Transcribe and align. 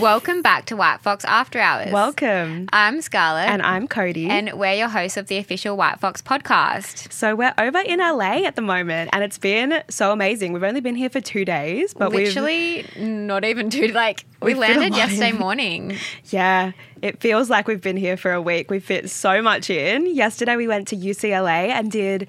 Welcome 0.00 0.42
back 0.42 0.66
to 0.66 0.76
White 0.76 1.00
Fox 1.00 1.24
After 1.24 1.58
Hours. 1.58 1.90
Welcome. 1.92 2.68
I'm 2.72 3.00
Scarlett. 3.00 3.48
And 3.48 3.60
I'm 3.62 3.88
Cody. 3.88 4.28
And 4.28 4.52
we're 4.54 4.74
your 4.74 4.86
hosts 4.88 5.16
of 5.16 5.26
the 5.26 5.38
official 5.38 5.76
White 5.76 5.98
Fox 5.98 6.22
podcast. 6.22 7.12
so 7.12 7.34
we're 7.34 7.52
over 7.58 7.78
in 7.80 7.98
LA 7.98 8.44
at 8.46 8.54
the 8.54 8.62
moment, 8.62 9.10
and 9.12 9.24
it's 9.24 9.38
been 9.38 9.82
so 9.90 10.12
amazing. 10.12 10.52
We've 10.52 10.62
only 10.62 10.80
been 10.80 10.94
here 10.94 11.10
for 11.10 11.20
two 11.20 11.44
days, 11.44 11.94
but 11.94 12.12
we've 12.12 12.28
Literally, 12.28 12.86
not 12.96 13.44
even 13.44 13.70
two. 13.70 13.88
Like, 13.88 14.24
we 14.40 14.54
We've 14.54 14.62
fit 14.64 14.76
a 14.76 14.80
landed 14.80 14.96
yesterday 14.96 15.32
morning. 15.38 15.96
yeah, 16.26 16.72
it 17.02 17.20
feels 17.20 17.50
like 17.50 17.68
we've 17.68 17.80
been 17.80 17.96
here 17.96 18.16
for 18.16 18.32
a 18.32 18.40
week. 18.42 18.70
We 18.70 18.80
fit 18.80 19.10
so 19.10 19.42
much 19.42 19.70
in. 19.70 20.14
Yesterday 20.14 20.56
we 20.56 20.68
went 20.68 20.88
to 20.88 20.96
UCLA 20.96 21.68
and 21.68 21.90
did 21.90 22.26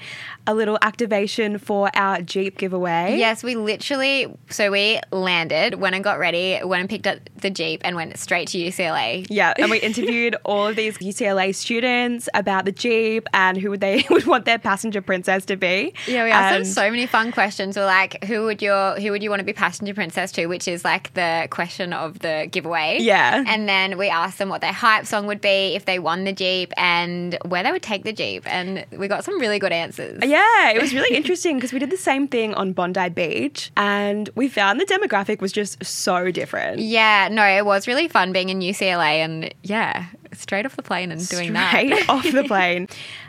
a 0.48 0.54
little 0.54 0.78
activation 0.82 1.58
for 1.58 1.90
our 1.96 2.22
Jeep 2.22 2.58
giveaway. 2.58 3.18
Yes, 3.18 3.44
we 3.44 3.56
literally. 3.56 4.28
So 4.50 4.72
we 4.72 5.00
landed, 5.12 5.76
went 5.76 5.96
and 5.96 6.04
got 6.04 6.20
ready, 6.20 6.60
went 6.64 6.82
and 6.82 6.90
picked 6.90 7.08
up 7.08 7.20
the 7.36 7.50
Jeep, 7.50 7.82
and 7.84 7.96
went 7.96 8.18
straight 8.18 8.48
to 8.50 8.58
UCLA. 8.58 9.28
Yeah, 9.30 9.54
and 9.58 9.70
we 9.70 9.78
interviewed 9.90 10.36
all 10.44 10.68
of 10.68 10.76
these 10.76 10.98
UCLA 10.98 11.54
students 11.54 12.30
about 12.34 12.66
the 12.66 12.72
Jeep 12.72 13.28
and 13.34 13.58
who 13.58 13.70
would 13.70 13.82
they 13.82 14.06
would 14.10 14.26
want 14.26 14.46
their 14.46 14.60
passenger 14.60 15.02
princess 15.02 15.46
to 15.46 15.56
be. 15.56 15.94
Yeah, 16.08 16.24
we 16.24 16.32
asked 16.32 16.56
them 16.56 16.66
so 16.66 16.90
many 16.90 17.06
fun 17.06 17.32
questions. 17.32 17.78
We're 17.78 17.86
like, 17.86 18.24
who 18.24 18.46
would 18.46 18.62
your 18.62 19.00
who 19.00 19.12
would 19.12 19.24
you 19.24 19.30
want 19.30 19.40
to 19.40 19.46
be 19.46 19.54
passenger 19.54 19.94
princess 19.94 20.32
to? 20.34 20.48
Which 20.48 20.68
is 20.68 20.84
like 20.84 21.14
the 21.14 21.48
question 21.50 21.94
of 21.94 22.20
the 22.20 22.48
giveaway. 22.52 23.00
Yeah. 23.02 23.44
And 23.46 23.68
then 23.68 23.98
we 23.98 24.10
asked 24.10 24.38
them 24.38 24.50
what 24.50 24.59
their 24.62 24.74
hype 24.74 25.06
song 25.06 25.28
would 25.28 25.42
be 25.42 25.76
if 25.76 25.86
they 25.86 26.00
won 26.00 26.24
the 26.24 26.34
Jeep 26.34 26.74
and 26.78 27.38
where 27.46 27.64
they 27.64 27.72
would 27.72 27.84
take 27.84 28.04
the 28.04 28.14
Jeep. 28.14 28.44
And 28.46 28.86
we 28.92 29.08
got 29.08 29.24
some 29.24 29.40
really 29.40 29.60
good 29.60 29.72
answers. 29.72 30.20
Yeah, 30.26 30.72
it 30.72 30.82
was 30.82 30.94
really 30.94 31.16
interesting 31.16 31.56
because 31.58 31.74
we 31.74 31.80
did 31.80 31.90
the 31.90 31.98
same 31.98 32.28
thing 32.28 32.54
on 32.54 32.74
Bondi 32.74 33.10
Beach 33.10 33.72
and 33.78 34.30
we 34.36 34.48
found 34.48 34.80
the 34.80 34.86
demographic 34.86 35.42
was 35.42 35.52
just 35.52 35.84
so 35.84 36.32
different. 36.32 36.80
Yeah, 36.80 37.30
no, 37.32 37.46
it 37.46 37.66
was 37.66 37.88
really 37.88 38.08
fun 38.08 38.32
being 38.32 38.50
in 38.50 38.60
UCLA 38.60 39.24
and 39.24 39.54
yeah, 39.64 40.08
straight 40.40 40.66
off 40.66 40.76
the 40.76 40.84
plane 40.84 41.12
and 41.12 41.28
doing 41.28 41.54
that. 41.54 41.70
Straight 41.70 41.90
that. 41.90 42.10
off 42.10 42.32
the 42.32 42.44
plane. 42.44 42.88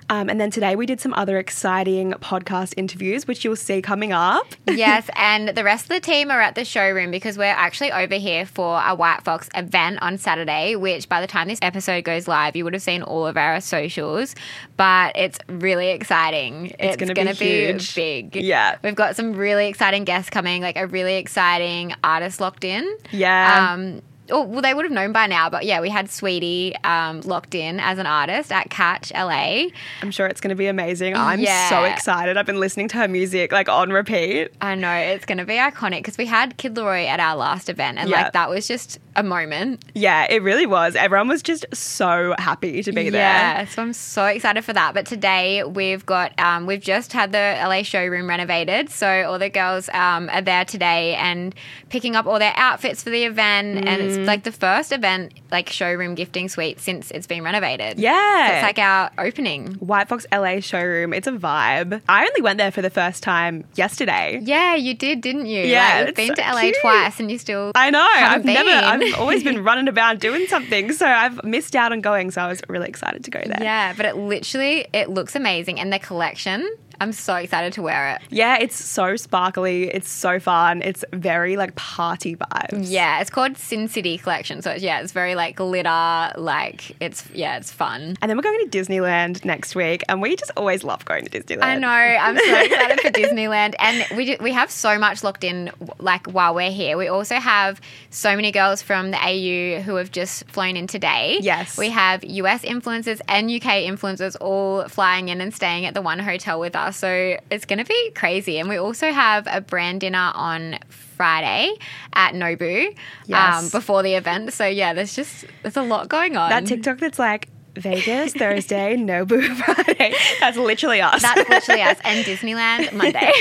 Um, 0.08 0.28
and 0.28 0.40
then 0.40 0.50
today 0.50 0.74
we 0.74 0.86
did 0.86 1.00
some 1.00 1.14
other 1.14 1.38
exciting 1.38 2.12
podcast 2.14 2.74
interviews, 2.76 3.28
which 3.28 3.44
you'll 3.44 3.54
see 3.54 3.80
coming 3.80 4.12
up. 4.12 4.46
yes, 4.68 5.08
and 5.14 5.50
the 5.50 5.62
rest 5.62 5.84
of 5.84 5.90
the 5.90 6.00
team 6.00 6.30
are 6.32 6.40
at 6.40 6.56
the 6.56 6.64
showroom 6.64 7.12
because 7.12 7.38
we're 7.38 7.44
actually 7.44 7.92
over 7.92 8.16
here 8.16 8.44
for 8.44 8.82
a 8.84 8.94
White 8.94 9.22
Fox 9.22 9.48
event 9.54 10.02
on 10.02 10.18
Saturday, 10.18 10.74
which 10.74 11.08
by 11.08 11.20
the 11.20 11.28
time 11.28 11.46
this 11.46 11.60
episode 11.62 12.02
goes 12.02 12.26
live, 12.26 12.56
you 12.56 12.64
would 12.64 12.74
have 12.74 12.82
seen 12.82 13.02
all 13.02 13.24
of 13.24 13.36
our 13.36 13.60
socials. 13.60 14.34
But 14.76 15.16
it's 15.16 15.38
really 15.48 15.90
exciting. 15.90 16.74
It's, 16.78 16.96
gonna 16.96 17.14
be 17.14 17.40
be 17.40 17.66
huge. 17.66 17.94
big. 17.94 18.36
Yeah. 18.36 18.78
We've 18.82 18.94
got 18.94 19.14
some 19.14 19.34
really 19.34 19.68
exciting 19.68 20.04
guests 20.04 20.30
coming, 20.30 20.62
like 20.62 20.76
a 20.76 20.86
really 20.86 21.16
exciting 21.16 21.94
artist 22.02 22.40
locked 22.40 22.64
in. 22.64 22.96
Yeah. 23.10 23.72
Um, 23.72 24.02
Oh, 24.30 24.42
well, 24.42 24.62
they 24.62 24.74
would 24.74 24.84
have 24.84 24.92
known 24.92 25.12
by 25.12 25.26
now, 25.26 25.50
but 25.50 25.64
yeah, 25.64 25.80
we 25.80 25.90
had 25.90 26.06
Saweetie 26.06 26.82
um, 26.84 27.20
locked 27.22 27.54
in 27.54 27.80
as 27.80 27.98
an 27.98 28.06
artist 28.06 28.52
at 28.52 28.70
Catch 28.70 29.12
LA. 29.12 29.66
I'm 30.02 30.10
sure 30.10 30.26
it's 30.26 30.40
going 30.40 30.50
to 30.50 30.54
be 30.56 30.66
amazing. 30.66 31.16
I'm 31.16 31.44
so 31.68 31.84
excited. 31.84 32.36
I've 32.36 32.46
been 32.46 32.60
listening 32.60 32.88
to 32.88 32.96
her 32.98 33.08
music 33.08 33.52
like 33.52 33.68
on 33.68 33.90
repeat. 33.90 34.52
I 34.60 34.74
know 34.74 34.92
it's 34.92 35.24
going 35.24 35.38
to 35.38 35.44
be 35.44 35.54
iconic 35.54 35.98
because 35.98 36.18
we 36.18 36.26
had 36.26 36.56
Kid 36.56 36.74
LAROI 36.74 37.06
at 37.06 37.20
our 37.20 37.36
last 37.36 37.68
event, 37.68 37.98
and 37.98 38.08
Yeah. 38.08 38.22
like 38.22 38.32
that 38.32 38.48
was 38.50 38.66
just 38.68 38.98
a 39.16 39.22
moment. 39.22 39.84
Yeah, 39.94 40.26
it 40.30 40.42
really 40.42 40.66
was. 40.66 40.94
Everyone 40.96 41.28
was 41.28 41.42
just 41.42 41.66
so 41.74 42.34
happy 42.38 42.82
to 42.82 42.92
be 42.92 43.10
there. 43.10 43.20
Yeah, 43.20 43.64
so 43.66 43.82
I'm 43.82 43.92
so 43.92 44.26
excited 44.26 44.64
for 44.64 44.72
that. 44.72 44.94
But 44.94 45.06
today 45.06 45.64
we've 45.64 46.04
got 46.06 46.38
um, 46.38 46.66
we've 46.66 46.80
just 46.80 47.12
had 47.12 47.32
the 47.32 47.56
LA 47.60 47.82
showroom 47.82 48.28
renovated, 48.28 48.90
so 48.90 49.24
all 49.28 49.38
the 49.38 49.50
girls 49.50 49.88
um, 49.90 50.30
are 50.30 50.42
there 50.42 50.64
today 50.64 51.14
and 51.16 51.54
picking 51.88 52.14
up 52.16 52.26
all 52.26 52.38
their 52.38 52.54
outfits 52.56 53.02
for 53.02 53.10
the 53.10 53.24
event, 53.24 53.88
and 53.88 54.00
Mm. 54.00 54.19
It's 54.20 54.26
like 54.28 54.44
the 54.44 54.52
first 54.52 54.92
event 54.92 55.34
like 55.50 55.68
showroom 55.68 56.14
gifting 56.14 56.48
suite 56.48 56.80
since 56.80 57.10
it's 57.10 57.26
been 57.26 57.42
renovated. 57.42 57.98
Yeah. 57.98 58.46
so 58.46 58.54
it's 58.54 58.62
like 58.62 58.78
our 58.78 59.10
opening. 59.18 59.74
White 59.74 60.08
Fox 60.08 60.26
LA 60.32 60.60
showroom. 60.60 61.12
It's 61.12 61.26
a 61.26 61.32
vibe. 61.32 62.00
I 62.08 62.26
only 62.26 62.42
went 62.42 62.58
there 62.58 62.70
for 62.70 62.82
the 62.82 62.90
first 62.90 63.22
time 63.22 63.64
yesterday. 63.74 64.40
Yeah, 64.42 64.74
you 64.74 64.94
did, 64.94 65.20
didn't 65.20 65.46
you? 65.46 65.62
Yeah, 65.64 65.98
like, 65.98 66.06
you've 66.06 66.16
been 66.16 66.28
so 66.28 66.34
to 66.34 66.42
LA 66.42 66.60
cute. 66.60 66.76
twice, 66.80 67.20
and 67.20 67.30
you 67.30 67.38
still 67.38 67.72
I 67.74 67.90
know. 67.90 68.06
I've 68.06 68.44
never. 68.44 68.70
I've 68.70 69.14
always 69.18 69.42
been 69.42 69.62
running 69.64 69.88
about 69.88 70.18
doing 70.18 70.46
something, 70.46 70.92
so 70.92 71.06
I've 71.06 71.42
missed 71.44 71.74
out 71.76 71.92
on 71.92 72.00
going. 72.00 72.30
So 72.30 72.40
I 72.40 72.48
was 72.48 72.60
really 72.68 72.88
excited 72.88 73.24
to 73.24 73.30
go 73.30 73.40
there. 73.44 73.58
Yeah, 73.60 73.94
but 73.96 74.06
it 74.06 74.16
literally 74.16 74.86
it 74.92 75.10
looks 75.10 75.34
amazing, 75.34 75.80
and 75.80 75.92
the 75.92 75.98
collection. 75.98 76.68
I'm 77.00 77.12
so 77.12 77.34
excited 77.36 77.72
to 77.74 77.82
wear 77.82 78.16
it. 78.16 78.22
Yeah, 78.30 78.58
it's 78.60 78.76
so 78.76 79.16
sparkly. 79.16 79.88
It's 79.88 80.10
so 80.10 80.38
fun. 80.38 80.82
It's 80.82 81.02
very 81.12 81.56
like 81.56 81.74
party 81.74 82.36
vibes. 82.36 82.84
Yeah, 82.90 83.20
it's 83.20 83.30
called 83.30 83.56
Sin 83.56 83.88
City 83.88 84.18
Collection. 84.18 84.60
So 84.60 84.72
it's, 84.72 84.82
yeah, 84.82 85.00
it's 85.00 85.12
very 85.12 85.34
like 85.34 85.56
glitter. 85.56 86.32
Like 86.36 86.94
it's 87.00 87.28
yeah, 87.32 87.56
it's 87.56 87.72
fun. 87.72 88.16
And 88.20 88.28
then 88.28 88.36
we're 88.36 88.42
going 88.42 88.68
to 88.68 88.78
Disneyland 88.78 89.44
next 89.44 89.74
week, 89.74 90.02
and 90.08 90.20
we 90.20 90.36
just 90.36 90.52
always 90.56 90.84
love 90.84 91.04
going 91.06 91.24
to 91.24 91.30
Disneyland. 91.40 91.62
I 91.62 91.78
know. 91.78 91.88
I'm 91.88 92.36
so 92.36 92.60
excited 92.64 93.00
for 93.00 93.08
Disneyland, 93.08 93.74
and 93.78 94.04
we 94.16 94.26
do, 94.26 94.36
we 94.40 94.52
have 94.52 94.70
so 94.70 94.98
much 94.98 95.24
locked 95.24 95.44
in. 95.44 95.70
Like 95.98 96.26
while 96.26 96.54
we're 96.54 96.70
here, 96.70 96.98
we 96.98 97.08
also 97.08 97.36
have 97.36 97.80
so 98.10 98.36
many 98.36 98.52
girls 98.52 98.82
from 98.82 99.10
the 99.10 99.16
AU 99.18 99.80
who 99.82 99.94
have 99.96 100.10
just 100.12 100.44
flown 100.48 100.76
in 100.76 100.86
today. 100.86 101.38
Yes. 101.40 101.78
we 101.78 101.88
have 101.90 102.22
US 102.24 102.62
influencers 102.62 103.20
and 103.28 103.50
UK 103.50 103.84
influencers 103.88 104.36
all 104.40 104.86
flying 104.88 105.28
in 105.28 105.40
and 105.40 105.54
staying 105.54 105.86
at 105.86 105.94
the 105.94 106.02
one 106.02 106.18
hotel 106.18 106.60
with 106.60 106.76
us. 106.76 106.89
So 106.90 107.36
it's 107.50 107.64
going 107.64 107.78
to 107.78 107.84
be 107.84 108.10
crazy. 108.14 108.58
And 108.58 108.68
we 108.68 108.76
also 108.76 109.10
have 109.12 109.46
a 109.50 109.60
brand 109.60 110.00
dinner 110.00 110.32
on. 110.34 110.78
Friday 111.20 111.74
at 112.14 112.32
Nobu 112.32 112.96
Yes. 113.26 113.62
um, 113.62 113.68
before 113.68 114.02
the 114.02 114.14
event. 114.14 114.54
So, 114.54 114.64
yeah, 114.64 114.94
there's 114.94 115.14
just, 115.14 115.44
there's 115.60 115.76
a 115.76 115.82
lot 115.82 116.08
going 116.08 116.34
on. 116.34 116.48
That 116.48 116.64
TikTok 116.64 116.96
that's 116.96 117.18
like 117.18 117.50
Vegas 117.74 118.32
Thursday, 118.32 118.96
Nobu 118.98 119.42
Friday. 119.56 120.14
That's 120.40 120.56
literally 120.56 121.00
us. 121.00 121.22
That's 121.22 121.48
literally 121.48 121.82
us. 121.82 121.98
And 122.04 122.24
Disneyland 122.30 122.92
Monday. 122.92 123.32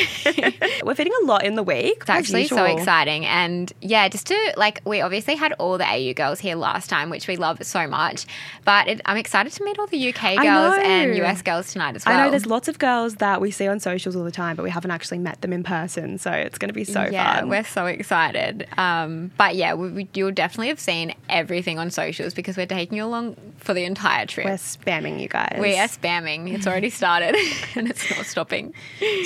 we're 0.83 0.95
fitting 0.95 1.13
a 1.23 1.25
lot 1.25 1.45
in 1.45 1.55
the 1.55 1.63
week. 1.63 1.97
It's 2.01 2.09
actually 2.09 2.47
so 2.47 2.65
exciting. 2.65 3.25
And 3.25 3.71
yeah, 3.81 4.07
just 4.07 4.27
to 4.27 4.53
like, 4.57 4.81
we 4.85 5.01
obviously 5.01 5.35
had 5.35 5.53
all 5.53 5.77
the 5.77 5.85
AU 5.85 6.13
girls 6.13 6.39
here 6.39 6.55
last 6.55 6.89
time, 6.89 7.09
which 7.09 7.27
we 7.27 7.37
love 7.37 7.63
so 7.63 7.87
much. 7.87 8.25
But 8.65 8.87
it, 8.87 9.01
I'm 9.05 9.17
excited 9.17 9.51
to 9.53 9.63
meet 9.63 9.79
all 9.79 9.87
the 9.87 10.13
UK 10.13 10.41
girls 10.41 10.75
and 10.79 11.15
US 11.17 11.41
girls 11.41 11.71
tonight 11.73 11.95
as 11.95 12.05
well. 12.05 12.17
I 12.17 12.25
know 12.25 12.29
there's 12.29 12.45
lots 12.45 12.67
of 12.67 12.79
girls 12.79 13.15
that 13.15 13.41
we 13.41 13.51
see 13.51 13.67
on 13.67 13.79
socials 13.79 14.15
all 14.15 14.23
the 14.23 14.31
time, 14.31 14.55
but 14.55 14.63
we 14.63 14.69
haven't 14.69 14.91
actually 14.91 15.19
met 15.19 15.41
them 15.41 15.53
in 15.53 15.63
person. 15.63 16.17
So 16.17 16.31
it's 16.31 16.57
going 16.57 16.69
to 16.69 16.73
be 16.73 16.83
so 16.83 17.07
yeah, 17.11 17.39
fun. 17.39 17.49
we're 17.49 17.63
so 17.63 17.85
excited. 17.85 18.67
Um, 18.77 19.31
but 19.37 19.55
yeah, 19.55 19.73
we, 19.73 19.89
we, 19.89 20.07
you'll 20.13 20.31
definitely 20.31 20.67
have 20.67 20.79
seen 20.79 21.15
everything 21.29 21.79
on 21.79 21.89
socials 21.89 22.33
because 22.33 22.57
we're 22.57 22.65
taking 22.65 22.97
you 22.97 23.05
along 23.05 23.35
for 23.57 23.73
the 23.73 23.83
entire 23.83 24.18
trip. 24.27 24.45
We're 24.45 24.53
spamming 24.53 25.19
you 25.21 25.27
guys. 25.29 25.57
we 25.59 25.77
are 25.77 25.87
spamming. 25.87 26.53
It's 26.53 26.67
already 26.67 26.89
started 26.89 27.35
and 27.75 27.89
it's 27.89 28.09
not 28.15 28.25
stopping. 28.25 28.73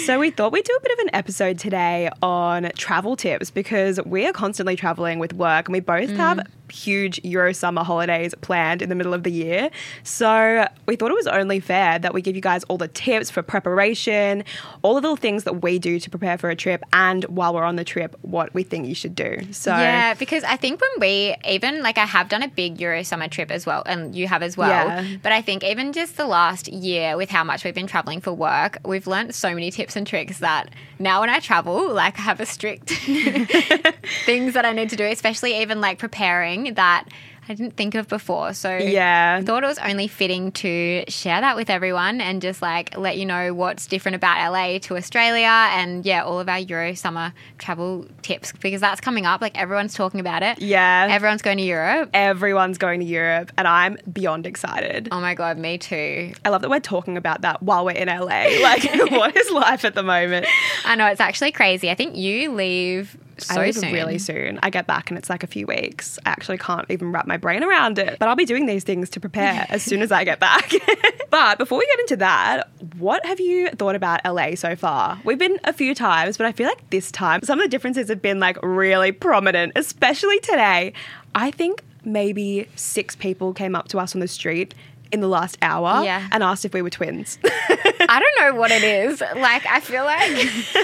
So 0.06 0.20
we 0.20 0.30
thought 0.30 0.52
we'd 0.52 0.66
do 0.66 0.78
a 0.78 0.82
bit 0.82 0.92
of 0.94 1.00
an 1.00 1.10
episode 1.16 1.58
today 1.58 2.10
on 2.22 2.70
travel 2.78 3.16
tips 3.16 3.50
because 3.52 4.00
we 4.06 4.26
are 4.28 4.34
constantly 4.34 4.76
traveling 4.76 5.20
with 5.20 5.34
work 5.34 5.68
and 5.68 5.74
we 5.74 5.80
both 5.80 6.10
Mm. 6.10 6.18
have 6.18 6.40
huge 6.74 7.20
Euro 7.24 7.54
summer 7.54 7.84
holidays 7.84 8.34
planned 8.42 8.82
in 8.82 8.90
the 8.90 8.96
middle 8.96 9.14
of 9.14 9.24
the 9.24 9.32
year. 9.32 9.70
So 10.04 10.68
we 10.88 10.96
thought 10.96 11.12
it 11.12 11.16
was 11.16 11.28
only 11.28 11.60
fair 11.60 12.00
that 12.00 12.14
we 12.14 12.22
give 12.22 12.36
you 12.36 12.42
guys 12.42 12.64
all 12.66 12.78
the 12.78 12.88
tips 12.88 13.30
for 13.30 13.42
preparation, 13.44 14.44
all 14.82 14.96
the 14.96 15.02
little 15.02 15.16
things 15.16 15.44
that 15.44 15.62
we 15.62 15.80
do 15.80 16.00
to 16.00 16.10
prepare 16.10 16.38
for 16.38 16.50
a 16.50 16.56
trip 16.56 16.84
and 16.92 17.24
while 17.26 17.54
we're 17.54 17.64
on 17.64 17.76
the 17.76 17.84
trip, 17.84 18.16
what 18.22 18.54
we 18.54 18.64
think 18.64 18.88
you 18.88 18.96
should 18.96 19.16
do. 19.16 19.40
So 19.52 19.72
Yeah, 19.72 20.14
because 20.16 20.44
I 20.44 20.58
think 20.58 20.82
when 20.82 20.90
we 21.00 21.36
even 21.48 21.84
like 21.84 21.98
I 21.98 22.06
have 22.06 22.30
done 22.30 22.44
a 22.44 22.48
big 22.48 22.80
Euro 22.82 23.04
summer 23.04 23.28
trip 23.28 23.52
as 23.52 23.66
well, 23.66 23.84
and 23.86 24.16
you 24.16 24.28
have 24.28 24.42
as 24.42 24.58
well. 24.58 24.70
Yeah. 24.70 25.18
But 25.22 25.32
I 25.32 25.42
think 25.42 25.64
even 25.64 25.94
just 25.94 26.18
the 26.18 26.26
last 26.26 26.68
year 26.68 27.18
with 27.18 27.30
how 27.30 27.44
much 27.44 27.64
we've 27.64 27.76
been 27.76 27.88
traveling 27.88 28.22
for 28.22 28.34
work, 28.34 28.80
we've 28.86 29.08
learned 29.08 29.36
so 29.36 29.54
many 29.54 29.72
tips 29.72 29.96
and 29.96 30.08
tricks 30.08 30.40
that 30.40 30.70
now 31.00 31.22
when 31.22 31.30
I 31.30 31.40
travel, 31.40 31.94
like 31.94 32.18
I 32.18 32.22
have 32.24 32.40
a 32.40 32.46
strict 32.46 32.90
things 34.26 34.54
that 34.54 34.66
I 34.66 34.72
need 34.74 34.90
to 34.90 34.96
do, 34.96 35.06
especially 35.06 35.62
even 35.62 35.82
like 35.82 36.00
preparing 36.00 36.63
that 36.72 37.06
I 37.50 37.56
didn't 37.56 37.76
think 37.76 37.94
of 37.96 38.08
before. 38.08 38.54
So 38.54 38.78
Yeah. 38.78 39.38
I 39.42 39.44
thought 39.44 39.66
it 39.66 39.68
was 39.68 39.78
only 39.80 40.08
fitting 40.08 40.54
to 40.54 41.04
share 41.10 41.42
that 41.42 41.58
with 41.58 41.70
everyone 41.70 42.22
and 42.22 42.42
just 42.42 42.62
like 42.62 42.98
let 42.98 43.18
you 43.18 43.26
know 43.26 43.54
what's 43.54 43.86
different 43.86 44.16
about 44.16 44.38
LA 44.52 44.78
to 44.80 44.96
Australia 44.96 45.50
and 45.72 46.06
yeah, 46.06 46.24
all 46.24 46.40
of 46.40 46.48
our 46.48 46.60
Euro 46.60 46.94
summer 46.94 47.34
travel 47.58 48.06
tips 48.22 48.54
because 48.62 48.80
that's 48.80 49.02
coming 49.02 49.26
up. 49.26 49.42
Like 49.42 49.60
everyone's 49.60 49.94
talking 49.94 50.22
about 50.22 50.42
it. 50.42 50.62
Yeah. 50.62 51.08
Everyone's 51.10 51.42
going 51.42 51.58
to 51.58 51.64
Europe. 51.66 52.12
Everyone's 52.14 52.78
going 52.78 53.02
to 53.02 53.06
Europe 53.06 53.52
and 53.58 53.68
I'm 53.68 53.98
beyond 54.12 54.46
excited. 54.46 55.10
Oh 55.12 55.20
my 55.20 55.34
God, 55.34 55.58
me 55.58 55.78
too. 55.78 56.32
I 56.46 56.50
love 56.50 56.62
that 56.62 56.70
we're 56.70 56.80
talking 56.80 57.18
about 57.18 57.42
that 57.42 57.62
while 57.62 57.84
we're 57.84 57.92
in 57.92 58.08
LA. 58.08 58.62
Like, 58.62 58.84
what 59.12 59.36
is 59.36 59.52
life 59.52 59.84
at 59.84 59.96
the 59.96 60.04
moment? 60.04 60.48
I 60.86 60.96
know 60.96 61.08
it's 61.08 61.20
actually 61.20 61.52
crazy. 61.52 61.92
I 61.92 61.96
think 61.96 62.16
you 62.16 62.54
leave 62.54 63.18
so 63.38 63.56
I 63.62 63.66
leave 63.66 63.76
soon. 63.76 63.94
really 63.94 64.18
soon. 64.18 64.60
I 64.64 64.70
get 64.70 64.88
back 64.88 65.10
and 65.10 65.18
it's 65.18 65.30
like 65.30 65.44
a 65.44 65.48
few 65.48 65.66
weeks. 65.68 66.20
I 66.26 66.30
actually 66.30 66.58
can't 66.58 66.86
even 66.90 67.12
wrap 67.12 67.28
my 67.28 67.38
brain 67.38 67.64
around 67.64 68.00
it. 68.00 68.18
But 68.20 68.30
I'll 68.30 68.36
be 68.36 68.46
doing 68.46 68.66
these 68.66 68.84
things 68.84 69.10
to 69.12 69.20
prepare 69.20 69.66
as 69.70 69.84
soon 69.84 70.02
as 70.02 70.12
I 70.12 70.24
get 70.24 70.40
back. 70.40 70.72
but 71.30 71.58
before 71.58 71.78
we 71.80 71.86
get 71.88 72.00
into 72.02 72.18
that, 72.18 72.70
what 72.98 73.26
have 73.26 73.40
you 73.40 73.70
thought 73.72 73.96
about 73.96 74.22
LA 74.26 74.56
so 74.56 74.76
far? 74.76 75.20
We've 75.24 75.40
been 75.40 75.60
a 75.64 75.74
few 75.74 75.96
times, 75.96 76.38
but 76.38 76.46
I 76.46 76.52
feel 76.52 76.68
like 76.68 76.90
this 76.90 77.12
time 77.12 77.42
some 77.44 77.60
of 77.60 77.64
the 77.66 77.70
differences 77.70 78.10
have 78.10 78.22
been 78.22 78.40
like 78.40 78.58
really 78.62 79.12
prominent, 79.12 79.74
especially 79.76 80.40
today. 80.40 80.94
I 81.36 81.52
think 81.52 81.84
maybe 82.06 82.68
six 82.76 83.16
people 83.16 83.54
came 83.54 83.76
up 83.76 83.88
to 83.90 83.98
us 84.00 84.14
on 84.16 84.20
the 84.22 84.28
street 84.28 84.74
in 85.12 85.20
the 85.22 85.28
last 85.28 85.58
hour 85.62 86.04
Yeah. 86.04 86.28
and 86.32 86.42
asked 86.44 86.66
if 86.66 86.74
we 86.74 86.82
were 86.82 86.90
twins. 86.90 87.38
I 88.10 88.20
don't 88.20 88.42
know 88.54 88.60
what 88.60 88.72
it 88.72 88.84
is. 88.84 89.22
Like, 89.22 89.66
I 89.66 89.80
feel 89.80 90.04
like 90.04 90.30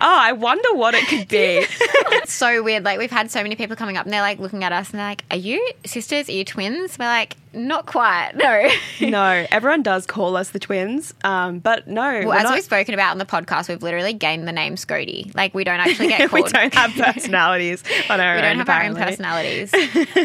oh, 0.00 0.18
I 0.20 0.32
wonder 0.32 0.74
what 0.74 0.94
it 0.94 1.06
could 1.08 1.28
be. 1.28 1.66
it's 1.68 2.32
so 2.32 2.62
weird. 2.62 2.84
Like, 2.84 2.98
we've 2.98 3.10
had 3.10 3.30
so 3.30 3.42
many 3.42 3.56
people 3.56 3.76
coming 3.76 3.96
up 3.96 4.04
and 4.06 4.12
they're 4.12 4.20
like 4.22 4.38
looking 4.38 4.64
at 4.64 4.72
us 4.72 4.90
and 4.90 4.98
they're 4.98 5.08
like, 5.08 5.24
Are 5.30 5.36
you 5.36 5.66
sisters? 5.86 6.28
Are 6.28 6.32
you 6.32 6.44
twins? 6.44 6.98
We're 6.98 7.06
like, 7.06 7.36
Not 7.52 7.86
quite. 7.86 8.32
No. 8.34 8.68
no, 9.08 9.46
everyone 9.50 9.82
does 9.82 10.06
call 10.06 10.36
us 10.36 10.50
the 10.50 10.58
twins, 10.58 11.14
um, 11.24 11.58
but 11.58 11.86
no. 11.88 12.02
Well, 12.02 12.28
we're 12.28 12.34
as 12.36 12.44
not- 12.44 12.54
we've 12.54 12.64
spoken 12.64 12.94
about 12.94 13.10
on 13.12 13.18
the 13.18 13.24
podcast, 13.26 13.68
we've 13.68 13.82
literally 13.82 14.12
gained 14.12 14.46
the 14.48 14.52
name 14.52 14.76
Scody. 14.76 15.34
Like, 15.34 15.54
we 15.54 15.64
don't 15.64 15.80
actually 15.80 16.08
get 16.08 16.30
called. 16.30 16.44
we 16.44 16.50
don't 16.50 16.74
have 16.74 16.92
personalities 16.92 17.82
on 18.10 18.20
our 18.20 18.34
we 18.34 18.40
own. 18.42 18.56
don't 18.56 18.66
have 18.66 18.68
our 18.68 18.82
own 18.84 18.94
personalities. 18.96 19.72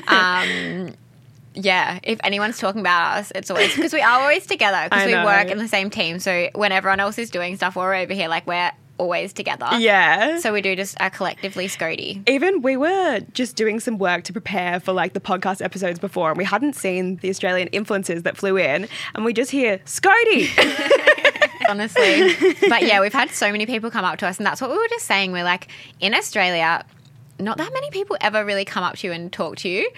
um, 0.08 0.94
yeah, 1.62 2.00
if 2.04 2.20
anyone's 2.24 2.58
talking 2.60 2.82
about 2.82 3.18
us, 3.18 3.32
it's 3.36 3.50
always 3.50 3.76
because 3.76 3.94
we 3.94 4.02
are 4.02 4.22
always 4.22 4.46
together 4.46 4.90
because 4.90 5.06
we 5.06 5.12
know. 5.12 5.26
work 5.26 5.48
in 5.48 5.58
the 5.58 5.68
same 5.68 5.90
team. 5.90 6.20
So 6.20 6.50
when 6.54 6.72
everyone 6.72 7.00
else 7.00 7.18
is 7.18 7.30
doing 7.30 7.56
stuff, 7.56 7.76
we're 7.76 7.96
over 7.96 8.14
here 8.14 8.28
like 8.28 8.48
we're 8.48 8.72
always 8.98 9.34
together. 9.34 9.68
Yeah. 9.78 10.40
So 10.40 10.54
we 10.54 10.62
do 10.62 10.76
just 10.76 10.98
a 11.00 11.10
collectively 11.10 11.68
Scody. 11.68 12.28
even 12.30 12.62
we 12.62 12.78
were 12.78 13.22
just 13.34 13.56
doing 13.56 13.80
some 13.80 13.98
work 13.98 14.24
to 14.26 14.34
prepare 14.34 14.80
for 14.80 14.94
like 14.94 15.14
the 15.14 15.20
podcast 15.20 15.64
episodes 15.64 16.00
before, 16.00 16.30
and 16.30 16.38
we 16.38 16.44
hadn't 16.44 16.76
seen 16.76 17.18
the 17.18 17.30
Australian 17.30 17.68
influences 17.70 18.24
that 18.24 18.38
flew 18.38 18.58
in, 18.58 18.88
and 19.16 19.26
we 19.26 19.34
just 19.34 19.52
hear 19.52 19.80
Scody. 19.80 20.50
honestly. 21.70 22.34
but 22.68 22.84
yeah, 22.84 23.00
we've 23.00 23.14
had 23.14 23.30
so 23.32 23.52
many 23.52 23.66
people 23.66 23.90
come 23.90 24.06
up 24.06 24.20
to 24.20 24.28
us, 24.28 24.38
and 24.38 24.46
that's 24.46 24.62
what 24.62 24.70
we 24.70 24.78
were 24.78 24.88
just 24.90 25.06
saying. 25.06 25.32
We're 25.32 25.44
like, 25.44 25.68
in 26.00 26.14
Australia, 26.14 26.86
not 27.40 27.58
that 27.58 27.72
many 27.74 27.90
people 27.92 28.18
ever 28.22 28.44
really 28.46 28.66
come 28.66 28.84
up 28.84 28.98
to 28.98 29.08
you 29.08 29.14
and 29.14 29.32
talk 29.32 29.58
to 29.58 29.70
you, 29.70 29.90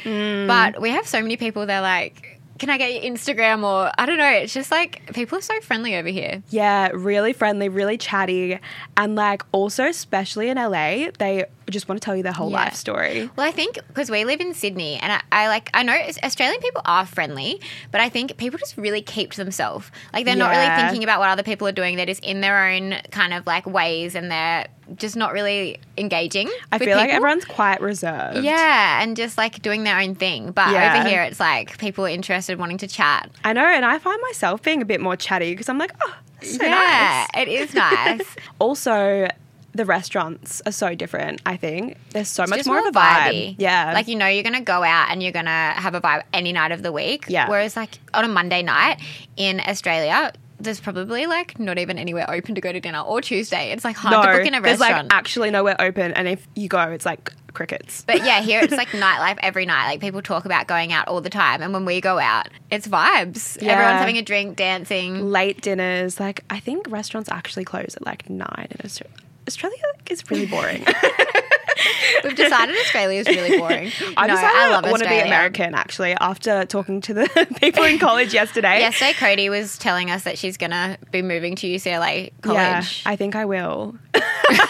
but 0.47 0.81
we 0.81 0.89
have 0.91 1.07
so 1.07 1.21
many 1.21 1.37
people. 1.37 1.65
They're 1.65 1.81
like, 1.81 2.39
"Can 2.59 2.69
I 2.69 2.77
get 2.77 2.93
your 2.93 3.11
Instagram?" 3.11 3.63
Or 3.63 3.91
I 3.97 4.05
don't 4.05 4.17
know. 4.17 4.29
It's 4.29 4.53
just 4.53 4.71
like 4.71 5.01
people 5.13 5.37
are 5.37 5.41
so 5.41 5.59
friendly 5.61 5.95
over 5.95 6.09
here. 6.09 6.43
yeah, 6.49 6.89
really 6.93 7.33
friendly, 7.33 7.69
really 7.69 7.97
chatty, 7.97 8.59
and 8.97 9.15
like 9.15 9.43
also, 9.51 9.85
especially 9.85 10.49
in 10.49 10.57
LA, 10.57 11.09
they 11.19 11.45
just 11.69 11.87
want 11.87 12.01
to 12.01 12.03
tell 12.05 12.15
you 12.17 12.21
their 12.23 12.33
whole 12.33 12.49
Yeah. 12.51 12.65
life 12.65 12.75
story. 12.75 13.29
Well, 13.37 13.47
I 13.47 13.51
think 13.51 13.79
because 13.87 14.11
we 14.11 14.25
live 14.25 14.41
in 14.41 14.53
Sydney, 14.53 14.97
and 15.01 15.11
I, 15.13 15.21
I 15.31 15.47
like 15.47 15.69
I 15.73 15.83
know 15.83 15.95
Australian 16.23 16.59
people 16.61 16.81
are 16.85 17.05
friendly, 17.05 17.61
but 17.91 18.01
I 18.01 18.09
think 18.09 18.35
people 18.37 18.59
just 18.59 18.77
really 18.77 19.01
keep 19.01 19.31
to 19.31 19.43
themselves. 19.43 19.89
Like 20.13 20.25
they're 20.25 20.35
not 20.35 20.51
really 20.51 20.81
thinking 20.81 21.03
about 21.03 21.19
what 21.19 21.29
other 21.29 21.43
people 21.43 21.67
are 21.67 21.71
doing. 21.71 21.95
They're 21.95 22.05
just 22.05 22.23
in 22.23 22.41
their 22.41 22.67
own 22.67 22.95
kind 23.11 23.33
of 23.33 23.47
like 23.47 23.65
ways, 23.65 24.15
and 24.15 24.29
they're 24.29 24.67
just 24.97 25.15
not 25.15 25.33
really 25.33 25.79
engaging. 25.97 26.49
I 26.71 26.77
feel 26.77 26.97
like 26.97 27.09
everyone's 27.09 27.45
quite 27.45 27.81
reserved. 27.81 28.43
Yeah, 28.43 29.01
and 29.01 29.15
just 29.15 29.37
like 29.37 29.61
doing 29.61 29.83
their 29.83 29.99
own 29.99 30.15
thing. 30.15 30.51
But 30.51 30.71
Yeah. 30.71 30.99
over 30.99 31.07
here, 31.09 31.21
it's 31.23 31.39
like 31.39 31.77
people 31.77 32.05
are 32.05 32.09
interested, 32.09 32.57
wanting 32.59 32.77
to 32.79 32.87
chat. 32.87 33.29
I 33.43 33.53
know, 33.53 33.65
and 33.65 33.85
I 33.85 33.99
find 33.99 34.21
myself 34.21 34.61
being 34.61 34.81
a 34.81 34.85
bit 34.85 35.01
more 35.01 35.15
chatty 35.15 35.51
because 35.51 35.69
I'm 35.69 35.77
like, 35.77 35.93
oh, 36.01 36.15
so 36.41 36.63
yeah, 36.63 37.27
nice. 37.35 37.47
it 37.47 37.47
is 37.49 37.73
nice. 37.73 38.21
Also, 38.59 39.27
the 39.73 39.85
restaurants 39.85 40.61
are 40.65 40.71
so 40.73 40.93
different. 40.95 41.41
I 41.45 41.55
think 41.55 41.95
there's 42.09 42.27
so 42.27 42.45
much 42.45 42.65
more, 42.65 42.75
more 42.81 42.89
of 42.89 42.93
a 42.95 42.99
vibe. 42.99 43.31
vibey. 43.31 43.55
Yeah, 43.57 43.93
Like 43.93 44.07
you 44.09 44.17
know 44.17 44.27
you're 44.27 44.43
gonna 44.43 44.59
go 44.61 44.83
out 44.83 45.09
and 45.09 45.23
you're 45.23 45.31
gonna 45.31 45.73
have 45.77 45.95
a 45.95 46.01
vibe 46.01 46.23
any 46.33 46.51
night 46.51 46.71
of 46.73 46.83
the 46.83 46.91
week. 46.91 47.25
Yeah. 47.29 47.47
Whereas 47.49 47.77
like 47.77 47.99
on 48.13 48.25
a 48.25 48.27
Monday 48.27 48.63
night 48.63 48.99
in 49.37 49.61
Australia, 49.61 50.33
there's 50.63 50.79
probably 50.79 51.25
like 51.25 51.59
not 51.59 51.77
even 51.77 51.97
anywhere 51.97 52.29
open 52.29 52.55
to 52.55 52.61
go 52.61 52.71
to 52.71 52.79
dinner 52.79 53.01
or 53.01 53.21
Tuesday. 53.21 53.71
It's 53.71 53.83
like 53.83 53.95
hard 53.95 54.25
to 54.25 54.37
book 54.37 54.47
in 54.47 54.53
a 54.53 54.61
there's 54.61 54.79
like 54.79 55.05
actually 55.09 55.51
nowhere 55.51 55.75
open, 55.79 56.13
and 56.13 56.27
if 56.27 56.47
you 56.55 56.67
go, 56.67 56.79
it's 56.91 57.05
like 57.05 57.33
crickets. 57.53 58.03
but 58.05 58.17
yeah, 58.17 58.41
here 58.41 58.61
it's 58.61 58.73
like 58.73 58.87
nightlife 58.89 59.37
every 59.41 59.65
night. 59.65 59.87
Like 59.87 59.99
people 60.01 60.21
talk 60.21 60.45
about 60.45 60.67
going 60.67 60.93
out 60.93 61.07
all 61.07 61.21
the 61.21 61.29
time, 61.29 61.61
and 61.61 61.73
when 61.73 61.85
we 61.85 62.01
go 62.01 62.19
out, 62.19 62.49
it's 62.69 62.87
vibes. 62.87 63.61
Yeah. 63.61 63.73
Everyone's 63.73 63.99
having 63.99 64.17
a 64.17 64.21
drink, 64.21 64.57
dancing. 64.57 65.29
Late 65.31 65.61
dinners, 65.61 66.19
like 66.19 66.43
I 66.49 66.59
think 66.59 66.89
restaurants 66.89 67.29
actually 67.29 67.65
close 67.65 67.95
at 67.95 68.05
like 68.05 68.29
nine 68.29 68.67
in 68.71 68.85
Australia. 68.85 69.15
Australia 69.47 69.83
is 70.09 70.29
really 70.29 70.45
boring. 70.45 70.85
We've 72.23 72.35
decided 72.35 72.75
Australia 72.75 73.19
is 73.19 73.27
really 73.27 73.57
boring. 73.57 73.91
I 74.17 74.27
no, 74.27 74.35
decided 74.35 74.57
I 74.57 74.69
love 74.71 74.83
want 74.85 75.03
to 75.03 75.09
be 75.09 75.19
American 75.19 75.73
actually 75.73 76.13
after 76.13 76.65
talking 76.65 77.01
to 77.01 77.13
the 77.13 77.55
people 77.59 77.83
in 77.83 77.99
college 77.99 78.33
yesterday. 78.33 78.79
Yesterday, 78.79 79.13
Cody 79.13 79.49
was 79.49 79.77
telling 79.77 80.11
us 80.11 80.23
that 80.23 80.37
she's 80.37 80.57
gonna 80.57 80.97
be 81.11 81.21
moving 81.21 81.55
to 81.57 81.67
UCLA 81.67 82.31
college. 82.41 82.57
Yeah, 83.05 83.11
I 83.11 83.15
think 83.15 83.35
I 83.35 83.45
will. 83.45 83.95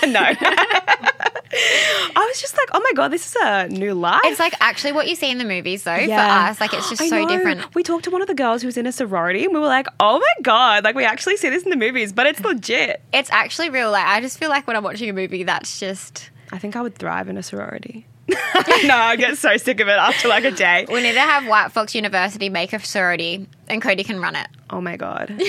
no. 0.05 0.33
I 1.53 2.25
was 2.27 2.39
just 2.39 2.55
like, 2.55 2.69
oh 2.73 2.79
my 2.79 2.91
god, 2.93 3.09
this 3.09 3.25
is 3.27 3.35
a 3.41 3.67
new 3.67 3.93
life. 3.93 4.21
It's 4.23 4.39
like 4.39 4.53
actually 4.61 4.93
what 4.93 5.07
you 5.07 5.15
see 5.15 5.29
in 5.29 5.37
the 5.37 5.43
movies, 5.45 5.83
though. 5.83 5.95
Yeah. 5.95 6.45
For 6.45 6.51
us, 6.51 6.61
like 6.61 6.73
it's 6.73 6.89
just 6.89 7.01
I 7.01 7.09
so 7.09 7.23
know. 7.23 7.27
different. 7.27 7.75
We 7.75 7.83
talked 7.83 8.05
to 8.05 8.11
one 8.11 8.21
of 8.21 8.27
the 8.27 8.33
girls 8.33 8.61
who 8.61 8.67
was 8.67 8.77
in 8.77 8.87
a 8.87 8.91
sorority 8.91 9.43
and 9.43 9.53
we 9.53 9.59
were 9.59 9.67
like, 9.67 9.87
oh 9.99 10.19
my 10.19 10.41
God, 10.43 10.83
like 10.83 10.95
we 10.95 11.03
actually 11.03 11.37
see 11.37 11.49
this 11.49 11.63
in 11.63 11.69
the 11.69 11.75
movies, 11.75 12.13
but 12.13 12.25
it's 12.25 12.39
legit. 12.39 13.01
It's 13.13 13.29
actually 13.31 13.69
real. 13.69 13.91
Like 13.91 14.05
I 14.05 14.21
just 14.21 14.37
feel 14.39 14.49
like 14.49 14.65
when 14.67 14.75
I'm 14.75 14.83
watching 14.83 15.09
a 15.09 15.13
movie, 15.13 15.43
that's 15.43 15.79
just 15.79 16.29
I 16.51 16.57
think 16.57 16.75
I 16.75 16.81
would 16.81 16.95
thrive 16.95 17.30
in 17.30 17.38
a 17.38 17.44
sorority. 17.44 18.06
no, 18.27 18.95
I 18.95 19.15
get 19.18 19.38
so 19.38 19.57
sick 19.57 19.80
of 19.80 19.88
it 19.88 19.92
after 19.92 20.27
like 20.27 20.44
a 20.45 20.51
day. 20.51 20.86
we 20.89 21.01
need 21.01 21.13
to 21.13 21.19
have 21.21 21.48
White 21.48 21.71
Fox 21.71 21.95
University 21.95 22.50
make 22.50 22.74
a 22.74 22.80
sorority, 22.80 23.48
and 23.68 23.81
Cody 23.81 24.03
can 24.03 24.19
run 24.19 24.36
it. 24.36 24.48
Oh 24.69 24.81
my 24.81 24.95
God. 24.98 25.42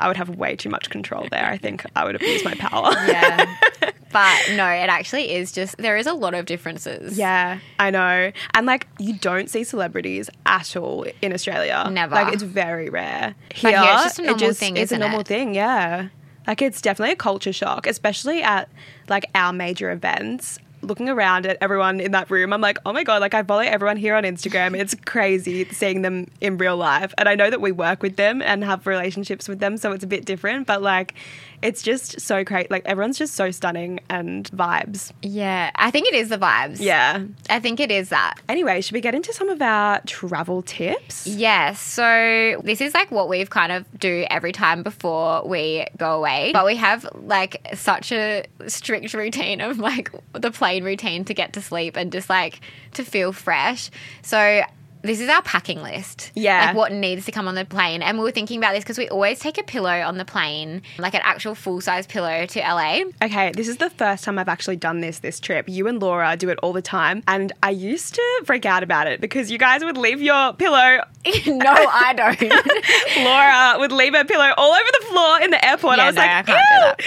I 0.00 0.08
would 0.08 0.16
have 0.16 0.30
way 0.30 0.56
too 0.56 0.68
much 0.68 0.90
control 0.90 1.28
there. 1.30 1.44
I 1.44 1.58
think 1.58 1.84
I 1.94 2.04
would 2.04 2.16
abuse 2.16 2.44
my 2.44 2.54
power. 2.54 2.92
Yeah. 3.06 3.56
but 4.12 4.40
no, 4.56 4.66
it 4.68 4.88
actually 4.90 5.32
is 5.34 5.52
just 5.52 5.76
there 5.78 5.96
is 5.96 6.06
a 6.06 6.12
lot 6.12 6.34
of 6.34 6.44
differences. 6.46 7.16
Yeah, 7.16 7.58
I 7.78 7.90
know. 7.90 8.32
And 8.54 8.66
like, 8.66 8.86
you 8.98 9.14
don't 9.18 9.48
see 9.48 9.64
celebrities 9.64 10.28
at 10.44 10.76
all 10.76 11.06
in 11.22 11.32
Australia. 11.32 11.88
Never. 11.90 12.14
Like, 12.14 12.32
it's 12.34 12.42
very 12.42 12.90
rare. 12.90 13.34
But 13.48 13.56
here 13.74 13.82
it's 13.82 14.02
just 14.04 14.18
a 14.18 14.22
it 14.22 14.26
normal 14.26 14.52
thing, 14.54 14.76
It's 14.76 14.92
a 14.92 14.94
isn't 14.96 15.00
normal 15.00 15.20
it? 15.20 15.28
thing, 15.28 15.54
yeah. 15.54 16.08
Like, 16.46 16.62
it's 16.62 16.80
definitely 16.80 17.12
a 17.12 17.16
culture 17.16 17.52
shock, 17.52 17.86
especially 17.86 18.42
at 18.42 18.68
like 19.08 19.26
our 19.34 19.52
major 19.52 19.90
events. 19.90 20.58
Looking 20.84 21.08
around 21.08 21.46
at 21.46 21.58
everyone 21.60 22.00
in 22.00 22.10
that 22.10 22.28
room, 22.28 22.52
I'm 22.52 22.60
like, 22.60 22.78
oh 22.84 22.92
my 22.92 23.04
God, 23.04 23.20
like 23.20 23.34
I 23.34 23.44
follow 23.44 23.60
everyone 23.60 23.96
here 23.96 24.16
on 24.16 24.24
Instagram. 24.24 24.76
It's 24.76 24.96
crazy 25.04 25.64
seeing 25.66 26.02
them 26.02 26.28
in 26.40 26.58
real 26.58 26.76
life. 26.76 27.14
And 27.18 27.28
I 27.28 27.36
know 27.36 27.50
that 27.50 27.60
we 27.60 27.70
work 27.70 28.02
with 28.02 28.16
them 28.16 28.42
and 28.42 28.64
have 28.64 28.84
relationships 28.84 29.48
with 29.48 29.60
them, 29.60 29.76
so 29.76 29.92
it's 29.92 30.02
a 30.02 30.08
bit 30.08 30.24
different, 30.24 30.66
but 30.66 30.82
like, 30.82 31.14
it's 31.62 31.82
just 31.82 32.20
so 32.20 32.44
great. 32.44 32.70
Like, 32.70 32.84
everyone's 32.86 33.18
just 33.18 33.34
so 33.34 33.50
stunning 33.50 34.00
and 34.10 34.50
vibes. 34.50 35.12
Yeah. 35.22 35.70
I 35.76 35.90
think 35.90 36.08
it 36.08 36.14
is 36.14 36.28
the 36.28 36.38
vibes. 36.38 36.80
Yeah. 36.80 37.24
I 37.48 37.60
think 37.60 37.80
it 37.80 37.90
is 37.90 38.08
that. 38.10 38.34
Anyway, 38.48 38.80
should 38.80 38.94
we 38.94 39.00
get 39.00 39.14
into 39.14 39.32
some 39.32 39.48
of 39.48 39.62
our 39.62 40.00
travel 40.06 40.62
tips? 40.62 41.26
Yes. 41.26 41.80
So 41.80 42.60
this 42.64 42.80
is 42.80 42.94
like 42.94 43.10
what 43.10 43.28
we've 43.28 43.50
kind 43.50 43.72
of 43.72 43.86
do 43.98 44.26
every 44.28 44.52
time 44.52 44.82
before 44.82 45.46
we 45.46 45.86
go 45.96 46.16
away. 46.16 46.50
But 46.52 46.66
we 46.66 46.76
have 46.76 47.08
like 47.14 47.66
such 47.74 48.12
a 48.12 48.44
strict 48.66 49.14
routine 49.14 49.60
of 49.60 49.78
like 49.78 50.10
the 50.32 50.50
plane 50.50 50.84
routine 50.84 51.24
to 51.26 51.34
get 51.34 51.52
to 51.54 51.62
sleep 51.62 51.96
and 51.96 52.10
just 52.10 52.28
like 52.28 52.60
to 52.94 53.04
feel 53.04 53.32
fresh. 53.32 53.90
So 54.22 54.62
this 55.02 55.20
is 55.20 55.28
our 55.28 55.42
packing 55.42 55.82
list. 55.82 56.30
Yeah. 56.34 56.66
Like 56.66 56.76
what 56.76 56.92
needs 56.92 57.26
to 57.26 57.32
come 57.32 57.48
on 57.48 57.54
the 57.54 57.64
plane. 57.64 58.02
And 58.02 58.18
we 58.18 58.24
were 58.24 58.30
thinking 58.30 58.58
about 58.58 58.74
this 58.74 58.84
because 58.84 58.98
we 58.98 59.08
always 59.08 59.40
take 59.40 59.58
a 59.58 59.62
pillow 59.62 59.90
on 59.90 60.16
the 60.16 60.24
plane, 60.24 60.82
like 60.98 61.14
an 61.14 61.20
actual 61.24 61.54
full 61.54 61.80
size 61.80 62.06
pillow 62.06 62.46
to 62.46 62.60
LA. 62.60 63.02
Okay, 63.22 63.52
this 63.52 63.68
is 63.68 63.78
the 63.78 63.90
first 63.90 64.24
time 64.24 64.38
I've 64.38 64.48
actually 64.48 64.76
done 64.76 65.00
this 65.00 65.18
this 65.18 65.40
trip. 65.40 65.68
You 65.68 65.88
and 65.88 66.00
Laura 66.00 66.36
do 66.36 66.48
it 66.50 66.58
all 66.62 66.72
the 66.72 66.82
time, 66.82 67.22
and 67.26 67.52
I 67.62 67.70
used 67.70 68.14
to 68.14 68.42
freak 68.44 68.64
out 68.64 68.82
about 68.82 69.06
it 69.06 69.20
because 69.20 69.50
you 69.50 69.58
guys 69.58 69.84
would 69.84 69.98
leave 69.98 70.22
your 70.22 70.52
pillow. 70.54 71.02
no, 71.46 71.70
I 71.70 72.12
don't. 72.16 73.24
Laura 73.24 73.78
would 73.78 73.92
leave 73.92 74.14
her 74.14 74.24
pillow 74.24 74.52
all 74.56 74.72
over 74.72 74.88
the 75.00 75.06
floor 75.06 75.40
in 75.42 75.50
the 75.50 75.64
airport. 75.64 75.96
Yeah, 75.96 76.04
I 76.04 76.06
was 76.06 76.16
no, 76.16 76.22
like, 76.22 76.30
I 76.30 76.42
can't 76.42 76.46
do 76.46 76.78
that. 76.80 77.00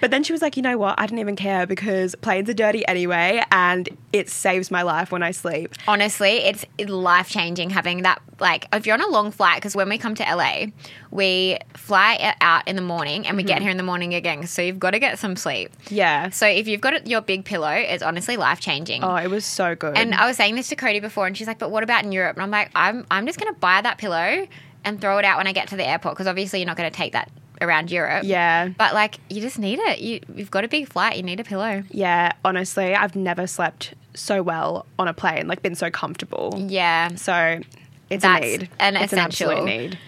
But 0.00 0.10
then 0.10 0.22
she 0.22 0.32
was 0.32 0.42
like, 0.42 0.56
you 0.56 0.62
know 0.62 0.78
what? 0.78 0.98
I 0.98 1.06
didn't 1.06 1.20
even 1.20 1.36
care 1.36 1.66
because 1.66 2.14
planes 2.16 2.48
are 2.48 2.54
dirty 2.54 2.86
anyway, 2.86 3.42
and 3.52 3.88
it 4.12 4.28
saves 4.30 4.70
my 4.70 4.82
life 4.82 5.12
when 5.12 5.22
I 5.22 5.30
sleep. 5.32 5.74
honestly, 5.86 6.38
it's 6.38 6.64
life 6.88 7.28
changing 7.28 7.39
having 7.70 8.02
that. 8.02 8.20
Like, 8.38 8.66
if 8.72 8.86
you're 8.86 8.94
on 8.94 9.00
a 9.02 9.08
long 9.08 9.30
flight, 9.30 9.56
because 9.56 9.74
when 9.76 9.88
we 9.88 9.98
come 9.98 10.14
to 10.14 10.22
LA, 10.22 10.66
we 11.10 11.58
fly 11.74 12.34
out 12.40 12.66
in 12.68 12.76
the 12.76 12.82
morning 12.82 13.26
and 13.26 13.36
we 13.36 13.42
Mm-hmm. 13.42 13.48
get 13.48 13.62
here 13.62 13.70
in 13.70 13.76
the 13.76 13.82
morning 13.82 14.14
again. 14.14 14.46
So 14.46 14.62
you've 14.62 14.78
got 14.78 14.90
to 14.92 14.98
get 14.98 15.18
some 15.18 15.34
sleep. 15.36 15.70
Yeah. 15.88 16.28
So 16.30 16.46
if 16.46 16.68
you've 16.68 16.80
got 16.80 17.06
your 17.06 17.20
big 17.22 17.44
pillow, 17.44 17.70
it's 17.72 18.02
honestly 18.02 18.36
life 18.36 18.60
changing. 18.60 19.02
Oh, 19.02 19.16
it 19.16 19.28
was 19.30 19.44
so 19.44 19.74
good. 19.74 19.96
And 19.96 20.14
I 20.14 20.26
was 20.26 20.36
saying 20.36 20.54
this 20.56 20.68
to 20.68 20.76
Cody 20.76 21.00
before, 21.00 21.26
and 21.26 21.36
she's 21.36 21.46
like, 21.46 21.58
"But 21.58 21.70
what 21.70 21.82
about 21.82 22.04
in 22.04 22.12
Europe?" 22.12 22.36
And 22.36 22.42
I'm 22.42 22.50
like, 22.50 22.70
"I'm 22.74 23.06
I'm 23.10 23.26
just 23.26 23.38
going 23.40 23.52
to 23.52 23.58
buy 23.58 23.80
that 23.80 23.98
pillow 23.98 24.46
and 24.84 25.00
throw 25.00 25.18
it 25.18 25.24
out 25.24 25.36
when 25.38 25.46
I 25.46 25.52
get 25.52 25.68
to 25.68 25.76
the 25.76 25.86
airport 25.86 26.14
because 26.14 26.26
obviously 26.26 26.60
you're 26.60 26.66
not 26.66 26.76
going 26.76 26.90
to 26.90 26.96
take 26.96 27.12
that 27.12 27.30
around 27.62 27.90
Europe. 27.90 28.24
Yeah. 28.24 28.68
But 28.68 28.94
like, 28.94 29.18
you 29.28 29.40
just 29.42 29.58
need 29.58 29.78
it. 29.78 29.98
You, 30.00 30.20
you've 30.34 30.50
got 30.50 30.64
a 30.64 30.68
big 30.68 30.88
flight. 30.88 31.16
You 31.18 31.22
need 31.22 31.40
a 31.40 31.44
pillow. 31.44 31.82
Yeah, 31.90 32.32
honestly, 32.44 32.94
I've 32.94 33.14
never 33.14 33.46
slept 33.46 33.92
so 34.20 34.42
well 34.42 34.86
on 34.98 35.08
a 35.08 35.14
plane, 35.14 35.48
like 35.48 35.62
been 35.62 35.74
so 35.74 35.90
comfortable. 35.90 36.54
Yeah. 36.68 37.14
So 37.16 37.60
it's 38.10 38.22
That's 38.22 38.44
a 38.44 38.48
need. 38.58 38.68
an 38.78 38.96
it's 38.96 39.12
an 39.12 39.18
absolute 39.20 39.64
need. 39.64 39.98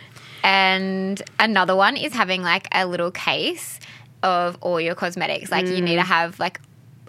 And 0.45 1.23
another 1.39 1.77
one 1.77 1.97
is 1.97 2.13
having 2.13 2.43
like 2.43 2.67
a 2.73 2.87
little 2.87 3.11
case 3.11 3.79
of 4.23 4.57
all 4.61 4.81
your 4.81 4.95
cosmetics. 4.95 5.51
Like 5.51 5.67
you 5.67 5.77
Mm. 5.77 5.83
need 5.85 5.97
to 5.97 6.03
have 6.03 6.39
like 6.41 6.61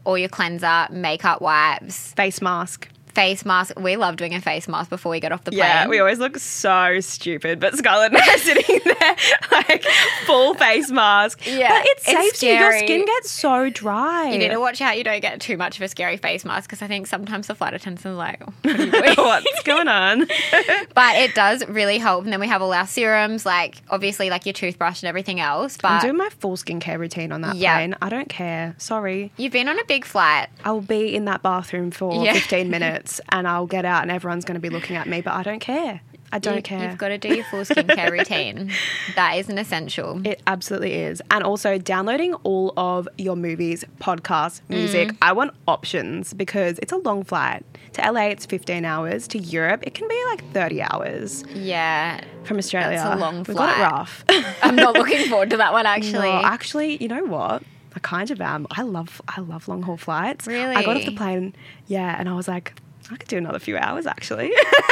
all 0.06 0.18
your 0.18 0.30
cleanser, 0.30 0.88
makeup 0.92 1.42
wipes, 1.42 2.14
Face 2.14 2.42
mask. 2.42 2.88
Face 3.14 3.46
mask. 3.46 3.80
We 3.80 3.96
love 3.96 4.18
doing 4.18 4.34
a 4.34 4.42
face 4.42 4.68
mask 4.68 4.90
before 4.90 5.10
we 5.12 5.20
get 5.20 5.32
off 5.32 5.44
the 5.44 5.52
plane. 5.52 5.60
Yeah, 5.60 5.88
we 5.88 6.00
always 6.00 6.20
look 6.20 6.38
so 6.38 7.00
stupid, 7.00 7.60
but 7.60 7.76
Scarlett 7.78 8.14
and 8.14 8.22
I 8.22 8.34
are 8.34 8.38
sitting 8.38 8.80
there 8.86 9.16
like 9.52 9.84
full 10.26 10.54
face 10.56 10.90
mask. 10.92 11.46
Yeah, 11.46 11.70
but 11.70 11.86
it 11.86 12.00
saves 12.02 12.44
you. 12.44 12.54
Your 12.54 12.78
skin 12.80 13.06
gets 13.06 13.32
so 13.32 13.70
dry. 13.70 14.30
You 14.32 14.38
need 14.38 14.50
to 14.50 14.60
watch 14.60 14.82
out 14.82 14.98
you 14.98 15.04
don't 15.04 15.22
get 15.22 15.40
too 15.42 15.58
much 15.58 15.78
of 15.78 15.82
a 15.84 15.88
scary 15.88 16.18
face 16.18 16.46
mask 16.46 16.70
because 16.70 16.82
I 16.82 16.88
think 16.88 17.08
sometimes 17.08 17.48
the 17.48 17.56
flight 17.56 17.74
attendants 17.74 18.06
are 18.06 18.14
like, 18.14 18.42
what 18.64 19.18
are? 19.18 19.24
What's 19.44 19.64
going 19.64 19.88
on? 19.88 20.20
but 20.96 21.16
it 21.18 21.34
does 21.36 21.66
really 21.68 21.98
help. 21.98 22.24
And 22.24 22.34
then 22.34 22.40
we 22.40 22.48
have 22.48 22.62
all 22.62 22.74
our 22.74 22.88
serums, 22.88 23.46
like 23.46 23.82
obviously 23.90 24.30
like 24.30 24.46
your 24.46 24.54
toothbrush 24.54 25.02
and 25.02 25.08
everything 25.10 25.40
else. 25.40 25.78
But 25.82 25.92
I'm 25.92 26.02
doing 26.02 26.18
my 26.18 26.30
full 26.40 26.56
skincare 26.58 27.00
routine 27.00 27.32
on 27.32 27.42
that 27.42 27.56
Yeah. 27.56 27.76
plane. 27.78 27.96
I 28.02 28.10
don't 28.10 28.30
care. 28.30 28.76
Sorry. 28.78 29.32
you've 29.38 29.54
been 29.54 29.68
on 29.70 29.80
a 29.80 29.86
big 29.86 30.06
flight. 30.06 30.48
I'll 30.64 30.82
be 30.82 31.16
in 31.16 31.26
that 31.26 31.42
bathroom 31.42 31.92
for 31.92 32.24
Yeah. 32.24 32.34
15 32.34 32.70
minutes 32.70 33.03
and 33.30 33.48
I'll 33.48 33.68
get 33.68 33.86
out 33.86 34.02
and 34.04 34.12
everyone's 34.12 34.46
going 34.46 34.56
to 34.56 34.62
be 34.62 34.70
looking 34.70 34.96
at 34.96 35.08
me, 35.08 35.22
but 35.22 35.34
I 35.34 35.44
don't 35.44 35.60
care. 35.60 36.02
I 36.34 36.40
don't 36.40 36.56
you, 36.56 36.62
care. 36.64 36.90
You've 36.90 36.98
got 36.98 37.10
to 37.10 37.20
do 37.20 37.36
your 37.36 37.46
full 37.46 37.62
skincare 37.62 38.10
routine. 38.10 38.72
That 39.16 39.38
is 39.38 39.50
an 39.50 39.60
essential. 39.60 40.26
It 40.26 40.42
absolutely 40.48 40.94
is. 40.94 41.22
And 41.30 41.44
also 41.44 41.78
downloading 41.78 42.34
all 42.44 42.74
of 42.76 43.08
your 43.18 43.36
movies, 43.36 43.84
podcasts, 44.00 44.62
music. 44.70 45.10
Mm. 45.10 45.18
I 45.22 45.34
want 45.34 45.54
options 45.68 46.34
because 46.34 46.80
it's 46.80 46.92
a 46.92 46.98
long 46.98 47.24
flight. 47.24 47.64
To 47.94 48.12
LA, 48.12 48.28
it's 48.28 48.48
15 48.48 48.84
hours. 48.86 49.28
To 49.28 49.38
Europe, 49.38 49.84
it 49.86 49.94
can 49.94 50.08
be 50.08 50.20
like 50.32 50.44
30 50.52 50.82
hours 50.82 51.44
yeah. 51.54 52.22
from 52.44 52.58
Australia. 52.58 52.98
That's 52.98 53.16
a 53.16 53.20
long 53.20 53.44
We've 53.44 53.56
got 53.56 53.70
it 53.70 53.76
flight. 53.76 53.92
rough. 53.92 54.26
I'm 54.64 54.76
not 54.76 54.96
looking 54.96 55.30
forward 55.30 55.52
to 55.52 55.58
that 55.58 55.74
one 55.74 55.86
actually. 55.86 56.30
No, 56.30 56.42
actually, 56.44 56.98
you 56.98 57.08
know 57.08 57.26
what? 57.26 57.62
I 57.96 58.00
kind 58.00 58.32
of 58.32 58.42
am. 58.42 58.66
I 58.72 58.82
love 58.82 59.22
I 59.28 59.42
love 59.42 59.68
long 59.68 59.84
haul 59.84 59.98
flights. 59.98 60.48
Really? 60.48 60.76
I 60.76 60.84
got 60.84 60.98
off 60.98 61.06
the 61.06 61.12
plane, 61.12 61.54
yeah, 61.86 62.16
and 62.20 62.28
I 62.28 62.34
was 62.34 62.48
like, 62.48 62.74
I 63.12 63.18
could 63.18 63.28
do 63.28 63.38
another 63.38 63.60
few 63.60 63.78
hours 63.78 64.06
actually. 64.06 64.52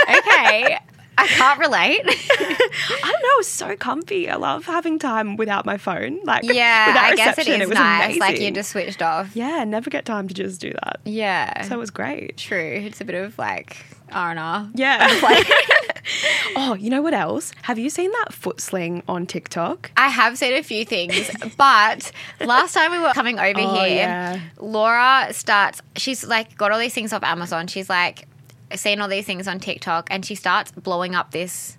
okay. 0.09 0.77
I 1.17 1.27
can't 1.27 1.59
relate. 1.59 2.01
I 2.03 2.57
don't 3.03 3.21
know, 3.21 3.29
it 3.33 3.37
was 3.37 3.47
so 3.47 3.75
comfy. 3.75 4.29
I 4.29 4.37
love 4.37 4.65
having 4.65 4.97
time 4.97 5.35
without 5.35 5.65
my 5.65 5.77
phone. 5.77 6.19
Like 6.23 6.43
yeah, 6.43 6.95
I 7.11 7.15
guess 7.15 7.37
it 7.37 7.47
is 7.47 7.67
was 7.67 7.77
nice. 7.77 8.17
Like 8.19 8.39
you 8.39 8.49
just 8.49 8.71
switched 8.71 9.01
off. 9.01 9.35
Yeah, 9.35 9.63
never 9.65 9.89
get 9.89 10.05
time 10.05 10.27
to 10.29 10.33
just 10.33 10.61
do 10.61 10.71
that. 10.71 10.99
Yeah. 11.05 11.63
So 11.63 11.75
it 11.75 11.77
was 11.77 11.91
great. 11.91 12.37
true. 12.37 12.57
It's 12.57 13.01
a 13.01 13.05
bit 13.05 13.15
of 13.15 13.37
like 13.37 13.77
R 14.11 14.31
and 14.31 14.39
R. 14.39 14.69
Yeah. 14.73 15.07
oh, 16.55 16.73
you 16.75 16.89
know 16.89 17.01
what 17.01 17.13
else? 17.13 17.51
Have 17.63 17.77
you 17.79 17.89
seen 17.89 18.11
that 18.11 18.33
foot 18.33 18.59
sling 18.61 19.03
on 19.07 19.25
TikTok? 19.25 19.91
I 19.97 20.07
have 20.09 20.37
seen 20.37 20.53
a 20.53 20.63
few 20.63 20.85
things, 20.85 21.29
but 21.57 22.11
last 22.39 22.73
time 22.73 22.91
we 22.91 22.99
were 22.99 23.13
coming 23.13 23.39
over 23.39 23.59
Oh, 23.59 23.83
here, 23.83 23.95
yeah. 23.97 24.39
Laura 24.59 25.27
starts. 25.31 25.81
She's 25.95 26.25
like 26.25 26.57
got 26.57 26.71
all 26.71 26.79
these 26.79 26.93
things 26.93 27.13
off 27.13 27.23
Amazon. 27.23 27.67
She's 27.67 27.89
like 27.89 28.27
seen 28.75 29.01
all 29.01 29.07
these 29.07 29.25
things 29.25 29.47
on 29.47 29.59
TikTok, 29.59 30.07
and 30.11 30.25
she 30.25 30.35
starts 30.35 30.71
blowing 30.71 31.13
up 31.15 31.31
this 31.31 31.77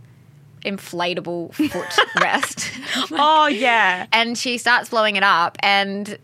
inflatable 0.65 1.53
foot 1.55 1.99
rest. 2.23 2.71
oh 3.11 3.47
yeah. 3.49 4.07
and 4.13 4.39
she 4.39 4.59
starts 4.59 4.91
blowing 4.91 5.17
it 5.17 5.25
up 5.25 5.57
and 5.61 6.17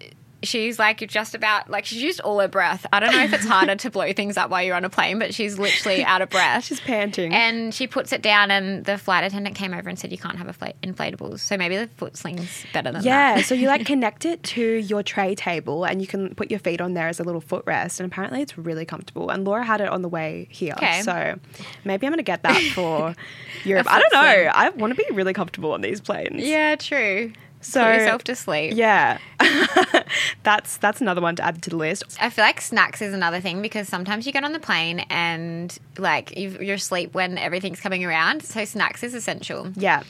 she's 0.43 0.79
like 0.79 0.99
just 1.09 1.35
about 1.35 1.69
like 1.69 1.85
she's 1.85 2.01
used 2.03 2.21
all 2.21 2.39
her 2.39 2.47
breath 2.47 2.87
i 2.93 3.01
don't 3.01 3.11
know 3.13 3.23
if 3.25 3.33
it's 3.33 3.45
harder 3.49 3.75
to 3.75 3.91
blow 3.91 4.13
things 4.13 4.37
up 4.37 4.51
while 4.51 4.63
you're 4.63 4.77
on 4.77 4.85
a 4.85 4.89
plane 4.91 5.19
but 5.19 5.35
she's 5.35 5.59
literally 5.59 6.05
out 6.05 6.23
of 6.23 6.31
breath 6.31 6.65
She's 6.65 6.79
panting. 6.81 7.33
and 7.35 7.75
she 7.75 7.87
puts 7.89 8.13
it 8.13 8.23
down 8.23 8.51
and 8.53 8.85
the 8.85 8.99
flight 8.99 9.25
attendant 9.25 9.57
came 9.57 9.75
over 9.75 9.89
and 9.89 9.99
said 9.99 10.13
you 10.13 10.19
can't 10.19 10.37
have 10.39 10.47
a 10.47 10.53
flight 10.53 10.77
inflatables 10.83 11.41
so 11.41 11.57
maybe 11.57 11.77
the 11.77 11.89
foot 11.89 12.17
sling's 12.17 12.65
better 12.73 12.93
than 12.93 13.03
yeah, 13.03 13.33
that 13.35 13.39
Yeah. 13.39 13.43
so 13.45 13.55
you 13.55 13.67
like 13.67 13.85
connect 13.87 14.25
it 14.25 14.43
to 14.45 14.63
your 14.63 15.03
tray 15.03 15.35
table 15.35 15.85
and 15.85 16.01
you 16.01 16.07
can 16.07 16.35
put 16.37 16.51
your 16.51 16.61
feet 16.61 16.81
on 16.81 16.95
there 16.95 17.09
as 17.09 17.19
a 17.19 17.25
little 17.25 17.43
footrest 17.43 17.99
and 18.01 18.11
apparently 18.11 18.41
it's 18.43 18.57
really 18.57 18.85
comfortable. 18.85 19.31
And 19.31 19.45
Laura 19.45 19.65
had 19.65 19.81
it 19.81 19.89
on 19.89 20.03
the 20.03 20.09
way 20.09 20.47
here. 20.51 20.75
Okay. 20.77 21.03
So 21.03 21.39
maybe 21.85 22.07
I'm 22.07 22.13
gonna 22.13 22.23
get 22.23 22.43
that 22.45 22.61
for 22.75 23.15
Europe. 23.65 23.87
I 23.91 23.99
don't 23.99 24.13
know. 24.13 24.23
sling. 24.35 24.51
I 24.55 24.69
want 24.71 24.97
to 24.97 25.03
be 25.03 25.13
really 25.15 25.33
comfortable 25.33 25.73
on 25.73 25.81
these 25.81 26.01
planes. 26.01 26.43
yeah 26.45 26.77
true 26.77 27.33
So 27.61 27.83
put 27.83 27.95
yourself 27.95 28.25
to 28.25 28.35
sleep 28.37 28.73
Yeah. 28.77 29.19
that's 30.43 30.77
that's 30.79 31.01
another 31.01 31.21
one 31.21 31.37
to 31.37 31.45
add 31.45 31.63
to 31.63 31.71
the 31.71 31.77
list. 31.77 32.05
I 32.21 32.31
feel 32.31 32.45
like 32.45 32.61
snacks 32.61 33.03
is 33.03 33.13
another 33.15 33.41
thing 33.41 33.63
because 33.63 33.89
sometimes 33.89 34.27
you 34.27 34.33
get 34.33 34.45
on 34.45 34.53
the 34.53 34.61
plane 34.61 35.01
and 35.11 35.77
like 35.99 36.37
you've, 36.37 36.61
you're 36.63 36.77
asleep 36.77 37.15
when 37.15 37.39
everything's 37.39 37.81
coming 37.81 38.05
around. 38.05 38.43
So 38.43 38.65
snacks 38.65 39.03
is 39.03 39.15
essential. 39.15 39.73
Yeah. 39.77 40.03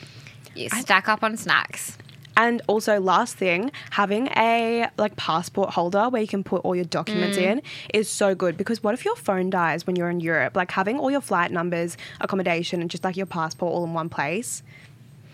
You 0.55 0.69
stack 0.69 1.07
up 1.07 1.23
on 1.23 1.37
snacks. 1.37 1.97
And 2.37 2.61
also 2.67 3.01
last 3.01 3.35
thing, 3.35 3.69
having 3.89 4.27
a 4.37 4.87
like 4.97 5.17
passport 5.17 5.71
holder 5.71 6.07
where 6.07 6.21
you 6.21 6.27
can 6.27 6.43
put 6.43 6.63
all 6.63 6.73
your 6.75 6.85
documents 6.85 7.37
Mm. 7.37 7.41
in 7.51 7.61
is 7.93 8.09
so 8.09 8.33
good 8.33 8.55
because 8.55 8.81
what 8.81 8.93
if 8.93 9.03
your 9.03 9.15
phone 9.17 9.49
dies 9.49 9.85
when 9.85 9.97
you're 9.97 10.09
in 10.09 10.21
Europe? 10.21 10.55
Like 10.55 10.71
having 10.71 10.99
all 10.99 11.11
your 11.11 11.19
flight 11.21 11.51
numbers, 11.51 11.97
accommodation 12.21 12.79
and 12.81 12.89
just 12.89 13.03
like 13.03 13.17
your 13.17 13.25
passport 13.25 13.73
all 13.73 13.83
in 13.83 13.93
one 13.93 14.07
place. 14.07 14.63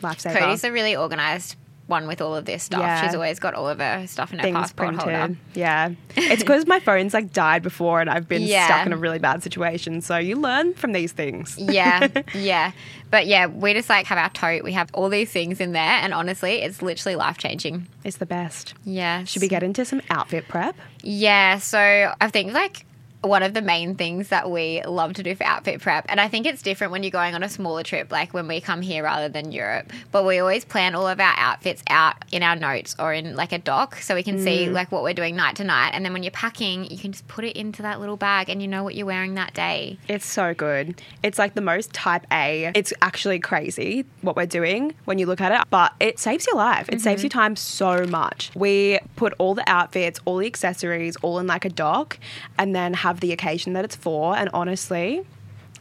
Lifesaver. 0.01 0.37
Cody's 0.39 0.63
a 0.63 0.71
really 0.71 0.95
organized 0.95 1.55
one 1.87 2.07
with 2.07 2.19
all 2.19 2.35
of 2.35 2.45
this 2.45 2.63
stuff. 2.63 2.79
Yeah. 2.79 3.03
She's 3.05 3.13
always 3.13 3.39
got 3.39 3.53
all 3.53 3.69
of 3.69 3.77
her 3.79 4.07
stuff 4.07 4.33
in 4.33 4.39
her 4.39 4.43
things 4.43 4.55
passport 4.55 4.95
printed. 4.97 5.19
holder. 5.19 5.37
Yeah. 5.53 5.91
It's 6.15 6.41
because 6.43 6.65
my 6.65 6.79
phone's 6.79 7.13
like 7.13 7.31
died 7.31 7.61
before 7.61 8.01
and 8.01 8.09
I've 8.09 8.27
been 8.27 8.41
Yeah. 8.41 8.65
stuck 8.65 8.85
in 8.87 8.93
a 8.93 8.97
really 8.97 9.19
bad 9.19 9.43
situation. 9.43 10.01
So 10.01 10.17
you 10.17 10.35
learn 10.35 10.73
from 10.73 10.93
these 10.93 11.11
things. 11.11 11.55
Yeah, 11.59 12.07
yeah. 12.33 12.71
But 13.11 13.27
yeah, 13.27 13.45
we 13.45 13.73
just 13.73 13.87
like 13.87 14.07
have 14.07 14.17
our 14.17 14.29
tote. 14.31 14.63
We 14.63 14.71
have 14.73 14.89
all 14.93 15.09
these 15.09 15.29
things 15.31 15.59
in 15.61 15.73
there, 15.73 15.81
and 15.83 16.11
honestly, 16.13 16.63
it's 16.63 16.81
literally 16.81 17.15
life 17.15 17.37
changing. 17.37 17.87
It's 18.03 18.17
the 18.17 18.25
best. 18.25 18.73
Yeah. 18.83 19.23
Should 19.25 19.43
we 19.43 19.47
get 19.47 19.61
into 19.61 19.85
some 19.85 20.01
outfit 20.09 20.47
prep? 20.47 20.75
Yeah, 21.03 21.59
so 21.59 22.13
I 22.19 22.29
think 22.29 22.51
like 22.53 22.85
one 23.25 23.43
of 23.43 23.53
the 23.53 23.61
main 23.61 23.95
things 23.95 24.29
that 24.29 24.49
we 24.49 24.81
love 24.83 25.13
to 25.13 25.23
do 25.23 25.35
for 25.35 25.43
outfit 25.43 25.81
prep, 25.81 26.05
and 26.09 26.19
I 26.19 26.27
think 26.27 26.45
it's 26.45 26.61
different 26.61 26.91
when 26.91 27.03
you're 27.03 27.11
going 27.11 27.35
on 27.35 27.43
a 27.43 27.49
smaller 27.49 27.83
trip, 27.83 28.11
like 28.11 28.33
when 28.33 28.47
we 28.47 28.61
come 28.61 28.81
here 28.81 29.03
rather 29.03 29.29
than 29.29 29.51
Europe. 29.51 29.91
But 30.11 30.25
we 30.25 30.39
always 30.39 30.65
plan 30.65 30.95
all 30.95 31.07
of 31.07 31.19
our 31.19 31.33
outfits 31.37 31.83
out 31.87 32.15
in 32.31 32.43
our 32.43 32.55
notes 32.55 32.95
or 32.99 33.13
in 33.13 33.35
like 33.35 33.51
a 33.51 33.57
doc, 33.57 33.97
so 33.97 34.15
we 34.15 34.23
can 34.23 34.39
see 34.39 34.65
mm. 34.65 34.71
like 34.71 34.91
what 34.91 35.03
we're 35.03 35.13
doing 35.13 35.35
night 35.35 35.55
to 35.57 35.63
night. 35.63 35.91
And 35.93 36.05
then 36.05 36.13
when 36.13 36.23
you're 36.23 36.31
packing, 36.31 36.89
you 36.89 36.97
can 36.97 37.11
just 37.11 37.27
put 37.27 37.45
it 37.45 37.55
into 37.55 37.81
that 37.81 37.99
little 37.99 38.17
bag, 38.17 38.49
and 38.49 38.61
you 38.61 38.67
know 38.67 38.83
what 38.83 38.95
you're 38.95 39.05
wearing 39.05 39.35
that 39.35 39.53
day. 39.53 39.97
It's 40.07 40.25
so 40.25 40.53
good. 40.53 41.01
It's 41.23 41.39
like 41.39 41.53
the 41.53 41.61
most 41.61 41.93
type 41.93 42.25
A. 42.31 42.71
It's 42.75 42.93
actually 43.01 43.39
crazy 43.39 44.05
what 44.21 44.35
we're 44.35 44.45
doing 44.45 44.93
when 45.05 45.19
you 45.19 45.25
look 45.25 45.41
at 45.41 45.51
it, 45.51 45.67
but 45.69 45.93
it 45.99 46.19
saves 46.19 46.45
your 46.45 46.55
life. 46.55 46.87
It 46.89 47.01
saves 47.01 47.19
mm-hmm. 47.19 47.25
you 47.25 47.29
time 47.29 47.55
so 47.55 48.05
much. 48.05 48.51
We 48.55 48.99
put 49.15 49.33
all 49.37 49.55
the 49.55 49.63
outfits, 49.67 50.19
all 50.25 50.37
the 50.37 50.47
accessories, 50.47 51.15
all 51.17 51.39
in 51.39 51.47
like 51.47 51.65
a 51.65 51.69
doc 51.69 52.17
and 52.57 52.75
then 52.75 52.93
have 52.93 53.14
the 53.19 53.31
occasion 53.31 53.73
that 53.73 53.85
it's 53.85 53.95
for. 53.95 54.35
And 54.35 54.49
honestly, 54.53 55.25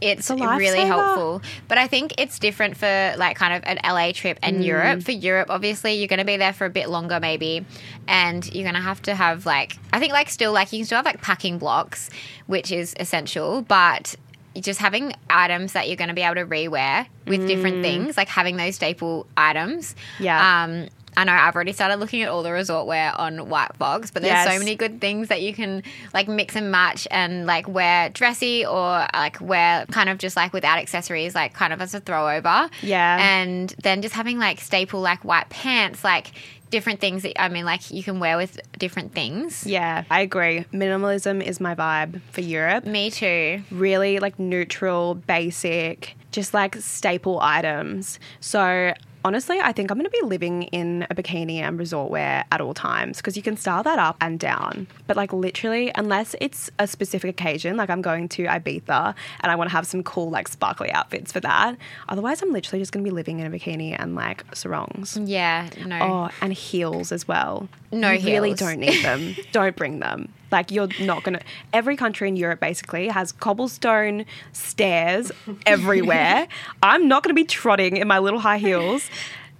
it's 0.01 0.29
a 0.29 0.35
really 0.35 0.79
lifesaver. 0.81 0.87
helpful. 0.87 1.43
But 1.69 1.79
I 1.79 1.87
think 1.87 2.15
it's 2.19 2.39
different 2.39 2.77
for 2.77 3.15
like 3.17 3.37
kind 3.37 3.55
of 3.55 3.63
an 3.65 3.79
LA 3.85 4.13
trip 4.13 4.39
and 4.43 4.59
Mm. 4.59 4.65
Europe. 4.65 5.03
For 5.03 5.13
Europe, 5.13 5.49
obviously, 5.51 5.95
you're 5.95 6.09
going 6.09 6.19
to 6.19 6.25
be 6.25 6.37
there 6.37 6.53
for 6.53 6.67
a 6.67 6.71
bit 6.71 6.89
longer, 6.91 7.21
maybe, 7.21 7.65
and 8.09 8.45
you're 8.53 8.65
going 8.65 8.75
to 8.75 8.81
have 8.81 9.01
to 9.03 9.15
have 9.15 9.47
like 9.47 9.77
I 9.93 10.01
think 10.01 10.13
like 10.13 10.29
still 10.31 10.53
like 10.53 10.73
you 10.73 10.81
can 10.81 10.87
still 10.87 10.97
have 10.97 11.05
like 11.07 11.23
packing 11.23 11.59
blocks, 11.59 12.11
which 12.47 12.71
is 12.73 12.95
essential, 12.99 13.63
but. 13.63 14.17
Just 14.61 14.79
having 14.79 15.13
items 15.29 15.73
that 15.73 15.89
you're 15.89 15.97
going 15.97 16.11
to 16.11 16.15
be 16.15 16.23
able 16.23 16.37
to 16.37 16.47
rewear 16.47 17.09
with 17.27 17.45
different 17.49 17.83
things, 17.83 18.17
like 18.17 18.29
having 18.29 18.57
those 18.57 18.77
staple 18.77 19.27
items. 19.37 19.97
Mm. 20.19 20.25
Yeah. 20.27 20.63
Um, 20.63 20.89
I 21.17 21.25
know 21.25 21.33
I've 21.33 21.55
already 21.55 21.73
started 21.73 21.97
looking 21.97 22.23
at 22.23 22.29
all 22.29 22.43
the 22.43 22.53
resort 22.53 22.87
wear 22.87 23.19
on 23.19 23.49
White 23.49 23.77
Fox, 23.77 24.11
but 24.11 24.23
there's 24.23 24.49
so 24.49 24.59
many 24.59 24.75
good 24.75 25.01
things 25.01 25.29
that 25.29 25.43
you 25.43 25.55
can 25.55 25.83
like 26.13 26.29
mix 26.29 26.57
and 26.57 26.71
match 26.71 27.07
and 27.11 27.47
like 27.47 27.69
wear 27.69 28.09
dressy 28.11 28.65
or 28.65 29.07
like 29.15 29.41
wear 29.41 29.87
kind 29.87 30.09
of 30.09 30.19
just 30.19 30.37
like 30.37 30.53
without 30.53 30.79
accessories, 30.79 31.35
like 31.35 31.55
kind 31.55 31.73
of 31.73 31.81
as 31.81 31.95
a 31.95 32.01
throwover. 32.01 32.71
Yeah. 32.83 33.19
And 33.21 33.75
then 33.83 34.03
just 34.03 34.15
having 34.15 34.39
like 34.39 34.61
staple 34.61 35.01
like 35.01 35.25
white 35.25 35.49
pants, 35.51 36.05
like 36.05 36.33
different 36.71 37.01
things 37.01 37.23
that 37.23 37.41
I 37.41 37.49
mean, 37.49 37.65
like 37.65 37.91
you 37.91 38.03
can 38.03 38.19
wear 38.19 38.37
with 38.37 38.59
different 38.79 39.15
things. 39.15 39.65
yeah, 39.67 40.05
I 40.11 40.23
agree. 40.23 40.65
Minimalism 40.73 41.43
is 41.43 41.61
my 41.61 41.75
vibe 41.75 42.21
for 42.33 42.41
Europe. 42.41 42.85
Me 42.85 43.11
too. 43.11 43.63
really 43.71 44.19
like 44.19 44.39
neutral, 44.39 45.15
basic, 45.15 46.17
just 46.33 46.53
like 46.53 46.75
staple 46.77 47.39
items. 47.41 48.19
So 48.41 48.93
Honestly, 49.25 49.59
I 49.59 49.73
think 49.73 49.91
I'm 49.91 49.97
going 49.97 50.11
to 50.11 50.21
be 50.21 50.27
living 50.27 50.65
in 50.65 51.07
a 51.11 51.15
bikini 51.15 51.57
and 51.57 51.79
resort 51.79 52.11
wear 52.11 52.45
at 52.53 52.61
all 52.61 52.75
times 52.75 53.17
because 53.17 53.37
you 53.37 53.43
can 53.43 53.57
style 53.57 53.83
that 53.83 53.99
up 53.99 54.17
and 54.21 54.39
down. 54.39 54.87
But 55.07 55.17
like 55.17 55.33
literally, 55.33 55.91
unless 55.95 56.37
it's 56.43 56.71
a 56.79 56.87
specific 56.87 57.31
occasion, 57.31 57.79
like 57.79 57.89
I'm 57.89 58.03
going 58.03 58.29
to 58.31 58.45
Ibiza 58.45 59.15
and 59.41 59.51
I 59.51 59.57
want 59.57 59.71
to 59.71 59.73
have 59.73 59.87
some 59.87 60.03
cool 60.03 60.29
like 60.29 60.47
sparkly 60.49 60.93
outfits 60.93 61.33
for 61.33 61.41
that. 61.41 61.79
Otherwise, 62.11 62.43
I'm 62.43 62.53
literally 62.53 62.83
just 62.83 62.93
going 62.93 63.03
to 63.03 63.11
be 63.11 63.15
living 63.15 63.41
in 63.41 63.47
a 63.47 63.57
bikini 63.57 63.97
and 63.99 64.15
like 64.15 64.45
sarongs. 64.55 65.17
Yeah, 65.17 65.71
no. 65.87 65.99
Oh, 66.01 66.31
and 66.43 66.53
heels 66.53 67.11
as 67.11 67.27
well. 67.27 67.69
No 67.93 68.11
you 68.11 68.27
really 68.27 68.51
heels. 68.51 68.61
don't 68.61 68.79
need 68.79 69.03
them. 69.03 69.35
don't 69.53 69.75
bring 69.75 70.01
them. 70.01 70.29
Like 70.55 70.71
you're 70.71 70.89
not 71.01 71.25
gonna. 71.25 71.41
Every 71.73 71.97
country 71.97 72.29
in 72.29 72.37
Europe 72.37 72.61
basically 72.61 73.09
has 73.09 73.33
cobblestone 73.33 74.25
stairs 74.53 75.33
everywhere. 75.67 76.47
I'm 76.81 77.09
not 77.09 77.25
gonna 77.25 77.35
be 77.35 77.45
trotting 77.45 77.97
in 77.97 78.07
my 78.07 78.21
little 78.21 78.39
high 78.39 78.59
heels. 78.59 79.11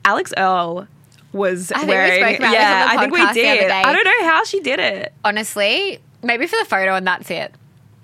Alix 0.05 0.33
Earle 0.39 0.87
was 1.33 1.73
I 1.73 1.79
think 1.79 1.89
we 1.89 1.95
wearing. 1.95 2.37
about 2.37 2.53
yeah, 2.53 2.87
I 2.89 2.99
think 2.99 3.13
we 3.13 3.21
podcast 3.21 3.35
the 3.35 3.49
other 3.49 3.61
did. 3.63 3.71
I 3.73 3.93
don't 3.93 4.05
know 4.05 4.29
how 4.29 4.45
she 4.45 4.61
did 4.61 4.79
it. 4.79 5.13
Honestly, 5.25 5.99
maybe 6.23 6.47
for 6.47 6.57
the 6.61 6.65
photo 6.65 6.95
and 6.95 7.05
that's 7.05 7.29
it. 7.29 7.53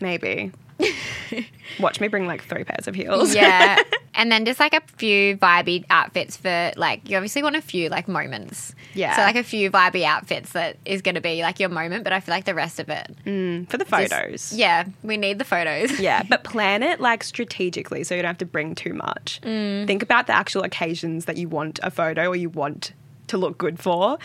Maybe. 0.00 0.50
Watch 1.78 2.00
me 2.00 2.08
bring 2.08 2.26
like 2.26 2.42
three 2.44 2.64
pairs 2.64 2.88
of 2.88 2.94
heels. 2.94 3.34
Yeah. 3.34 3.78
and 4.14 4.30
then 4.30 4.44
just 4.44 4.58
like 4.60 4.74
a 4.74 4.80
few 4.96 5.36
vibey 5.36 5.84
outfits 5.88 6.36
for 6.36 6.72
like 6.76 7.08
you 7.08 7.16
obviously 7.16 7.42
want 7.42 7.56
a 7.56 7.62
few 7.62 7.88
like 7.88 8.08
moments. 8.08 8.74
Yeah. 8.94 9.16
So 9.16 9.22
like 9.22 9.36
a 9.36 9.42
few 9.42 9.70
vibey 9.70 10.04
outfits 10.04 10.52
that 10.52 10.76
is 10.84 11.02
gonna 11.02 11.20
be 11.20 11.42
like 11.42 11.60
your 11.60 11.68
moment, 11.68 12.04
but 12.04 12.12
I 12.12 12.20
feel 12.20 12.34
like 12.34 12.44
the 12.44 12.54
rest 12.54 12.80
of 12.80 12.88
it. 12.88 13.14
Mm, 13.24 13.68
for 13.70 13.78
the 13.78 13.84
just- 13.84 14.12
photos. 14.12 14.52
yeah, 14.52 14.84
we 15.02 15.16
need 15.16 15.38
the 15.38 15.44
photos. 15.44 15.98
Yeah, 16.00 16.22
but 16.28 16.44
plan 16.44 16.82
it 16.82 17.00
like 17.00 17.22
strategically 17.24 18.04
so 18.04 18.14
you 18.14 18.22
don't 18.22 18.30
have 18.30 18.38
to 18.38 18.46
bring 18.46 18.74
too 18.74 18.94
much. 18.94 19.40
Mm. 19.42 19.86
Think 19.86 20.02
about 20.02 20.26
the 20.26 20.34
actual 20.34 20.62
occasions 20.62 21.26
that 21.26 21.36
you 21.36 21.48
want 21.48 21.78
a 21.82 21.90
photo 21.90 22.28
or 22.28 22.36
you 22.36 22.48
want 22.48 22.92
to 23.28 23.38
look 23.38 23.58
good 23.58 23.78
for. 23.78 24.18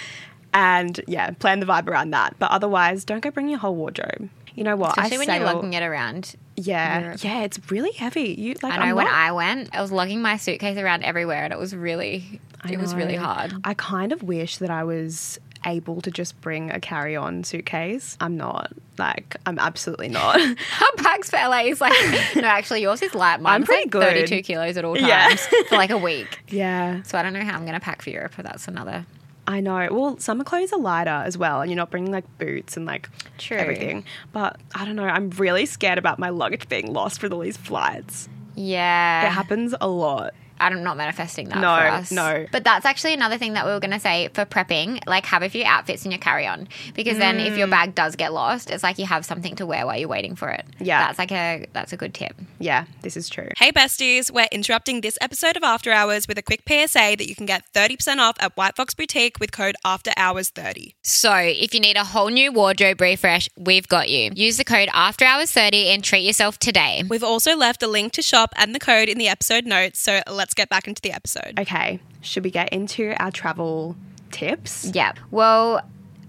And 0.53 1.01
yeah, 1.07 1.31
plan 1.31 1.59
the 1.59 1.65
vibe 1.65 1.87
around 1.87 2.11
that. 2.11 2.37
But 2.39 2.51
otherwise, 2.51 3.03
don't 3.03 3.19
go 3.19 3.29
bring 3.29 3.49
your 3.49 3.59
whole 3.59 3.75
wardrobe. 3.75 4.29
You 4.55 4.63
know 4.63 4.77
what? 4.77 4.91
Especially 4.91 5.15
I 5.15 5.19
when 5.19 5.27
sail, 5.27 5.35
you're 5.35 5.53
lugging 5.53 5.73
it 5.73 5.83
around. 5.83 6.35
Yeah, 6.57 7.01
Europe. 7.01 7.23
yeah, 7.23 7.41
it's 7.43 7.59
really 7.69 7.91
heavy. 7.91 8.33
You 8.37 8.55
like 8.63 8.73
I 8.73 8.77
know 8.77 8.83
I'm 8.83 8.95
when 8.95 9.05
not- 9.05 9.13
I 9.13 9.31
went, 9.33 9.75
I 9.75 9.81
was 9.81 9.91
lugging 9.91 10.21
my 10.21 10.37
suitcase 10.37 10.77
around 10.77 11.03
everywhere 11.03 11.43
and 11.43 11.51
it 11.53 11.59
was 11.59 11.75
really 11.75 12.39
I 12.63 12.71
it 12.73 12.79
was 12.79 12.95
really 12.95 13.15
hard. 13.15 13.53
I 13.63 13.73
kind 13.73 14.11
of 14.11 14.23
wish 14.23 14.57
that 14.59 14.69
I 14.69 14.83
was 14.83 15.39
able 15.67 15.99
to 16.01 16.11
just 16.11 16.39
bring 16.41 16.69
a 16.71 16.79
carry-on 16.79 17.43
suitcase. 17.43 18.17
I'm 18.21 18.37
not. 18.37 18.71
Like, 18.99 19.35
I'm 19.47 19.57
absolutely 19.57 20.09
not. 20.09 20.39
Our 20.39 20.91
packs 20.97 21.29
for 21.31 21.37
LA 21.37 21.61
is 21.65 21.81
like 21.81 21.93
no, 22.35 22.43
actually 22.43 22.81
yours 22.83 23.01
is 23.01 23.13
light. 23.15 23.41
Mine's 23.41 23.65
pretty 23.65 23.83
like 23.85 23.89
good. 23.91 24.03
32 24.29 24.41
kilos 24.43 24.77
at 24.77 24.85
all 24.85 24.95
times 24.95 25.07
Yeah. 25.07 25.35
for 25.67 25.75
like 25.75 25.89
a 25.89 25.97
week. 25.97 26.39
yeah. 26.49 27.01
So 27.03 27.17
I 27.17 27.23
don't 27.23 27.33
know 27.33 27.43
how 27.43 27.55
I'm 27.57 27.65
gonna 27.65 27.79
pack 27.79 28.01
for 28.01 28.11
Europe, 28.11 28.33
but 28.37 28.45
that's 28.45 28.67
another. 28.67 29.05
I 29.47 29.59
know. 29.59 29.87
Well, 29.91 30.17
summer 30.17 30.43
clothes 30.43 30.73
are 30.73 30.79
lighter 30.79 31.09
as 31.25 31.37
well, 31.37 31.61
and 31.61 31.69
you're 31.69 31.77
not 31.77 31.91
bringing 31.91 32.11
like 32.11 32.25
boots 32.37 32.77
and 32.77 32.85
like 32.85 33.09
True. 33.37 33.57
everything. 33.57 34.03
But 34.31 34.59
I 34.73 34.85
don't 34.85 34.95
know. 34.95 35.03
I'm 35.03 35.29
really 35.31 35.65
scared 35.65 35.97
about 35.97 36.17
my 36.19 36.29
luggage 36.29 36.67
being 36.67 36.91
lost 36.93 37.19
for 37.19 37.31
all 37.31 37.39
these 37.39 37.57
flights. 37.57 38.27
Yeah. 38.55 39.27
It 39.27 39.31
happens 39.31 39.75
a 39.79 39.87
lot. 39.87 40.33
I'm 40.59 40.83
not 40.83 40.97
manifesting 40.97 41.49
that 41.49 41.57
No, 41.59 41.75
for 41.75 41.87
us. 41.87 42.11
no. 42.11 42.45
But 42.51 42.63
that's 42.63 42.85
actually 42.85 43.13
another 43.13 43.37
thing 43.37 43.53
that 43.53 43.65
we 43.65 43.71
were 43.71 43.79
going 43.79 43.91
to 43.91 43.99
say 43.99 44.29
for 44.33 44.45
prepping. 44.45 44.99
Like, 45.05 45.25
have 45.27 45.43
a 45.43 45.49
few 45.49 45.63
outfits 45.65 46.05
in 46.05 46.11
your 46.11 46.19
carry 46.19 46.47
on. 46.47 46.67
Because 46.93 47.17
then 47.17 47.39
if 47.39 47.53
Mm. 47.53 47.57
your 47.57 47.67
bag 47.67 47.95
does 47.95 48.15
get 48.15 48.33
lost, 48.33 48.69
it's 48.71 48.83
like 48.83 48.97
you 48.97 49.05
have 49.05 49.25
something 49.25 49.55
to 49.57 49.65
wear 49.65 49.85
while 49.85 49.97
you're 49.97 50.07
waiting 50.09 50.35
for 50.35 50.49
it. 50.49 50.65
Yeah. 50.79 51.05
That's 51.07 51.19
like 51.19 51.31
a 51.31 51.65
that's 51.73 51.93
a 51.93 51.97
good 51.97 52.13
tip. 52.13 52.35
Yeah, 52.59 52.85
this 53.01 53.17
is 53.17 53.29
true. 53.29 53.49
Hey 53.57 53.71
besties, 53.71 54.31
we're 54.31 54.47
interrupting 54.51 55.01
this 55.01 55.17
episode 55.21 55.57
of 55.57 55.63
After 55.63 55.91
Hours 55.91 56.27
with 56.27 56.37
a 56.37 56.41
quick 56.41 56.61
PSA 56.67 57.15
that 57.17 57.27
you 57.27 57.35
can 57.35 57.45
get 57.45 57.63
30% 57.73 58.19
off 58.19 58.35
at 58.39 58.55
White 58.57 58.75
Fox 58.75 58.93
Boutique 58.93 59.39
with 59.39 59.51
code 59.51 59.75
After 59.83 60.11
Hours 60.17 60.49
30. 60.49 60.95
So 61.03 61.33
if 61.35 61.73
you 61.73 61.79
need 61.79 61.97
a 61.97 62.03
whole 62.03 62.29
new 62.29 62.51
wardrobe 62.51 63.01
refresh, 63.01 63.49
we've 63.57 63.87
got 63.87 64.09
you. 64.09 64.31
Use 64.35 64.57
the 64.57 64.63
code 64.63 64.89
after 64.93 65.25
hours 65.25 65.51
30 65.51 65.89
and 65.89 66.03
treat 66.03 66.21
yourself 66.25 66.57
today. 66.59 67.03
We've 67.07 67.23
also 67.23 67.55
left 67.55 67.83
a 67.83 67.87
link 67.87 68.13
to 68.13 68.21
shop 68.21 68.53
and 68.57 68.73
the 68.73 68.79
code 68.79 69.09
in 69.09 69.17
the 69.17 69.27
episode 69.27 69.65
notes, 69.65 69.99
so 69.99 70.21
let's 70.45 70.53
get 70.53 70.69
back 70.69 70.87
into 70.87 71.01
the 71.01 71.11
episode. 71.11 71.59
Okay, 71.59 71.99
should 72.21 72.43
we 72.43 72.51
get 72.51 72.69
into 72.69 73.15
our 73.19 73.31
travel 73.31 73.95
tips? 74.29 74.91
Yeah. 74.93 75.13
Well, 75.31 75.81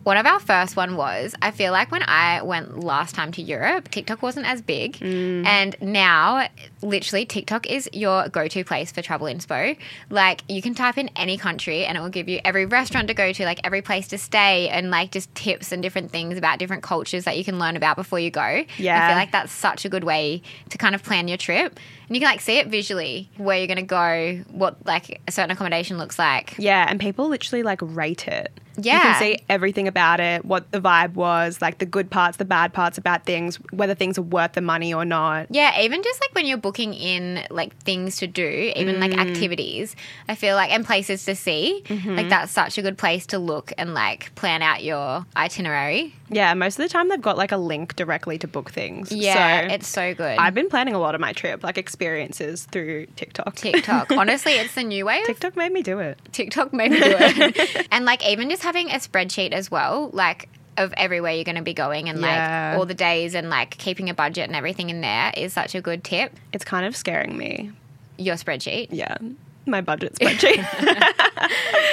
one 0.05 0.17
of 0.17 0.25
our 0.25 0.41
first 0.41 0.75
one 0.75 0.97
was 0.97 1.35
I 1.43 1.51
feel 1.51 1.71
like 1.71 1.93
when 1.93 2.03
I 2.03 2.41
went 2.41 2.81
last 2.81 3.15
time 3.15 3.31
to 3.33 3.43
Europe, 3.43 3.91
TikTok 3.91 4.23
wasn't 4.23 4.47
as 4.47 4.63
big. 4.63 4.95
Mm. 5.01 5.45
And 5.45 5.77
now, 5.83 6.49
literally, 6.81 7.27
TikTok 7.27 7.67
is 7.67 7.91
your 7.93 8.31
go 8.31 8.49
to 8.49 8.65
place 8.65 8.91
for 8.91 9.03
travel 9.03 9.27
inspo. 9.27 9.77
Like, 10.09 10.45
you 10.49 10.63
can 10.63 10.75
type 10.75 10.97
in 10.97 11.11
any 11.15 11.37
country 11.37 11.85
and 11.85 11.99
it 11.99 12.01
will 12.01 12.09
give 12.09 12.27
you 12.27 12.41
every 12.43 12.65
restaurant 12.65 13.09
to 13.09 13.15
go 13.15 13.35
to, 13.35 13.45
like 13.45 13.61
every 13.65 13.83
place 13.83 14.09
to 14.09 14.17
stay, 14.17 14.71
and 14.71 14.91
like 14.91 15.11
just 15.11 15.35
tips 15.35 15.73
and 15.73 15.83
different 15.83 16.11
things 16.11 16.39
about 16.39 16.59
different 16.59 16.83
cultures 16.83 17.25
that 17.25 17.37
you 17.37 17.45
can 17.45 17.59
learn 17.59 17.77
about 17.77 17.97
before 17.97 18.19
you 18.19 18.31
go. 18.31 18.65
Yeah. 18.79 19.05
I 19.05 19.09
feel 19.09 19.17
like 19.19 19.33
that's 19.33 19.53
such 19.53 19.85
a 19.85 19.91
good 19.91 20.05
way 20.05 20.41
to 20.71 20.79
kind 20.79 20.95
of 20.95 21.03
plan 21.03 21.29
your 21.29 21.37
trip. 21.37 21.79
And 22.09 22.17
you 22.17 22.21
can 22.21 22.31
like 22.31 22.41
see 22.41 22.59
it 22.59 22.69
visually 22.69 23.29
where 23.37 23.59
you're 23.59 23.67
going 23.67 23.77
to 23.79 23.83
go, 23.83 24.45
what 24.51 24.77
like 24.87 25.21
a 25.27 25.33
certain 25.33 25.51
accommodation 25.51 25.99
looks 25.99 26.19
like. 26.19 26.55
Yeah, 26.59 26.87
and 26.89 27.01
people 27.01 27.29
literally 27.29 27.63
like 27.63 27.81
rate 27.83 28.29
it. 28.29 28.53
Yeah. 28.79 28.97
You 28.97 29.01
can 29.01 29.19
see 29.21 29.45
everything 29.49 29.89
about 29.89 30.21
it, 30.21 30.45
what 30.45 30.71
the 30.71 30.83
vibe 30.83 31.15
was, 31.15 31.63
like 31.63 31.79
the 31.79 31.87
good 31.87 32.11
parts, 32.11 32.37
the 32.37 32.45
bad 32.45 32.75
parts 32.75 32.99
about 32.99 33.25
things, 33.25 33.57
whether 33.73 33.95
things 33.95 34.19
are 34.19 34.23
worth 34.23 34.53
the 34.53 34.61
money 34.61 34.93
or 34.93 35.07
not. 35.07 35.47
Yeah, 35.49 35.81
even 35.81 36.03
just 36.03 36.21
like 36.21 36.35
when 36.35 36.45
you're 36.45 36.59
booking 36.59 36.93
in 36.93 37.47
like 37.49 37.75
things 37.85 38.17
to 38.19 38.27
do, 38.27 38.73
even 38.77 39.01
like 39.01 39.13
Mm. 39.13 39.31
activities, 39.31 39.97
I 40.29 40.35
feel 40.35 40.57
like 40.57 40.71
and 40.73 40.85
places 40.85 41.25
to 41.25 41.35
see, 41.35 41.85
Mm-hmm. 41.87 42.17
like 42.17 42.29
that's 42.29 42.53
such 42.53 42.77
a 42.77 42.83
good 42.83 42.99
place 42.99 43.25
to 43.29 43.39
look 43.39 43.73
and 43.79 43.95
like 43.95 44.35
plan 44.35 44.61
out 44.61 44.85
your 44.85 45.25
itinerary. 45.39 46.15
Yeah, 46.29 46.53
most 46.53 46.79
of 46.79 46.83
the 46.85 46.89
time 46.91 47.09
they've 47.09 47.21
got 47.23 47.39
like 47.39 47.53
a 47.53 47.57
link 47.57 47.97
directly 47.97 48.37
to 48.39 48.49
book 48.49 48.71
things. 48.73 49.11
Yeah, 49.11 49.69
so 49.69 49.75
it's 49.75 49.89
so 49.89 50.13
good. 50.15 50.37
I've 50.39 50.55
been 50.55 50.69
planning 50.69 50.95
a 50.95 50.99
lot 50.99 51.15
of 51.15 51.21
my 51.23 51.33
trip, 51.33 51.63
like 51.65 51.79
experiences 52.01 52.65
through 52.67 53.07
TikTok. 53.17 53.55
TikTok. 53.57 54.11
Honestly, 54.17 54.53
it's 54.53 54.75
the 54.75 54.83
new 54.83 55.07
way 55.07 55.21
of 55.21 55.27
TikTok 55.27 55.57
made 55.57 55.73
me 55.73 55.83
do 55.83 55.99
it. 55.99 56.19
TikTok 56.33 56.75
made 56.75 56.91
me 56.91 57.01
do 57.01 57.17
it. 57.19 57.87
and 57.91 58.05
like 58.05 58.23
even 58.27 58.51
just 58.51 58.63
having 58.63 58.91
a 58.91 58.97
spreadsheet 58.97 59.53
as 59.53 59.71
well, 59.71 60.11
like 60.13 60.51
of 60.77 60.93
everywhere 60.99 61.33
you're 61.33 61.45
going 61.45 61.57
to 61.57 61.63
be 61.63 61.73
going 61.73 62.11
and 62.11 62.21
Yeah. 62.21 62.73
like 62.73 62.79
all 62.79 62.85
the 62.85 62.93
days 62.93 63.35
and 63.35 63.49
like 63.49 63.79
keeping 63.79 64.11
a 64.11 64.15
budget 64.15 64.45
and 64.47 64.55
everything 64.55 64.91
in 64.91 65.01
there 65.01 65.33
is 65.35 65.55
such 65.55 65.75
a 65.75 65.81
good 65.81 66.05
tip. 66.05 66.35
It's 66.53 66.67
kind 66.67 66.85
of 66.85 66.95
scaring 66.95 67.35
me. 67.37 67.71
Your 68.19 68.37
spreadsheet. 68.37 68.89
Yeah. 68.91 69.17
My 69.65 69.81
budget 69.81 70.15
spreadsheet. 70.17 70.65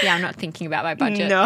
Yeah, 0.03 0.15
I'm 0.15 0.21
not 0.21 0.35
thinking 0.35 0.67
about 0.67 0.83
my 0.83 0.95
budget. 0.95 1.29
no, 1.29 1.45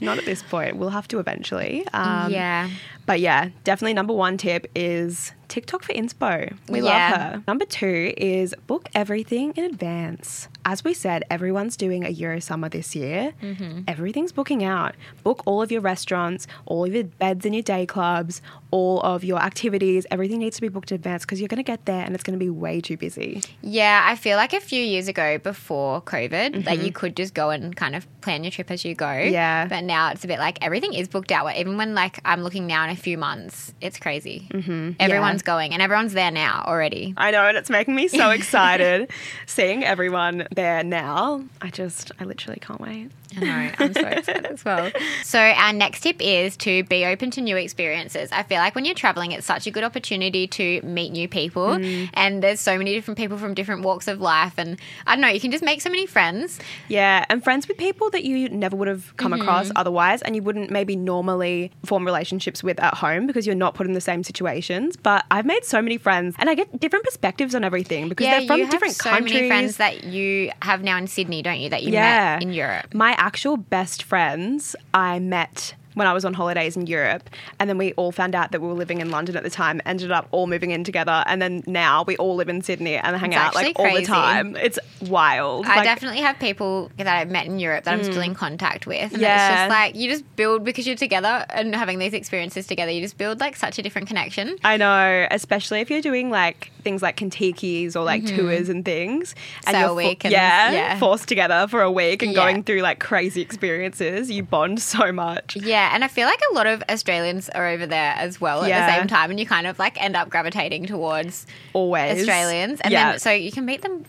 not 0.00 0.18
at 0.18 0.24
this 0.24 0.42
point. 0.42 0.76
We'll 0.76 0.88
have 0.90 1.06
to 1.08 1.20
eventually. 1.20 1.86
Um, 1.92 2.32
yeah. 2.32 2.68
But 3.06 3.20
yeah, 3.20 3.50
definitely 3.62 3.94
number 3.94 4.12
one 4.12 4.38
tip 4.38 4.68
is 4.74 5.30
TikTok 5.50 5.82
for 5.82 5.92
inspo. 5.92 6.56
We 6.68 6.80
Yeah. 6.80 6.84
love 7.10 7.20
her. 7.20 7.42
Number 7.46 7.64
two 7.66 8.14
is 8.16 8.54
book 8.66 8.88
everything 8.94 9.52
in 9.56 9.64
advance. 9.64 10.48
As 10.64 10.84
we 10.84 10.94
said, 10.94 11.24
everyone's 11.30 11.76
doing 11.76 12.04
a 12.04 12.10
Euro 12.10 12.40
summer 12.40 12.68
this 12.68 12.94
year. 12.94 13.32
Mm-hmm. 13.42 13.82
Everything's 13.88 14.32
booking 14.32 14.62
out. 14.62 14.94
Book 15.22 15.42
all 15.46 15.62
of 15.62 15.72
your 15.72 15.80
restaurants, 15.80 16.46
all 16.66 16.84
of 16.84 16.94
your 16.94 17.04
beds 17.04 17.46
in 17.46 17.52
your 17.52 17.62
day 17.62 17.86
clubs, 17.86 18.42
all 18.70 19.00
of 19.00 19.24
your 19.24 19.38
activities. 19.38 20.06
Everything 20.10 20.38
needs 20.38 20.56
to 20.56 20.62
be 20.62 20.68
booked 20.68 20.92
in 20.92 20.96
advance 20.96 21.24
because 21.24 21.40
you're 21.40 21.48
going 21.48 21.56
to 21.56 21.62
get 21.62 21.86
there 21.86 22.04
and 22.04 22.14
it's 22.14 22.22
going 22.22 22.38
to 22.38 22.44
be 22.44 22.50
way 22.50 22.80
too 22.80 22.96
busy. 22.96 23.42
Yeah, 23.62 24.04
I 24.04 24.16
feel 24.16 24.36
like 24.36 24.52
a 24.52 24.60
few 24.60 24.82
years 24.82 25.08
ago 25.08 25.38
before 25.38 26.02
COVID, 26.02 26.66
like 26.66 26.82
you 26.82 26.92
could 26.92 27.16
just 27.16 27.34
go 27.34 27.50
and 27.50 27.74
kind 27.74 27.96
of 27.96 28.06
plan 28.20 28.44
your 28.44 28.50
trip 28.50 28.70
as 28.70 28.84
you 28.84 28.94
go. 28.94 29.06
Mm-hmm. 29.06 29.32
Yeah. 29.32 29.66
But 29.66 29.84
now 29.84 30.10
it's 30.10 30.24
a 30.24 30.28
bit 30.28 30.38
like 30.38 30.58
everything 30.64 30.94
is 30.94 31.08
booked 31.08 31.32
out. 31.32 31.54
Even 31.56 31.76
when 31.76 31.94
like 31.94 32.20
I'm 32.24 32.42
looking 32.42 32.66
now 32.66 32.84
in 32.84 32.90
a 32.90 32.96
few 32.96 33.18
months, 33.18 33.74
it's 33.80 33.98
crazy. 33.98 34.48
Mm-hmm. 34.50 34.92
Everyone's 35.00 35.42
going 35.42 35.72
and 35.72 35.82
everyone's 35.82 36.12
there 36.12 36.30
now 36.30 36.64
already. 36.66 37.14
I 37.16 37.30
know, 37.30 37.46
and 37.46 37.56
it's 37.56 37.70
making 37.70 37.94
me 37.94 38.08
so 38.08 38.30
excited 38.40 39.10
seeing 39.46 39.84
everyone 39.84 40.46
there 40.50 40.82
now. 40.82 41.44
I 41.60 41.70
just, 41.70 42.12
I 42.20 42.24
literally 42.24 42.58
can't 42.60 42.80
wait. 42.80 43.10
I 43.36 43.40
know, 43.40 43.70
I'm 43.78 43.94
so 43.94 44.00
excited 44.08 44.46
as 44.46 44.64
well. 44.64 44.90
So, 45.24 45.38
our 45.38 45.72
next 45.72 46.00
tip 46.00 46.16
is 46.20 46.56
to 46.58 46.82
be 46.84 47.04
open 47.04 47.30
to 47.32 47.40
new 47.40 47.56
experiences. 47.56 48.30
I 48.32 48.42
feel 48.42 48.58
like 48.58 48.74
when 48.74 48.84
you're 48.84 48.94
traveling, 48.94 49.32
it's 49.32 49.46
such 49.46 49.66
a 49.66 49.70
good 49.70 49.84
opportunity 49.84 50.46
to 50.48 50.80
meet 50.82 51.10
new 51.12 51.28
people, 51.28 51.68
Mm. 51.68 52.10
and 52.14 52.42
there's 52.42 52.60
so 52.60 52.76
many 52.76 52.94
different 52.94 53.18
people 53.18 53.38
from 53.38 53.54
different 53.54 53.82
walks 53.82 54.08
of 54.08 54.20
life. 54.20 54.54
And 54.58 54.78
I 55.06 55.14
don't 55.14 55.20
know, 55.22 55.28
you 55.28 55.40
can 55.40 55.50
just 55.50 55.62
make 55.64 55.80
so 55.80 55.90
many 55.90 56.06
friends. 56.06 56.58
Yeah, 56.88 57.24
and 57.28 57.42
friends 57.44 57.68
with 57.68 57.76
people 57.76 58.10
that 58.10 58.24
you 58.24 58.48
never 58.48 58.76
would 58.76 58.88
have 58.88 59.16
come 59.16 59.30
Mm-hmm. 59.32 59.42
across 59.42 59.70
otherwise, 59.76 60.22
and 60.22 60.34
you 60.34 60.42
wouldn't 60.42 60.70
maybe 60.70 60.96
normally 60.96 61.70
form 61.84 62.04
relationships 62.04 62.62
with 62.64 62.80
at 62.80 62.94
home 62.94 63.26
because 63.26 63.46
you're 63.46 63.54
not 63.54 63.74
put 63.74 63.86
in 63.86 63.92
the 63.92 64.00
same 64.00 64.24
situations. 64.24 64.96
But 64.96 65.24
I've 65.30 65.46
made 65.46 65.64
so 65.64 65.80
many 65.80 65.98
friends, 65.98 66.34
and 66.38 66.50
I 66.50 66.54
get 66.54 66.80
different 66.80 67.04
perspectives 67.04 67.54
on 67.54 67.62
everything 67.64 68.08
because 68.08 68.26
they're 68.26 68.46
from 68.46 68.58
you 68.58 68.64
have 68.64 68.72
different 68.72 68.94
so 68.96 69.10
countries. 69.10 69.34
many 69.34 69.48
friends 69.48 69.76
that 69.76 70.04
you 70.04 70.50
have 70.62 70.82
now 70.82 70.96
in 70.96 71.06
Sydney, 71.06 71.42
don't 71.42 71.60
you? 71.60 71.68
That 71.68 71.82
you 71.84 71.92
yeah, 71.92 72.34
met 72.34 72.42
in 72.42 72.52
Europe. 72.52 72.92
My 72.94 73.14
actual 73.20 73.58
best 73.58 74.02
friends 74.02 74.74
I 74.94 75.18
met 75.18 75.74
when 75.94 76.06
I 76.06 76.12
was 76.12 76.24
on 76.24 76.34
holidays 76.34 76.76
in 76.76 76.86
Europe, 76.86 77.28
and 77.58 77.68
then 77.68 77.78
we 77.78 77.92
all 77.94 78.12
found 78.12 78.34
out 78.34 78.52
that 78.52 78.60
we 78.60 78.68
were 78.68 78.74
living 78.74 79.00
in 79.00 79.10
London 79.10 79.36
at 79.36 79.42
the 79.42 79.50
time. 79.50 79.80
Ended 79.86 80.10
up 80.10 80.28
all 80.30 80.46
moving 80.46 80.70
in 80.70 80.84
together, 80.84 81.24
and 81.26 81.40
then 81.42 81.62
now 81.66 82.04
we 82.04 82.16
all 82.16 82.36
live 82.36 82.48
in 82.48 82.62
Sydney 82.62 82.96
and 82.96 83.16
hang 83.16 83.32
It's 83.32 83.40
out 83.40 83.54
like 83.54 83.68
actually 83.70 83.90
all 83.90 83.96
the 83.96 84.06
time. 84.06 84.56
It's 84.56 84.78
wild. 85.02 85.66
I 85.66 85.76
Like, 85.76 85.84
definitely 85.84 86.20
have 86.20 86.38
people 86.38 86.90
that 86.96 87.06
I've 87.08 87.30
met 87.30 87.46
in 87.46 87.58
Europe 87.58 87.84
that 87.84 87.94
I'm 87.94 88.04
still 88.04 88.20
in 88.22 88.34
mm. 88.34 88.36
contact 88.36 88.86
with. 88.86 89.12
And 89.12 89.20
Yeah. 89.22 89.48
it's 89.48 89.58
just 89.60 89.70
like 89.70 89.96
you 89.96 90.10
just 90.10 90.24
build 90.36 90.64
because 90.64 90.86
you're 90.86 90.96
together 90.96 91.44
and 91.50 91.74
having 91.74 91.98
these 91.98 92.12
experiences 92.14 92.66
together, 92.66 92.90
you 92.92 93.00
just 93.00 93.18
build 93.18 93.40
like 93.40 93.56
such 93.56 93.78
a 93.78 93.82
different 93.82 94.08
connection. 94.08 94.56
I 94.64 94.76
know, 94.76 95.26
especially 95.30 95.80
if 95.80 95.90
you're 95.90 96.02
doing 96.02 96.30
like 96.30 96.70
things 96.82 97.02
like 97.02 97.16
Contikis 97.16 97.96
or 97.96 98.00
like 98.04 98.22
mm-hmm. 98.22 98.36
tours 98.36 98.68
and 98.68 98.84
things, 98.84 99.34
and 99.66 99.74
Sail 99.74 99.80
you're 99.80 99.88
fo- 99.88 99.96
week 99.96 100.24
and- 100.24 100.32
yeah, 100.32 100.70
yeah. 100.72 100.98
forced 100.98 101.28
together 101.28 101.66
for 101.68 101.82
a 101.82 101.90
week 101.90 102.22
and 102.22 102.32
Yeah. 102.32 102.36
going 102.44 102.62
through 102.62 102.80
like 102.80 103.00
crazy 103.00 103.40
experiences. 103.40 104.30
You 104.30 104.42
bond 104.42 104.80
so 104.80 105.12
much. 105.12 105.56
Yeah, 105.56 105.79
and 105.92 106.04
I 106.04 106.08
feel 106.08 106.26
like 106.26 106.40
a 106.50 106.54
lot 106.54 106.66
of 106.66 106.82
Australians 106.88 107.48
are 107.48 107.68
over 107.68 107.86
there 107.86 108.14
as 108.16 108.40
well 108.40 108.62
at 108.62 108.68
Yeah. 108.68 108.86
the 108.86 108.98
same 108.98 109.06
time, 109.08 109.30
and 109.30 109.40
you 109.40 109.46
kind 109.46 109.66
of 109.66 109.78
like 109.78 110.00
end 110.02 110.16
up 110.16 110.28
gravitating 110.28 110.86
towards 110.86 111.46
Always 111.72 112.18
Australians, 112.20 112.80
and 112.80 112.92
yeah. 112.92 113.10
then 113.12 113.18
so 113.20 113.30
you 113.30 113.50
can 113.52 113.64
meet 113.64 113.82
them 113.82 114.04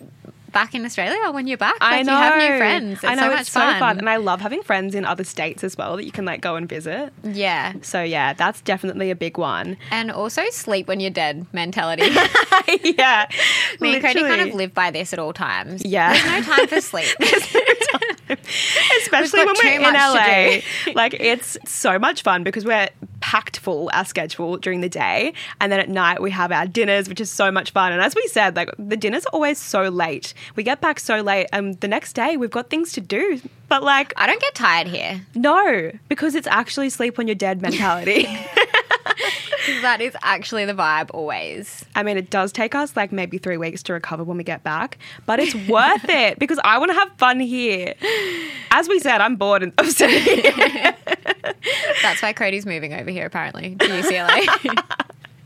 back 0.52 0.76
in 0.76 0.84
Australia 0.84 1.32
when 1.32 1.48
you're 1.48 1.58
back. 1.58 1.76
I 1.80 2.04
know. 2.04 2.12
you 2.12 2.18
have 2.18 2.36
new 2.52 2.58
friends. 2.58 2.94
It's 2.96 3.04
I 3.06 3.16
know 3.16 3.22
so 3.22 3.30
much 3.30 3.40
it's 3.42 3.52
so 3.52 3.60
fun, 3.80 4.00
and 4.00 4.10
I 4.10 4.18
love 4.18 4.42
having 4.42 4.62
friends 4.64 4.96
in 4.96 5.06
other 5.06 5.24
states 5.24 5.64
as 5.64 5.78
well 5.78 5.96
that 5.96 6.04
you 6.04 6.12
can 6.12 6.26
like 6.26 6.42
go 6.42 6.58
and 6.58 6.68
visit. 6.68 7.14
yeah, 7.24 7.74
So 7.82 8.04
yeah, 8.04 8.34
that's 8.34 8.60
definitely 8.60 9.12
a 9.12 9.16
big 9.16 9.38
one. 9.38 9.78
and 9.92 10.12
also 10.12 10.42
sleep 10.50 10.88
when 10.90 11.00
you're 11.00 11.10
dead 11.10 11.46
mentality. 11.54 12.04
yeah, 12.84 13.28
Me 13.80 13.94
and 13.96 14.04
Cody 14.04 14.22
kind 14.24 14.42
of 14.42 14.54
live 14.54 14.74
by 14.74 14.92
this 14.92 15.14
at 15.14 15.20
all 15.20 15.32
times. 15.32 15.86
Yeah. 15.86 16.12
there's 16.12 16.48
no 16.48 16.54
time 16.56 16.68
for 16.68 16.82
sleep. 16.92 17.08
especially 19.02 19.46
when 19.46 19.56
we're 19.64 19.74
in 19.74 19.82
LA. 19.82 20.60
like 20.96 21.14
it's 21.14 21.58
so 21.66 22.00
much 22.00 22.24
fun 22.24 22.44
because 22.44 22.66
we're 22.66 22.90
packed 23.20 23.60
full 23.60 23.90
our 23.94 24.06
schedule 24.06 24.58
during 24.58 24.82
the 24.82 24.90
day, 24.90 25.34
and 25.60 25.72
then 25.72 25.80
at 25.80 25.90
night 25.90 26.22
we 26.22 26.32
have 26.32 26.52
our 26.52 26.68
dinners, 26.68 27.08
which 27.08 27.22
is 27.22 27.30
so 27.30 27.52
much 27.52 27.72
fun. 27.72 27.92
And 27.92 28.02
as 28.02 28.16
we 28.16 28.28
said, 28.28 28.56
like 28.56 28.70
the 28.78 28.98
dinners 28.98 29.26
are 29.28 29.34
always 29.34 29.58
so 29.58 29.90
late. 29.90 30.34
We 30.56 30.64
get 30.64 30.82
back 30.82 31.00
so 31.00 31.22
late, 31.22 31.48
and 31.52 31.80
the 31.82 31.88
next 31.88 32.14
day 32.14 32.38
we've 32.38 32.52
got 32.52 32.70
things 32.70 32.92
to 32.94 33.02
do. 33.02 33.42
But 33.68 33.84
like, 33.84 34.14
I 34.18 34.28
don't 34.28 34.42
get 34.42 34.54
tired 34.54 34.88
here. 34.88 35.22
no, 35.34 35.92
because 36.10 36.36
it's 36.36 36.48
actually 36.48 36.90
sleep 36.90 37.18
when 37.18 37.28
you're 37.28 37.36
dead 37.36 37.62
mentality. 37.62 38.28
That 39.82 40.02
is 40.02 40.16
actually 40.24 40.66
the 40.66 40.74
vibe 40.74 41.10
always. 41.14 41.86
I 41.96 42.04
mean, 42.04 42.18
it 42.18 42.30
does 42.30 42.52
take 42.52 42.74
us 42.76 42.96
like 42.96 43.12
maybe 43.12 43.38
three 43.38 43.58
weeks 43.58 43.84
to 43.84 43.94
recover 43.94 44.24
when 44.24 44.38
we 44.38 44.44
get 44.44 44.64
back, 44.64 44.98
but 45.26 45.40
it's 45.40 45.56
worth 45.68 46.06
it 46.10 46.40
because 46.40 46.60
I 46.64 46.78
want 46.78 46.92
to 46.92 46.96
have 46.96 47.12
fun 47.18 47.40
here. 47.40 47.94
As 48.72 48.88
we 48.88 49.00
said, 49.00 49.22
I'm 49.22 49.36
bored 49.36 49.72
of 49.78 49.88
Sydney. 49.90 50.42
That's 52.02 52.22
why 52.22 52.34
Cody's 52.34 52.66
moving 52.66 52.94
over 52.94 53.10
here 53.12 53.26
apparently 53.26 53.76
to 53.76 53.86
UCLA. 53.86 54.84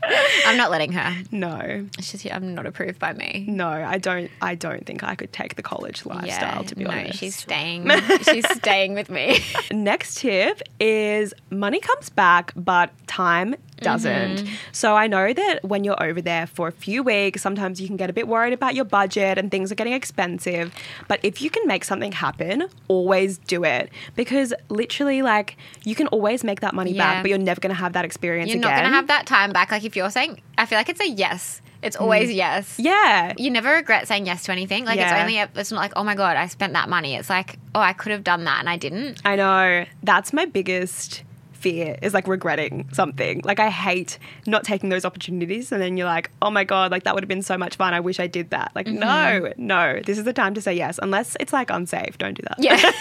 I'm 0.46 0.56
not 0.56 0.70
letting 0.70 0.92
her. 0.92 1.14
no, 1.32 1.84
she's 1.98 2.22
just 2.22 2.32
I'm 2.32 2.54
not 2.54 2.64
approved 2.64 3.00
by 3.00 3.12
me. 3.12 3.44
no, 3.48 3.68
I 3.68 3.98
don't. 3.98 4.30
I 4.40 4.54
don't 4.54 4.86
think 4.86 5.02
I 5.02 5.16
could 5.16 5.32
take 5.32 5.56
the 5.56 5.62
college 5.62 6.06
lifestyle. 6.06 6.62
to 6.62 6.76
be 6.76 6.84
no, 6.84 6.90
honest, 6.90 7.18
she's 7.18 7.34
staying. 7.34 7.90
she's 8.22 8.48
staying 8.54 8.94
with 8.94 9.10
me. 9.10 9.40
Next 9.72 10.18
tip 10.18 10.62
is 10.78 11.34
money 11.50 11.80
comes 11.80 12.08
back, 12.08 12.52
but 12.54 12.90
time 13.08 13.56
doesn't. 13.78 14.36
Mm-hmm. 14.38 14.54
So 14.72 14.96
I 14.96 15.06
know 15.06 15.32
that 15.32 15.60
when 15.64 15.84
you're 15.84 16.02
over 16.02 16.20
there 16.22 16.46
for 16.46 16.68
a 16.68 16.72
few 16.72 17.02
weeks, 17.02 17.42
sometimes 17.42 17.80
you 17.80 17.86
can 17.86 17.96
get 17.96 18.08
a 18.10 18.12
bit 18.12 18.26
worried 18.28 18.52
about 18.52 18.74
your 18.74 18.84
budget 18.84 19.38
and 19.38 19.50
things 19.50 19.70
are 19.70 19.74
getting 19.74 19.92
expensive. 19.92 20.72
But 21.08 21.20
if 21.22 21.42
you 21.42 21.50
can 21.50 21.66
make 21.66 21.84
something 21.84 22.12
happen, 22.12 22.64
always 22.88 23.38
do 23.38 23.64
it 23.64 23.90
because 24.14 24.54
literally, 24.68 25.22
like, 25.22 25.56
you 25.84 25.94
can 25.94 26.06
always 26.08 26.42
make 26.44 26.60
that 26.60 26.74
money 26.74 26.92
Yeah. 26.92 27.14
back, 27.14 27.22
but 27.22 27.28
you're 27.28 27.38
never 27.38 27.60
going 27.60 27.74
to 27.74 27.80
have 27.80 27.92
that 27.94 28.04
experience 28.04 28.48
You're 28.50 28.58
again. 28.58 28.70
not 28.70 28.76
gonna 28.82 28.94
have 28.94 29.06
that 29.08 29.26
time 29.26 29.52
back. 29.52 29.70
Like 29.70 29.84
if 29.84 29.96
you're 29.96 30.10
saying, 30.10 30.40
I 30.58 30.66
feel 30.66 30.78
like 30.78 30.88
it's 30.88 31.00
a 31.00 31.08
yes. 31.08 31.60
It's 31.82 31.94
always 31.96 32.32
yes. 32.32 32.76
Yeah. 32.78 33.34
You 33.36 33.50
never 33.50 33.74
regret 33.74 34.08
saying 34.08 34.26
yes 34.26 34.44
to 34.44 34.52
anything. 34.52 34.86
Like 34.86 34.96
Yeah. 34.96 35.12
it's 35.14 35.20
only. 35.22 35.38
A, 35.38 35.48
it's 35.54 35.70
not 35.70 35.78
like 35.78 35.92
oh 35.94 36.02
my 36.02 36.14
god, 36.14 36.36
I 36.36 36.46
spent 36.46 36.72
that 36.72 36.88
money. 36.88 37.14
It's 37.14 37.28
like 37.30 37.58
oh 37.74 37.80
I 37.80 37.92
could 37.92 38.10
have 38.12 38.24
done 38.24 38.44
that 38.44 38.58
and 38.60 38.68
I 38.68 38.76
didn't. 38.76 39.20
I 39.24 39.36
know. 39.36 39.84
That's 40.02 40.32
my 40.32 40.46
biggest 40.46 41.22
fear 41.66 41.96
is 42.02 42.14
like 42.14 42.26
regretting 42.28 42.88
something. 42.92 43.40
Like 43.44 43.58
I 43.60 43.70
hate 43.70 44.18
not 44.46 44.62
taking 44.64 44.88
those 44.90 45.04
opportunities 45.04 45.72
and 45.72 45.80
then 45.82 45.96
you're 45.96 46.06
like, 46.16 46.30
"Oh 46.40 46.50
my 46.50 46.64
god, 46.64 46.90
like 46.92 47.02
that 47.04 47.14
would 47.14 47.22
have 47.24 47.28
been 47.28 47.42
so 47.42 47.56
much 47.58 47.74
fun. 47.76 47.94
I 47.94 48.00
wish 48.00 48.18
I 48.20 48.26
did 48.26 48.50
that." 48.50 48.72
Like, 48.74 48.86
Mm-hmm. 48.86 48.98
no. 48.98 49.52
No. 49.76 50.00
This 50.04 50.18
is 50.18 50.24
the 50.24 50.32
time 50.32 50.54
to 50.54 50.60
say 50.60 50.74
yes 50.74 50.98
unless 51.02 51.36
it's 51.40 51.52
like 51.52 51.70
unsafe. 51.70 52.18
Don't 52.18 52.34
do 52.34 52.42
that. 52.48 52.56
Yeah. 52.58 52.78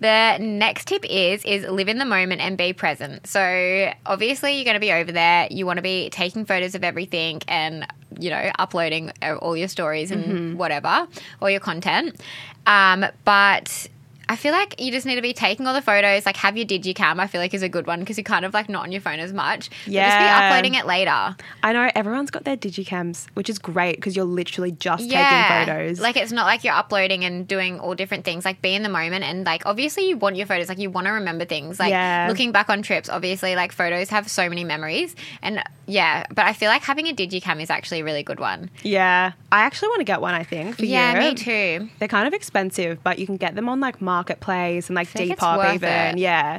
The 0.00 0.38
next 0.38 0.86
tip 0.86 1.04
is 1.10 1.44
is 1.44 1.64
live 1.64 1.88
in 1.88 1.98
the 1.98 2.04
moment 2.04 2.40
and 2.40 2.56
be 2.56 2.72
present. 2.72 3.26
So 3.26 3.92
obviously 4.06 4.54
you're 4.54 4.64
going 4.64 4.74
to 4.74 4.80
be 4.80 4.92
over 4.92 5.10
there. 5.10 5.48
You 5.50 5.66
want 5.66 5.78
to 5.78 5.82
be 5.82 6.08
taking 6.10 6.44
photos 6.44 6.76
of 6.76 6.84
everything 6.84 7.40
and 7.48 7.84
you 8.16 8.30
know 8.30 8.52
uploading 8.60 9.10
uh, 9.22 9.34
all 9.42 9.56
your 9.56 9.66
stories 9.66 10.12
and 10.12 10.24
Mm-hmm. 10.24 10.56
whatever, 10.56 11.08
all 11.42 11.50
your 11.50 11.58
content. 11.58 12.14
Um, 12.64 13.06
but 13.24 13.88
I 14.28 14.36
feel 14.36 14.52
like 14.52 14.80
you 14.80 14.92
just 14.92 15.06
need 15.06 15.14
to 15.16 15.22
be 15.22 15.32
taking 15.32 15.66
all 15.66 15.74
the 15.74 15.82
photos. 15.82 16.26
Like 16.26 16.36
have 16.36 16.56
your 16.56 16.66
digicam. 16.66 17.18
I 17.18 17.26
feel 17.26 17.40
like 17.40 17.54
is 17.54 17.62
a 17.62 17.68
good 17.68 17.86
one 17.86 18.00
because 18.00 18.16
you're 18.18 18.24
kind 18.24 18.44
of 18.44 18.52
like 18.54 18.68
not 18.68 18.82
on 18.82 18.92
your 18.92 19.00
phone 19.00 19.20
as 19.20 19.32
much. 19.32 19.70
But 19.70 19.92
just 19.92 20.18
be 20.18 20.24
uploading 20.24 20.74
it 20.74 20.86
later. 20.86 21.36
I 21.62 21.72
know 21.72 21.90
everyone's 21.94 22.30
got 22.30 22.44
their 22.44 22.56
digicams, 22.56 23.26
which 23.34 23.48
is 23.48 23.58
great 23.58 23.96
because 23.96 24.14
you're 24.16 24.24
literally 24.24 24.72
just 24.72 25.04
yeah. 25.04 25.64
taking 25.64 25.66
photos. 25.74 26.00
Like 26.00 26.16
it's 26.16 26.32
not 26.32 26.46
like 26.46 26.64
you're 26.64 26.74
uploading 26.74 27.24
and 27.24 27.48
doing 27.48 27.80
all 27.80 27.94
different 27.94 28.24
things. 28.24 28.44
Like 28.44 28.60
be 28.62 28.74
in 28.74 28.82
the 28.82 28.88
moment 28.88 29.24
and 29.24 29.44
like 29.46 29.64
obviously 29.66 30.08
you 30.08 30.16
want 30.16 30.36
your 30.36 30.46
photos. 30.46 30.68
Like 30.68 30.78
you 30.78 30.90
want 30.90 31.06
to 31.06 31.12
remember 31.12 31.44
things. 31.44 31.78
Like 31.80 31.90
Yeah. 31.90 32.26
looking 32.28 32.52
back 32.52 32.68
on 32.68 32.82
trips, 32.82 33.08
obviously 33.08 33.56
like 33.56 33.72
photos 33.72 34.10
have 34.10 34.30
so 34.30 34.48
many 34.48 34.64
memories. 34.64 35.16
And 35.42 35.62
yeah, 35.86 36.24
but 36.28 36.44
I 36.44 36.52
feel 36.52 36.68
like 36.68 36.82
having 36.82 37.06
a 37.06 37.14
digicam 37.14 37.62
is 37.62 37.70
actually 37.70 38.00
a 38.00 38.04
really 38.04 38.22
good 38.22 38.40
one. 38.40 38.70
yeah. 38.82 39.32
I 39.50 39.62
actually 39.62 39.88
want 39.88 40.00
to 40.00 40.04
get 40.04 40.20
one, 40.20 40.34
I 40.34 40.44
think, 40.44 40.76
for 40.76 40.84
yeah, 40.84 41.18
me 41.18 41.34
too. 41.34 41.88
They're 41.98 42.06
kind 42.06 42.28
of 42.28 42.34
expensive, 42.34 43.02
but 43.02 43.18
you 43.18 43.24
can 43.24 43.38
get 43.38 43.54
them 43.54 43.66
on 43.66 43.80
like 43.80 44.02
Marketplace 44.18 44.88
and 44.88 44.96
like 44.96 45.08
Depop 45.12 45.74
even. 45.74 45.88
it. 45.88 46.18
Yeah. 46.18 46.58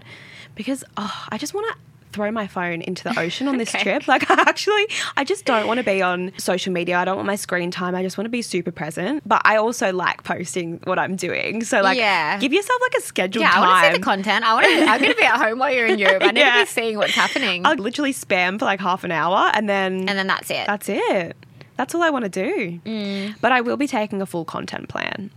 Because 0.56 0.84
oh, 0.98 1.26
I 1.30 1.38
just 1.38 1.54
want 1.54 1.68
to 1.72 1.78
throw 2.12 2.32
my 2.32 2.48
phone 2.48 2.82
into 2.82 3.04
the 3.04 3.20
ocean 3.20 3.48
on 3.48 3.58
this 3.58 3.70
Okay. 3.76 3.84
trip. 3.84 4.08
Like 4.08 4.32
I 4.32 4.36
actually 4.48 4.88
I 5.18 5.24
just 5.24 5.44
don't 5.46 5.68
want 5.68 5.78
to 5.80 5.84
be 5.84 6.02
on 6.02 6.32
social 6.38 6.72
media. 6.74 6.98
I 6.98 7.06
don't 7.06 7.18
want 7.18 7.28
my 7.28 7.36
screen 7.36 7.70
time. 7.70 7.94
I 7.96 8.02
just 8.02 8.18
want 8.18 8.26
to 8.26 8.30
be 8.30 8.42
super 8.42 8.72
present. 8.72 9.22
But 9.28 9.42
I 9.46 9.58
also 9.58 9.92
like 9.94 10.24
posting 10.24 10.80
what 10.86 10.98
I'm 10.98 11.16
doing. 11.18 11.64
So 11.66 11.82
like 11.82 11.98
Yeah. 11.98 12.40
give 12.40 12.54
yourself 12.54 12.80
like 12.82 12.94
a 12.98 13.02
scheduled 13.02 13.44
Yeah, 13.44 13.52
I 13.54 13.60
want 13.60 13.84
to 13.86 13.92
see 13.92 13.98
the 14.00 14.04
content. 14.04 14.44
I 14.46 14.54
want 14.54 14.66
to. 14.66 14.72
I'm 14.92 15.00
going 15.02 15.12
to 15.12 15.18
be 15.18 15.24
at 15.24 15.38
home 15.38 15.60
while 15.60 15.72
you're 15.74 15.88
in 15.88 16.00
Europe. 16.00 16.24
I 16.24 16.32
need 16.32 16.40
Yeah. 16.40 16.54
to 16.54 16.62
be 16.62 16.66
seeing 16.78 16.98
what's 16.98 17.14
happening, 17.14 17.66
I'll 17.66 17.76
literally 17.76 18.14
spam 18.14 18.58
for 18.58 18.66
like 18.66 18.80
half 18.80 19.04
an 19.04 19.12
hour 19.12 19.52
and 19.54 19.68
then 19.70 20.08
and 20.10 20.18
then 20.18 20.28
that's 20.28 20.50
it. 20.50 20.66
that's 20.66 20.88
it. 20.90 21.36
That's 21.78 21.94
all 21.94 22.02
I 22.04 22.10
want 22.10 22.26
to 22.26 22.30
do. 22.30 22.80
Mm. 22.86 23.36
But 23.40 23.52
I 23.52 23.62
will 23.62 23.78
be 23.78 23.88
taking 23.88 24.22
a 24.22 24.26
full 24.26 24.46
content 24.46 24.90
plan. 24.90 25.30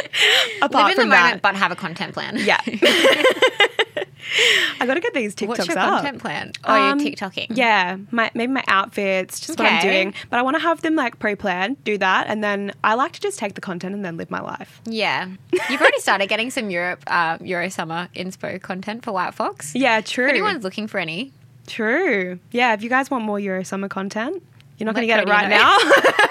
Apart 0.62 0.72
Live 0.72 0.90
in 0.92 0.96
the 0.96 1.02
from 1.02 1.08
moment, 1.10 1.34
that, 1.34 1.42
but 1.42 1.56
have 1.56 1.70
a 1.72 1.76
content 1.76 2.12
plan. 2.14 2.36
yeah. 2.38 2.60
I 4.80 4.84
got 4.86 4.94
to 4.94 5.00
get 5.00 5.14
these 5.14 5.34
TikToks 5.34 5.48
What's 5.48 5.68
your 5.68 5.78
up. 5.78 5.88
content 6.02 6.20
plan? 6.20 6.52
Oh, 6.64 6.74
Um, 6.74 6.98
you're 7.00 7.12
TikToking. 7.12 7.46
Yeah, 7.50 7.96
my, 8.10 8.30
maybe 8.34 8.52
my 8.52 8.64
outfits, 8.68 9.40
just 9.40 9.58
what 9.58 9.66
I'm 9.70 9.80
doing. 9.80 10.14
But 10.30 10.38
I 10.38 10.42
want 10.42 10.56
to 10.56 10.60
have 10.62 10.82
them 10.82 10.94
like 10.96 11.18
pre-planned, 11.18 11.82
do 11.84 11.96
that, 11.98 12.26
and 12.26 12.42
then 12.44 12.72
I 12.84 12.94
like 12.94 13.12
to 13.12 13.20
just 13.20 13.38
take 13.38 13.54
the 13.54 13.60
content 13.60 13.94
and 13.94 14.04
then 14.04 14.16
live 14.16 14.30
my 14.30 14.40
life. 14.40 14.80
Yeah. 14.84 15.28
You've 15.70 15.80
already 15.80 16.00
started 16.00 16.28
getting 16.28 16.50
some 16.50 16.70
Europe, 16.70 17.02
uh, 17.06 17.38
Euro 17.40 17.68
summer 17.70 18.08
inspo 18.14 18.60
content 18.60 19.04
for 19.04 19.12
White 19.12 19.32
Fox. 19.34 19.74
Yeah, 19.74 19.98
If 19.98 20.06
true. 20.06 20.28
anyone's 20.28 20.64
looking 20.64 20.86
for 20.88 20.98
any, 20.98 21.32
True. 21.66 22.38
Yeah, 22.52 22.74
if 22.74 22.82
you 22.82 22.88
guys 22.88 23.10
want 23.10 23.24
more 23.24 23.40
Euro 23.40 23.64
summer 23.64 23.88
content, 23.88 24.40
you're 24.78 24.84
not 24.86 24.94
going 24.94 25.02
to 25.02 25.12
get 25.12 25.20
it 25.20 25.28
right 25.28 25.48
know. 25.48 25.56
now. 25.56 25.78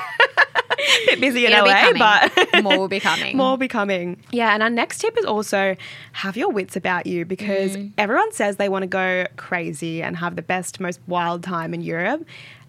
Bit 1.15 1.21
busy 1.21 1.45
in 1.45 1.51
It'll 1.53 1.65
LA, 1.65 1.93
but 1.93 2.63
more 2.63 2.77
will 2.79 2.87
be 2.87 2.99
coming. 3.11 3.35
More 3.37 3.51
will 3.51 3.57
be 3.57 3.67
coming. 3.67 4.17
Yeah, 4.31 4.53
and 4.53 4.61
our 4.63 4.69
next 4.69 4.99
tip 4.99 5.17
is 5.17 5.25
also 5.25 5.75
have 6.13 6.37
your 6.37 6.49
wits 6.49 6.75
about 6.75 7.05
you 7.07 7.25
because 7.25 7.75
Mm. 7.77 7.91
everyone 7.97 8.31
says 8.31 8.57
they 8.57 8.69
want 8.69 8.83
to 8.83 8.87
go 8.87 9.25
crazy 9.37 10.01
and 10.03 10.17
have 10.17 10.35
the 10.35 10.41
best, 10.41 10.79
most 10.79 10.99
wild 11.07 11.43
time 11.43 11.73
in 11.73 11.81
Europe. 11.81 12.25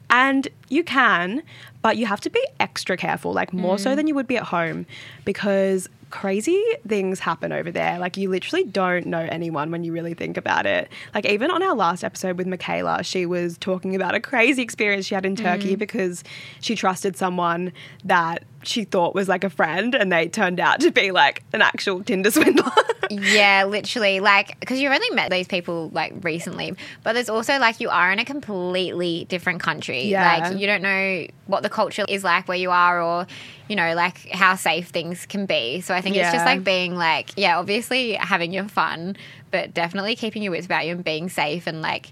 And 0.09 0.47
you 0.69 0.85
can, 0.85 1.43
but 1.83 1.97
you 1.97 2.07
have 2.07 2.21
to 2.23 2.31
be 2.31 2.45
extra 2.61 2.97
careful, 2.97 3.33
like 3.33 3.53
more 3.53 3.77
Mm. 3.77 3.81
so 3.81 3.97
than 3.97 4.07
you 4.07 4.15
would 4.15 4.27
be 4.29 4.37
at 4.37 4.45
home 4.45 4.87
because 5.25 5.89
crazy 6.11 6.63
things 6.87 7.19
happen 7.19 7.53
over 7.53 7.71
there. 7.71 7.99
Like 7.99 8.17
you 8.17 8.31
literally 8.31 8.65
don't 8.65 9.07
know 9.07 9.27
anyone 9.31 9.71
when 9.71 9.85
you 9.85 9.93
really 9.93 10.15
think 10.15 10.37
about 10.37 10.65
it. 10.67 10.91
Like 11.15 11.27
even 11.27 11.51
on 11.51 11.63
our 11.63 11.75
last 11.75 12.05
episode 12.05 12.39
with 12.39 12.47
Michaela, 12.47 13.03
she 13.03 13.27
was 13.27 13.59
talking 13.59 13.97
about 13.97 14.15
a 14.15 14.21
crazy 14.21 14.63
experience 14.63 15.07
she 15.07 15.15
had 15.15 15.27
in 15.27 15.37
Turkey 15.37 15.75
Mm. 15.75 15.79
because 15.79 16.23
she 16.61 16.75
trusted 16.77 17.17
someone 17.17 17.73
that 18.05 18.45
she 18.67 18.85
thought 18.85 19.15
was 19.15 19.29
like 19.29 19.45
a 19.45 19.51
friend 19.51 19.95
and 19.95 20.11
they 20.13 20.29
turned 20.29 20.61
out 20.61 20.81
to 20.81 20.91
be 20.91 21.11
like 21.11 21.43
an 21.53 21.63
actual 21.63 22.03
Tinder 22.03 22.31
swindler. 22.31 22.71
Yeah, 23.09 23.67
literally. 23.67 24.19
Like, 24.19 24.59
because 24.59 24.81
you've 24.81 24.93
only 24.93 25.11
met 25.11 25.31
these 25.31 25.47
people 25.47 25.91
like 25.93 26.13
recently, 26.23 26.75
but 27.05 27.13
there's 27.13 27.29
also 27.29 27.57
like 27.59 27.79
you 27.79 27.89
are 27.89 28.11
in 28.11 28.19
a 28.19 28.25
completely 28.25 29.27
different 29.29 29.61
country. 29.61 30.07
Yeah. 30.07 30.39
Like, 30.39 30.59
you 30.59 30.67
don't 30.67 30.83
know 30.83 31.27
what 31.47 31.63
the 31.63 31.69
culture 31.69 32.05
is 32.09 32.25
like 32.25 32.49
where 32.49 32.57
you 32.57 32.73
are 32.73 33.01
or, 33.01 33.29
you 33.69 33.77
know, 33.77 33.95
like 33.95 34.29
how 34.31 34.57
safe 34.57 34.89
things 34.89 35.25
can 35.25 35.47
be. 35.47 35.81
So 35.83 35.95
I 35.95 36.01
think 36.01 36.17
it's 36.17 36.33
just 36.33 36.45
like 36.45 36.65
being 36.65 36.97
like, 36.97 37.31
yeah, 37.37 37.59
obviously 37.59 38.15
having 38.15 38.53
your 38.53 38.65
fun, 38.65 39.17
but 39.51 39.73
definitely 39.73 40.17
keeping 40.17 40.43
your 40.43 40.51
wits 40.51 40.67
about 40.67 40.85
you 40.87 40.93
and 40.93 41.05
being 41.05 41.29
safe 41.29 41.69
and 41.69 41.83
like, 41.83 42.11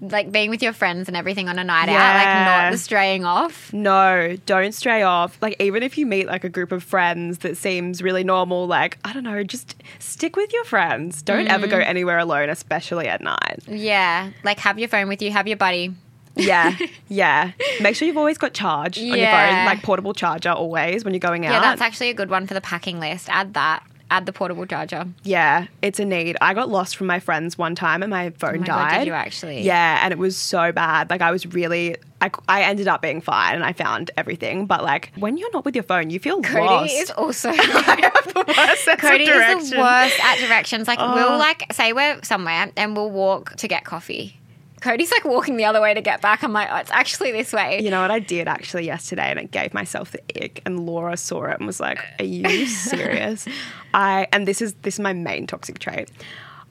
like 0.00 0.30
being 0.30 0.50
with 0.50 0.62
your 0.62 0.72
friends 0.72 1.08
and 1.08 1.16
everything 1.16 1.48
on 1.48 1.58
a 1.58 1.64
night 1.64 1.88
out, 1.88 1.94
like 1.94 2.70
not 2.72 2.78
straying 2.78 3.24
off. 3.24 3.72
no, 3.72 4.36
don't 4.46 4.72
stray 4.72 5.02
off. 5.02 5.38
Like 5.40 5.56
even 5.60 5.82
if 5.82 5.96
you 5.98 6.06
meet 6.06 6.26
like 6.26 6.44
a 6.44 6.48
group 6.48 6.72
of 6.72 6.82
friends 6.82 7.38
that 7.38 7.56
seems 7.56 8.02
really 8.02 8.24
normal, 8.24 8.66
like 8.66 8.98
I 9.04 9.12
don't 9.12 9.24
know, 9.24 9.42
just 9.44 9.76
stick 9.98 10.36
with 10.36 10.52
your 10.52 10.64
friends. 10.64 11.22
Don't 11.22 11.48
ever 11.48 11.66
go 11.66 11.76
mm-hmm. 11.76 11.88
anywhere 11.88 12.18
alone, 12.18 12.48
especially 12.48 13.08
at 13.08 13.20
night. 13.20 13.60
Yeah. 13.66 14.30
Like 14.42 14.58
have 14.60 14.78
your 14.78 14.88
phone 14.88 15.08
with 15.08 15.22
you, 15.22 15.30
have 15.30 15.48
your 15.48 15.56
buddy. 15.56 15.94
Yeah, 16.36 16.76
yeah. 17.08 17.52
Make 17.80 17.96
sure 17.96 18.06
you've 18.06 18.16
always 18.16 18.38
got 18.38 18.54
charge 18.54 18.98
on 18.98 19.04
your 19.04 19.16
phone, 19.16 19.64
like 19.66 19.82
portable 19.82 20.14
charger 20.14 20.50
always 20.50 21.04
when 21.04 21.14
you're 21.14 21.20
going 21.20 21.46
out. 21.46 21.52
Yeah, 21.52 21.60
that's 21.60 21.80
actually 21.80 22.10
a 22.10 22.14
good 22.14 22.30
one 22.30 22.46
for 22.46 22.54
the 22.54 22.60
packing 22.60 23.00
list. 23.00 23.28
Add 23.28 23.54
that. 23.54 23.84
Add 24.14 24.26
the 24.26 24.32
portable 24.32 24.64
charger. 24.66 25.06
Yeah, 25.24 25.66
it's 25.82 25.98
a 25.98 26.04
need. 26.04 26.36
I 26.40 26.54
got 26.54 26.68
lost 26.68 26.96
from 26.96 27.08
my 27.08 27.18
friends 27.18 27.58
one 27.58 27.74
time 27.74 28.02
and 28.02 28.10
my 28.10 28.30
phone 28.30 28.56
Oh 28.56 28.60
my 28.60 28.66
died. 28.66 28.90
God, 28.92 28.98
did 28.98 29.06
you 29.08 29.12
actually? 29.12 29.62
Yeah, 29.62 29.98
and 30.02 30.12
it 30.12 30.18
was 30.18 30.36
so 30.36 30.70
bad. 30.70 31.10
Like 31.10 31.20
I 31.20 31.30
was 31.32 31.46
really, 31.46 31.96
I, 32.20 32.30
I 32.48 32.62
ended 32.62 32.86
up 32.86 33.02
being 33.02 33.20
fine 33.20 33.56
and 33.56 33.64
I 33.64 33.72
found 33.72 34.12
everything. 34.16 34.66
But 34.66 34.84
like 34.84 35.10
when 35.16 35.36
you're 35.36 35.50
not 35.52 35.64
with 35.64 35.74
your 35.74 35.82
phone, 35.84 36.10
you 36.10 36.20
feel 36.20 36.40
Cody 36.42 36.60
lost. 36.64 36.94
is 36.94 37.10
also 37.10 37.48
of 37.54 37.56
Cody 37.56 39.24
is 39.24 39.70
the 39.70 39.78
worst 39.78 40.20
at 40.24 40.38
directions. 40.46 40.86
Like 40.86 40.98
Oh. 41.00 41.14
we'll 41.14 41.38
like 41.38 41.72
say 41.72 41.92
we're 41.92 42.22
somewhere 42.22 42.70
and 42.76 42.96
we'll 42.96 43.10
walk 43.10 43.56
to 43.56 43.66
get 43.68 43.84
coffee. 43.84 44.38
Cody's 44.84 45.10
like 45.10 45.24
walking 45.24 45.56
the 45.56 45.64
other 45.64 45.80
way 45.80 45.94
to 45.94 46.02
get 46.02 46.20
back. 46.20 46.42
I'm 46.44 46.52
like, 46.52 46.68
oh, 46.70 46.76
it's 46.76 46.90
actually 46.90 47.32
this 47.32 47.54
way. 47.54 47.80
You 47.82 47.90
know 47.90 48.02
what 48.02 48.10
I 48.10 48.18
did 48.18 48.46
actually 48.48 48.84
yesterday, 48.84 49.30
and 49.30 49.38
it 49.40 49.50
gave 49.50 49.72
myself 49.72 50.10
the 50.12 50.20
ick. 50.44 50.60
And 50.66 50.84
Laura 50.84 51.16
saw 51.16 51.44
it 51.46 51.56
and 51.58 51.66
was 51.66 51.80
like, 51.80 51.98
"Are 52.18 52.24
you 52.26 52.66
serious?" 52.90 53.46
I 53.94 54.28
and 54.30 54.46
this 54.46 54.60
is 54.60 54.74
this 54.82 54.94
is 54.96 55.00
my 55.00 55.14
main 55.14 55.46
toxic 55.46 55.78
trait. 55.78 56.10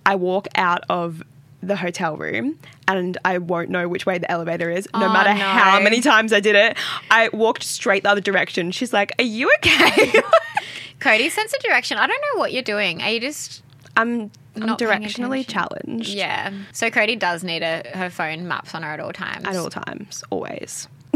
I 0.05 0.13
walk 0.15 0.47
out 0.53 0.83
of 0.89 1.23
the 1.63 1.75
hotel 1.75 2.15
room 2.15 2.59
and 2.87 3.17
I 3.25 3.39
won't 3.39 3.69
know 3.71 3.87
which 3.87 4.05
way 4.05 4.17
the 4.19 4.29
elevator 4.29 4.69
is, 4.69 4.87
no 4.93 5.07
Oh, 5.07 5.13
matter 5.13 5.33
no. 5.33 5.39
how 5.39 5.79
many 5.79 6.01
times 6.01 6.33
I 6.33 6.39
did 6.41 6.55
it. 6.55 6.77
I 7.09 7.29
walked 7.33 7.63
straight 7.63 8.03
the 8.03 8.09
other 8.11 8.21
direction. 8.21 8.69
She's 8.71 8.93
like, 8.93 9.11
"Are 9.17 9.23
you 9.23 9.51
okay?" 9.59 10.13
Cody's 10.99 11.33
sense 11.33 11.51
of 11.53 11.59
direction. 11.61 11.97
I 11.97 12.05
don't 12.05 12.21
know 12.21 12.39
what 12.39 12.53
you're 12.53 12.61
doing. 12.61 13.01
Are 13.01 13.09
you 13.09 13.19
just 13.19 13.63
I'm, 13.97 14.29
I'm 14.55 14.65
Not 14.67 14.79
directionally 14.79 15.47
challenged. 15.47 16.09
yeah? 16.09 16.51
So 16.73 16.89
Cody 16.89 17.15
does 17.15 17.43
need 17.43 17.63
a, 17.63 17.83
her 17.95 18.09
phone 18.09 18.47
maps 18.47 18.75
on 18.75 18.83
her 18.83 18.89
at 18.89 18.99
all 18.99 19.11
times. 19.13 19.45
at 19.47 19.55
all 19.55 19.69
times, 19.69 20.23
always. 20.29 20.87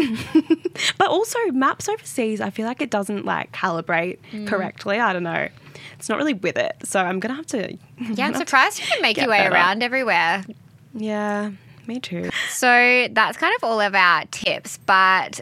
but 0.97 1.07
also 1.07 1.39
maps 1.51 1.87
overseas, 1.89 2.41
I 2.41 2.49
feel 2.49 2.65
like 2.65 2.81
it 2.81 2.89
doesn't 2.89 3.25
like 3.25 3.51
calibrate 3.51 4.19
Mm. 4.31 4.47
correctly. 4.47 4.99
I 4.99 5.13
don't 5.13 5.23
know. 5.23 5.47
It's 5.99 6.09
not 6.09 6.17
really 6.17 6.33
with 6.33 6.57
it, 6.57 6.75
so 6.83 6.99
I'm 6.99 7.19
gonna 7.19 7.35
have 7.35 7.47
to. 7.47 7.77
Yeah, 7.99 8.27
I'm 8.27 8.35
surprised 8.35 8.79
you 8.79 8.85
can 8.85 9.01
make 9.01 9.17
your 9.17 9.27
way 9.29 9.39
better. 9.39 9.53
around 9.55 9.81
everywhere. 9.83 10.43
Yeah, 10.93 11.51
me 11.87 11.99
too. 11.99 12.29
So 12.49 13.07
that's 13.11 13.37
kind 13.37 13.53
of 13.57 13.63
all 13.63 13.79
of 13.81 13.93
our 13.95 14.25
tips, 14.31 14.77
but 14.85 15.39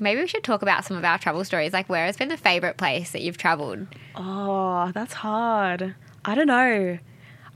maybe 0.00 0.20
we 0.20 0.26
should 0.26 0.44
talk 0.44 0.62
about 0.62 0.84
some 0.84 0.96
of 0.96 1.04
our 1.04 1.18
travel 1.18 1.44
stories. 1.44 1.72
Like, 1.72 1.88
where 1.88 2.06
has 2.06 2.16
been 2.16 2.28
the 2.28 2.36
favorite 2.36 2.76
place 2.76 3.10
that 3.12 3.22
you've 3.22 3.38
traveled? 3.38 3.86
Oh, 4.14 4.90
that's 4.94 5.12
hard. 5.14 5.94
I 6.24 6.34
don't 6.34 6.46
know. 6.48 6.98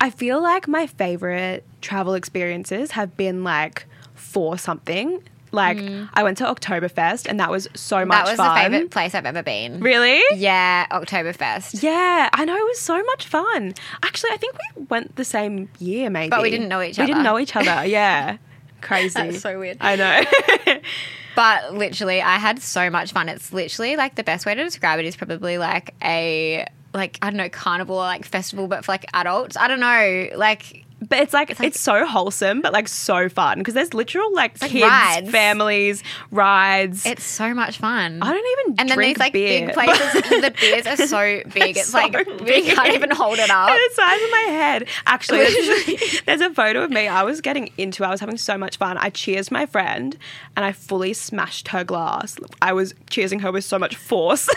I 0.01 0.11
feel 0.11 0.43
like 0.43 0.67
my 0.67 0.87
favorite 0.87 1.65
travel 1.83 2.15
experiences 2.15 2.93
have 2.93 3.17
been 3.17 3.45
like 3.45 3.87
for 4.15 4.57
something. 4.59 5.23
Like 5.53 5.79
I 6.15 6.23
went 6.23 6.39
to 6.39 6.45
Oktoberfest 6.45 7.27
and 7.29 7.41
that 7.41 7.51
was 7.51 7.67
so 7.75 8.05
much 8.05 8.19
Mm. 8.19 8.25
that 8.25 8.31
was 8.31 8.37
fun. 8.37 8.55
the 8.55 8.61
favorite 8.77 8.91
place 8.93 9.15
I've 9.17 9.27
ever 9.27 9.43
been. 9.43 9.81
Really? 9.81 10.23
Yeah, 10.37 10.87
Oktoberfest. 10.93 11.83
Yeah, 11.83 12.31
I 12.33 12.45
know 12.45 12.55
it 12.57 12.65
was 12.65 12.79
so 12.79 13.03
much 13.03 13.27
fun. 13.27 13.75
Actually, 14.05 14.31
I 14.31 14.37
think 14.37 14.55
we 14.77 14.85
went 14.85 15.17
the 15.17 15.25
same 15.25 15.69
year, 15.81 16.09
maybe. 16.09 16.31
But 16.31 16.43
we 16.43 16.51
didn't 16.51 16.69
know 16.69 16.81
each 16.81 16.99
other. 17.01 17.03
We 17.07 17.13
didn't 17.13 17.25
know 17.25 17.39
each 17.39 17.57
other. 17.57 17.85
Yeah, 17.87 18.37
crazy. 18.81 19.13
That's 19.15 19.41
so 19.41 19.59
weird. 19.59 19.79
I 19.81 19.97
know. 19.97 20.81
But 21.37 21.75
literally, 21.75 22.21
I 22.21 22.37
had 22.39 22.61
so 22.61 22.91
much 22.91 23.13
fun. 23.13 23.29
It's 23.29 23.53
literally 23.53 23.97
like 23.97 24.17
the 24.17 24.25
best 24.25 24.45
way 24.47 24.55
to 24.55 24.65
describe 24.65 24.99
it 24.99 25.07
is 25.07 25.17
probably 25.17 25.59
like 25.59 25.95
a 26.03 26.67
like 26.93 27.19
I 27.23 27.31
don't 27.31 27.37
know 27.37 27.49
carnival 27.49 27.97
or 27.97 28.01
like 28.03 28.25
festival, 28.25 28.67
but 28.67 28.85
for 28.85 28.93
like 28.93 29.07
adults. 29.15 29.57
I 29.57 29.69
don't 29.69 29.81
know, 29.81 30.29
like 30.37 30.85
but 31.09 31.19
it's 31.19 31.33
like 31.33 31.51
it's, 31.51 31.61
like- 31.61 31.75
so 31.75 32.07
wholesome, 32.07 32.61
but 32.61 32.73
like 32.73 32.89
so 32.89 33.29
fun 33.29 33.59
because 33.59 33.75
there's 33.75 33.95
literal 33.95 34.33
like 34.35 34.61
like 34.61 34.71
kids, 34.71 34.85
rides. 34.85 35.31
families, 35.31 36.03
rides. 36.31 37.07
it's 37.07 37.25
so 37.25 37.55
much 37.55 37.79
fun. 37.79 38.23
I 38.23 38.33
don't 38.33 38.67
even 38.67 38.81
and 38.81 38.89
then 38.89 38.99
these 38.99 39.19
like 39.19 39.33
beer, 39.33 39.67
big 39.67 39.75
places, 39.75 40.13
the 40.31 40.55
beers 40.61 40.87
are 40.87 41.07
so 41.07 41.43
big. 41.53 41.77
It's 41.77 41.87
so 41.91 41.99
like 41.99 42.15
we 42.41 42.63
can't 42.63 42.95
even 42.95 43.11
hold 43.11 43.39
it 43.39 43.51
up. 43.51 43.69
The 43.69 43.95
size 43.95 44.23
of 44.23 44.31
my 44.31 44.47
head. 44.51 44.89
Actually, 45.07 45.39
there's, 45.39 46.23
there's 46.27 46.41
a 46.41 46.51
photo 46.53 46.83
of 46.83 46.91
me. 46.91 47.09
I 47.09 47.23
was 47.23 47.41
getting 47.41 47.71
into. 47.79 48.05
I 48.05 48.11
was 48.11 48.21
having 48.21 48.37
so 48.37 48.59
much 48.59 48.77
fun. 48.77 48.99
I 48.99 49.11
cheers 49.11 49.51
my 49.51 49.67
friend, 49.67 50.17
and 50.57 50.65
I 50.65 50.73
fully 50.73 51.13
smashed 51.13 51.69
her 51.69 51.85
glass. 51.85 52.37
I 52.61 52.73
was 52.73 52.93
cheersing 53.11 53.41
her 53.41 53.53
with 53.53 53.65
so 53.65 53.79
much 53.79 53.97
force. 53.97 54.49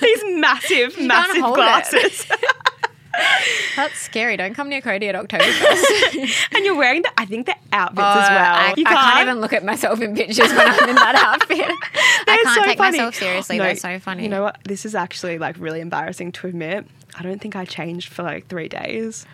These 0.00 0.22
massive, 0.36 0.98
massive 1.00 1.42
glasses. 1.42 2.26
That's 3.76 3.98
scary. 3.98 4.36
Don't 4.36 4.54
come 4.54 4.68
near 4.68 4.80
Cody 4.80 5.08
at 5.08 5.14
Oktoberfest. 5.14 6.48
and 6.54 6.64
you're 6.64 6.76
wearing 6.76 7.02
the. 7.02 7.10
I 7.16 7.24
think 7.26 7.46
the 7.46 7.54
outfits 7.72 8.00
Oh, 8.00 8.20
as 8.20 8.28
well. 8.30 8.54
I, 8.54 8.74
you 8.76 8.84
I 8.86 8.92
can't 8.94 9.20
even 9.28 9.40
look 9.40 9.52
at 9.52 9.64
myself 9.64 10.00
in 10.00 10.14
pictures 10.14 10.48
when 10.50 10.60
I'm 10.60 10.88
in 10.88 10.94
that 10.96 11.14
outfit. 11.14 11.58
I 12.28 12.40
can't 12.42 12.54
so 12.56 12.64
take 12.64 12.78
funny. 12.78 12.98
myself 12.98 13.14
seriously. 13.14 13.58
No, 13.58 13.64
They're 13.64 13.76
so 13.76 13.98
funny. 13.98 14.24
You 14.24 14.28
know 14.28 14.42
what? 14.42 14.58
This 14.64 14.84
is 14.84 14.94
actually 14.94 15.38
like 15.38 15.56
really 15.58 15.80
embarrassing 15.80 16.32
to 16.32 16.46
admit. 16.46 16.86
I 17.18 17.22
don't 17.22 17.40
think 17.40 17.56
I 17.56 17.64
changed 17.64 18.12
for 18.12 18.22
like 18.22 18.46
three 18.48 18.68
days. 18.68 19.26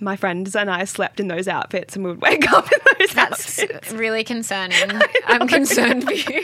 My 0.00 0.16
friends 0.16 0.56
and 0.56 0.68
I 0.70 0.84
slept 0.84 1.20
in 1.20 1.28
those 1.28 1.46
outfits 1.46 1.94
and 1.94 2.04
we 2.04 2.10
would 2.10 2.20
wake 2.20 2.50
up 2.52 2.64
in 2.72 2.78
those 2.98 3.10
That's 3.14 3.58
outfits. 3.60 3.92
really 3.92 4.24
concerning. 4.24 4.78
I'm 5.26 5.46
concerned 5.46 6.04
for 6.04 6.12
you. 6.12 6.42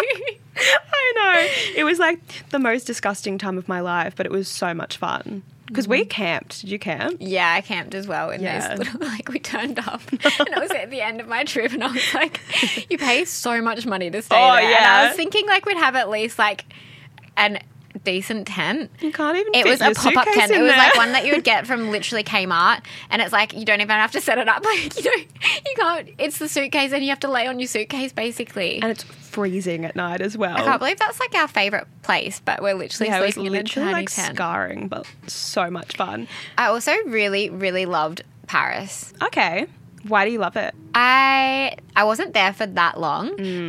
I 0.57 1.13
know. 1.17 1.49
It 1.77 1.85
was 1.85 1.99
like 1.99 2.21
the 2.51 2.59
most 2.59 2.85
disgusting 2.85 3.37
time 3.39 3.59
of 3.59 3.69
my 3.69 3.81
life, 3.81 4.15
but 4.17 4.27
it 4.27 4.33
was 4.33 4.49
so 4.49 4.75
much 4.75 4.97
fun. 4.97 5.43
Because 5.69 5.87
we 5.87 6.01
Mm-hmm. 6.01 6.09
camped. 6.09 6.61
Did 6.63 6.71
you 6.71 6.79
camp? 6.79 7.17
Yeah, 7.21 7.53
I 7.53 7.61
camped 7.61 7.95
as 7.95 8.09
well 8.09 8.31
in 8.31 8.43
Yeah. 8.43 8.75
this 8.75 8.79
little 8.95 9.01
like 9.07 9.29
we 9.29 9.39
turned 9.39 9.79
up 9.79 10.01
and 10.13 10.21
it 10.49 10.59
was 10.61 10.71
at 10.73 10.91
the 10.91 11.01
end 11.01 11.21
of 11.21 11.29
my 11.29 11.45
trip 11.45 11.73
and 11.73 11.85
I 11.85 11.93
was 11.93 12.15
like, 12.15 12.41
You 12.91 12.99
pay 12.99 13.25
so 13.25 13.63
much 13.63 13.87
money 13.87 14.11
to 14.11 14.21
stay 14.23 14.35
Oh, 14.37 14.53
there. 14.55 14.63
And 14.65 14.71
yeah. 14.71 14.93
I 15.03 15.07
was 15.09 15.17
thinking 15.17 15.47
like 15.47 15.65
we'd 15.67 15.77
have 15.77 15.95
at 15.97 16.09
least 16.11 16.39
like 16.39 16.65
an 17.37 17.61
decent 18.05 18.47
tent. 18.47 18.91
You 19.01 19.11
can't 19.13 19.37
even 19.37 19.55
It 19.55 19.65
was 19.67 19.81
a 19.81 19.93
pop 19.93 20.17
up 20.17 20.25
tent. 20.33 20.51
It 20.53 20.61
was 20.61 20.71
there. 20.71 20.79
like 20.79 20.97
one 20.97 21.13
that 21.13 21.27
you 21.27 21.33
would 21.35 21.45
get 21.45 21.67
from 21.67 21.91
literally 21.91 22.23
Kmart, 22.25 22.83
and 23.11 23.21
it's 23.21 23.33
like 23.33 23.55
you 23.55 23.65
don't 23.65 23.81
even 23.81 23.89
have 23.97 24.13
to 24.13 24.21
set 24.21 24.39
it 24.39 24.49
up. 24.49 24.65
Like 24.65 24.97
you 24.97 25.03
don't, 25.03 25.21
you 25.21 25.75
can't. 25.77 26.09
It's 26.19 26.39
the 26.39 26.49
suitcase, 26.49 26.93
and 26.93 27.03
you 27.03 27.09
have 27.11 27.21
to 27.21 27.29
lay 27.31 27.47
on 27.47 27.59
your 27.59 27.67
suitcase 27.67 28.13
basically. 28.13 28.81
and 28.81 28.93
it's 28.93 29.05
freezing 29.39 29.85
at 29.85 29.95
night 29.95 30.21
as 30.21 30.37
well. 30.37 30.57
I 30.57 30.65
can't 30.65 30.81
believe 30.81 30.99
that's 30.99 31.21
like 31.21 31.33
our 31.37 31.47
favorite 31.47 31.87
place, 32.03 32.41
but 32.45 32.61
we're 32.61 32.75
literally 32.75 33.09
yeah, 33.09 33.19
it 33.19 33.23
was 33.23 33.35
sleeping 33.35 33.55
in 33.55 33.61
a 33.61 33.63
literally 33.63 33.85
tiny 33.93 34.01
like 34.03 34.11
tent. 34.11 34.35
scarring, 34.35 34.89
but 34.89 35.07
so 35.29 35.71
much 35.71 35.97
fun. 35.97 36.27
I 36.57 36.67
also 36.67 36.93
really, 37.07 37.49
really 37.49 37.87
loved 37.87 38.23
Paris. 38.49 39.13
Okay. 39.23 39.67
Why 40.09 40.25
do 40.25 40.33
you 40.33 40.41
love 40.41 40.57
it? 40.57 40.75
I 40.93 41.77
I 41.99 42.05
wasn't 42.05 42.33
there 42.33 42.53
for 42.53 42.65
that 42.65 43.01
long, 43.01 43.27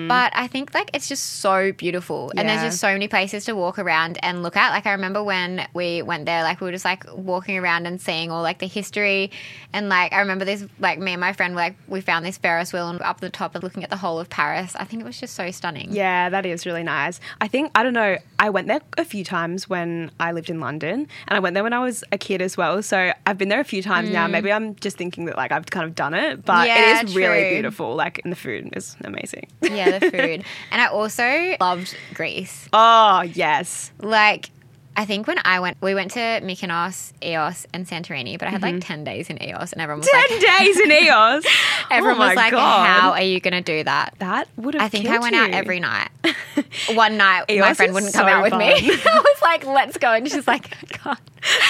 but 0.07 0.31
I 0.35 0.45
think 0.47 0.75
like 0.75 0.91
it's 0.93 1.09
just 1.09 1.23
so 1.41 1.71
beautiful, 1.71 2.31
and 2.37 2.47
there's 2.47 2.59
Mm. 2.59 2.65
Just 2.69 2.79
so 2.79 2.91
many 2.91 3.07
places 3.07 3.45
to 3.45 3.55
walk 3.55 3.79
around 3.79 4.19
and 4.21 4.43
look 4.43 4.55
at. 4.55 4.69
Like 4.71 4.85
I 4.85 4.91
remember 4.91 5.23
when 5.23 5.65
we 5.73 6.01
went 6.03 6.25
there, 6.25 6.43
like 6.43 6.61
we 6.61 6.65
were 6.65 6.71
just 6.71 6.85
like 6.85 7.03
walking 7.11 7.57
around 7.57 7.87
and 7.87 7.99
seeing 7.99 8.29
all 8.31 8.43
like 8.43 8.59
the 8.59 8.67
history, 8.67 9.31
and 9.73 9.89
like 9.89 10.13
I 10.13 10.19
remember 10.19 10.45
this 10.45 10.63
like 10.79 10.99
me 10.99 11.13
and 11.13 11.21
my 11.21 11.33
friend 11.33 11.55
were 11.55 11.61
like 11.61 11.75
we 11.87 12.01
found 12.01 12.23
this 12.25 12.37
Ferris 12.37 12.71
wheel 12.71 12.87
and 12.89 13.01
up 13.01 13.19
the 13.19 13.29
top 13.31 13.55
and 13.55 13.63
looking 13.63 13.83
at 13.83 13.89
the 13.89 13.97
whole 13.97 14.19
of 14.19 14.29
Paris. 14.29 14.75
I 14.75 14.83
think 14.83 15.01
it 15.01 15.05
was 15.05 15.19
just 15.19 15.33
so 15.35 15.49
stunning. 15.49 15.87
Yeah, 15.91 16.29
that 16.29 16.45
is 16.45 16.65
really 16.67 16.83
nice. 16.83 17.19
I 17.41 17.47
think 17.47 17.71
I 17.73 17.81
don't 17.81 17.93
know. 17.93 18.17
I 18.37 18.49
went 18.51 18.67
there 18.67 18.81
a 18.97 19.05
few 19.05 19.23
times 19.23 19.67
when 19.67 20.11
I 20.19 20.33
lived 20.33 20.49
in 20.51 20.59
London, 20.59 21.07
and 21.27 21.37
I 21.37 21.39
went 21.39 21.55
there 21.55 21.63
when 21.63 21.73
I 21.73 21.79
was 21.79 22.03
a 22.11 22.17
kid 22.19 22.41
as 22.43 22.55
well. 22.57 22.83
So 22.83 23.11
I've 23.25 23.37
been 23.39 23.49
there 23.49 23.59
a 23.59 23.63
few 23.75 23.81
times 23.81 24.09
now. 24.11 24.27
Maybe 24.27 24.51
I'm 24.51 24.75
just 24.75 24.97
thinking 24.97 25.25
that 25.25 25.37
like 25.37 25.51
I've 25.51 25.65
kind 25.65 25.85
of 25.85 25.95
done 25.95 26.13
it, 26.13 26.45
but 26.45 26.59
Mm. 26.59 26.65
Yeah, 26.67 26.99
it 27.01 27.09
is 27.09 27.15
really 27.15 27.49
beautiful. 27.53 27.95
Like, 27.95 28.18
and 28.23 28.31
the 28.31 28.35
food 28.37 28.69
is 28.75 28.95
amazing. 29.03 29.47
yeah, 29.61 29.97
the 29.99 30.11
food, 30.11 30.43
and 30.71 30.81
I 30.81 30.87
also 30.87 31.55
loved 31.59 31.95
Greece. 32.13 32.67
oh 32.73 33.21
yes, 33.21 33.91
Like, 34.01 34.49
I 34.97 35.05
think 35.05 35.27
when 35.27 35.37
I 35.45 35.61
went, 35.61 35.77
we 35.81 35.93
went 35.95 36.11
to 36.11 36.19
Mykonos, 36.19 37.13
Ios, 37.21 37.65
and 37.73 37.87
Santorini, 37.87 38.37
but 38.37 38.49
I 38.49 38.51
had 38.51 38.61
Mm-hmm. 38.61 38.75
like 38.79 38.85
10 38.85 39.03
days 39.05 39.29
in 39.29 39.37
Ios, 39.37 39.71
and 39.71 39.81
everyone 39.81 39.99
was 40.01 40.09
10 40.09 40.19
like, 40.39 40.59
days 40.59 40.79
in 40.79 40.89
Ios. 41.07 41.45
everyone 41.89 42.21
oh 42.21 42.27
was 42.27 42.35
like, 42.35 42.51
God. 42.51 42.85
how 42.85 43.11
are 43.11 43.21
you 43.21 43.39
going 43.39 43.53
to 43.53 43.61
do 43.61 43.81
that? 43.85 44.15
That 44.19 44.49
would 44.57 44.73
have 44.73 44.83
I 44.83 44.89
think 44.89 45.07
I 45.07 45.19
went 45.19 45.35
out 45.35 45.51
every 45.51 45.79
night. 45.79 46.09
One 46.93 47.15
night, 47.17 47.45
my 47.49 47.73
friend 47.73 47.93
wouldn't 47.93 48.13
come 48.13 48.25
so 48.27 48.29
out 48.29 48.43
with 48.43 48.53
me. 48.53 48.89
fun. 48.97 49.13
I 49.13 49.19
was 49.19 49.41
like, 49.41 49.65
let's 49.65 49.97
go. 49.97 50.11
And 50.11 50.29
she's 50.29 50.47
like, 50.47 50.71
I 50.83 50.85
can't, 50.85 51.19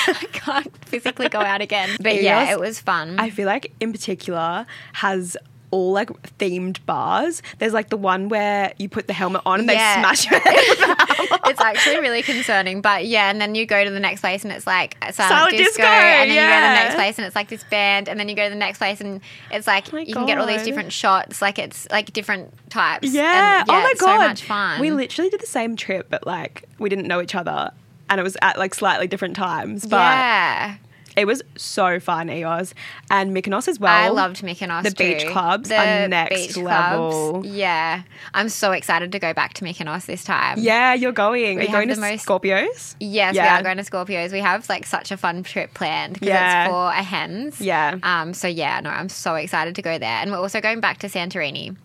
I 0.08 0.26
can't 0.32 0.86
physically 0.88 1.30
go 1.30 1.40
out 1.40 1.62
again. 1.62 1.90
But 2.02 2.22
yeah, 2.24 2.52
it 2.52 2.60
was 2.60 2.80
fun. 2.80 3.20
I 3.20 3.30
feel 3.30 3.46
like 3.46 3.72
in 3.80 3.92
particular 3.92 4.66
has 4.94 5.38
all 5.72 5.92
like 5.92 6.10
themed 6.38 6.84
bars. 6.86 7.42
There's 7.60 7.74
like 7.74 7.90
the 7.90 7.98
one 7.98 8.30
where 8.30 8.74
you 8.78 8.90
put 8.90 9.08
the 9.08 9.14
helmet 9.14 9.42
on 9.46 9.60
and 9.62 9.70
Yeah. 9.70 9.96
they 9.96 10.02
smash 10.02 10.30
your 10.32 10.40
head 10.44 10.56
with 10.70 10.80
the 10.80 10.86
hammer. 10.86 11.40
it's 11.46 11.62
actually 11.62 12.00
really 12.00 12.22
concerning. 12.24 12.82
But 12.82 13.06
yeah, 13.06 13.30
and 13.30 13.40
then 13.40 13.56
you 13.56 13.66
go 13.66 13.84
to 13.84 13.90
the 13.92 14.00
next 14.00 14.22
place 14.22 14.44
and 14.44 14.52
it's 14.52 14.66
like 14.66 14.98
silent, 15.12 15.16
Silent 15.16 15.58
disco, 15.58 15.84
disco, 15.84 15.84
and 15.84 16.30
then 16.32 16.36
you 16.36 16.36
go 16.36 16.42
to 16.42 16.62
the 16.62 16.84
next 16.84 16.96
place 16.96 17.18
and 17.20 17.26
it's 17.28 17.36
like 17.36 17.50
this 17.50 17.64
band, 17.66 18.10
and 18.10 18.20
then 18.20 18.30
you 18.30 18.36
go 18.36 18.44
to 18.46 18.50
the 18.50 18.56
next 18.56 18.78
place 18.80 19.00
and 19.02 19.22
it's 19.52 19.68
like 19.68 19.94
Oh 19.94 19.98
you 19.98 20.14
can 20.14 20.26
get 20.26 20.38
all 20.38 20.48
these 20.48 20.64
different 20.64 20.92
shots, 20.92 21.42
like 21.42 21.60
it's 21.60 21.88
like 21.92 22.12
different 22.14 22.52
types. 22.70 23.12
Yeah. 23.14 23.62
And, 23.62 23.70
oh 23.70 23.74
my 23.74 23.90
it's 23.92 24.02
god. 24.02 24.20
so 24.22 24.28
much 24.28 24.44
fun. 24.44 24.80
We 24.82 24.92
literally 24.92 25.30
did 25.30 25.40
the 25.42 25.46
same 25.48 25.76
trip, 25.76 26.08
but 26.10 26.26
like 26.26 26.64
we 26.80 26.90
didn't 26.90 27.08
know 27.08 27.22
each 27.22 27.36
other. 27.36 27.72
And 28.10 28.20
it 28.20 28.24
was 28.24 28.36
at 28.42 28.58
like 28.58 28.74
slightly 28.74 29.06
different 29.08 29.36
times. 29.36 29.86
But 29.86 29.98
yeah. 29.98 30.78
It 31.20 31.26
was 31.28 31.42
so 31.58 32.00
fun, 32.00 32.28
Ios. 32.30 32.74
And 33.12 33.36
Mykonos 33.36 33.68
as 33.68 33.80
well. 33.80 33.92
I 33.94 34.08
loved 34.10 34.42
Mykonos. 34.42 34.84
the 34.84 34.92
beach 34.92 35.26
clubs 35.28 35.68
The 35.70 35.76
are 35.78 36.08
next 36.08 36.56
level. 36.56 37.32
clubs. 37.42 37.48
Yeah, 37.50 38.04
I'm 38.34 38.48
so 38.50 38.72
excited 38.72 39.12
to 39.12 39.20
go 39.20 39.34
back 39.34 39.54
to 39.56 39.66
Mykonos 39.66 40.06
this 40.06 40.24
time. 40.24 40.60
Yeah, 40.60 40.94
you're 40.94 41.12
going. 41.12 41.58
We 41.58 41.64
You're 41.64 41.72
going 41.74 41.90
to 41.90 42.00
most- 42.00 42.26
Scorpios? 42.26 42.96
Yes, 43.00 43.36
Yeah. 43.36 43.44
we 43.56 43.60
are 43.60 43.64
going 43.64 43.78
to 43.78 43.84
Scorpios. 43.84 44.32
We 44.32 44.40
have 44.40 44.68
like 44.70 44.86
such 44.86 45.12
a 45.12 45.18
fun 45.18 45.44
trip 45.44 45.74
planned 45.74 46.14
because 46.14 46.28
Yeah. 46.30 46.64
it's 46.66 46.72
for 46.72 46.88
a 46.90 47.04
hens. 47.04 47.60
Yeah. 47.62 47.98
Um. 48.04 48.34
So 48.34 48.48
yeah, 48.48 48.80
no, 48.80 48.90
I'm 48.90 49.10
so 49.10 49.36
excited 49.36 49.76
to 49.76 49.82
go 49.82 49.98
there, 50.00 50.20
and 50.22 50.32
we're 50.32 50.38
also 50.40 50.62
going 50.62 50.80
back 50.80 51.00
to 51.00 51.08
Santorini, 51.08 51.76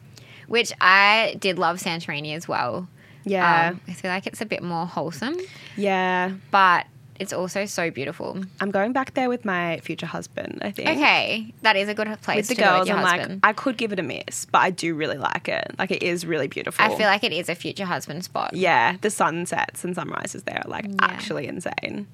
which 0.46 0.72
I 0.80 1.36
did 1.40 1.58
love 1.58 1.78
Santorini 1.78 2.36
as 2.36 2.46
well. 2.46 2.86
Yeah. 3.24 3.70
Um, 3.70 3.80
I 3.88 3.92
feel 3.94 4.10
like 4.10 4.26
it's 4.26 4.42
a 4.42 4.46
bit 4.46 4.62
more 4.62 4.86
wholesome, 4.86 5.36
yeah. 5.76 6.32
but 6.50 6.86
it's 7.20 7.32
also 7.32 7.64
so 7.66 7.90
beautiful. 7.90 8.40
I'm 8.60 8.70
going 8.70 8.92
back 8.92 9.14
there 9.14 9.28
with 9.28 9.44
my 9.44 9.78
future 9.80 10.06
husband, 10.06 10.58
I 10.62 10.70
think. 10.70 10.88
Okay, 10.88 11.52
that 11.62 11.76
is 11.76 11.88
a 11.88 11.94
good 11.94 12.08
place 12.22 12.36
With 12.36 12.48
the 12.48 12.54
to 12.56 12.60
go 12.60 12.66
girls, 12.70 12.78
with 12.80 12.88
your 12.88 12.96
I'm 12.98 13.04
husband. 13.04 13.42
like, 13.42 13.50
I 13.50 13.52
could 13.52 13.76
give 13.76 13.92
it 13.92 13.98
a 13.98 14.02
miss, 14.02 14.46
but 14.46 14.58
I 14.58 14.70
do 14.70 14.94
really 14.94 15.16
like 15.18 15.48
it. 15.48 15.74
Like, 15.78 15.90
it 15.90 16.02
is 16.02 16.26
really 16.26 16.48
beautiful. 16.48 16.84
I 16.84 16.88
feel 16.96 17.06
like 17.06 17.22
it 17.24 17.32
is 17.32 17.48
a 17.48 17.54
future 17.54 17.84
husband 17.84 18.24
spot. 18.24 18.54
Yeah, 18.54 18.96
the 19.00 19.10
sunsets 19.10 19.84
and 19.84 19.94
sunrises 19.94 20.42
there 20.42 20.62
are 20.64 20.68
like 20.68 20.86
Yeah. 20.86 20.94
actually 21.02 21.46
insane. 21.46 22.06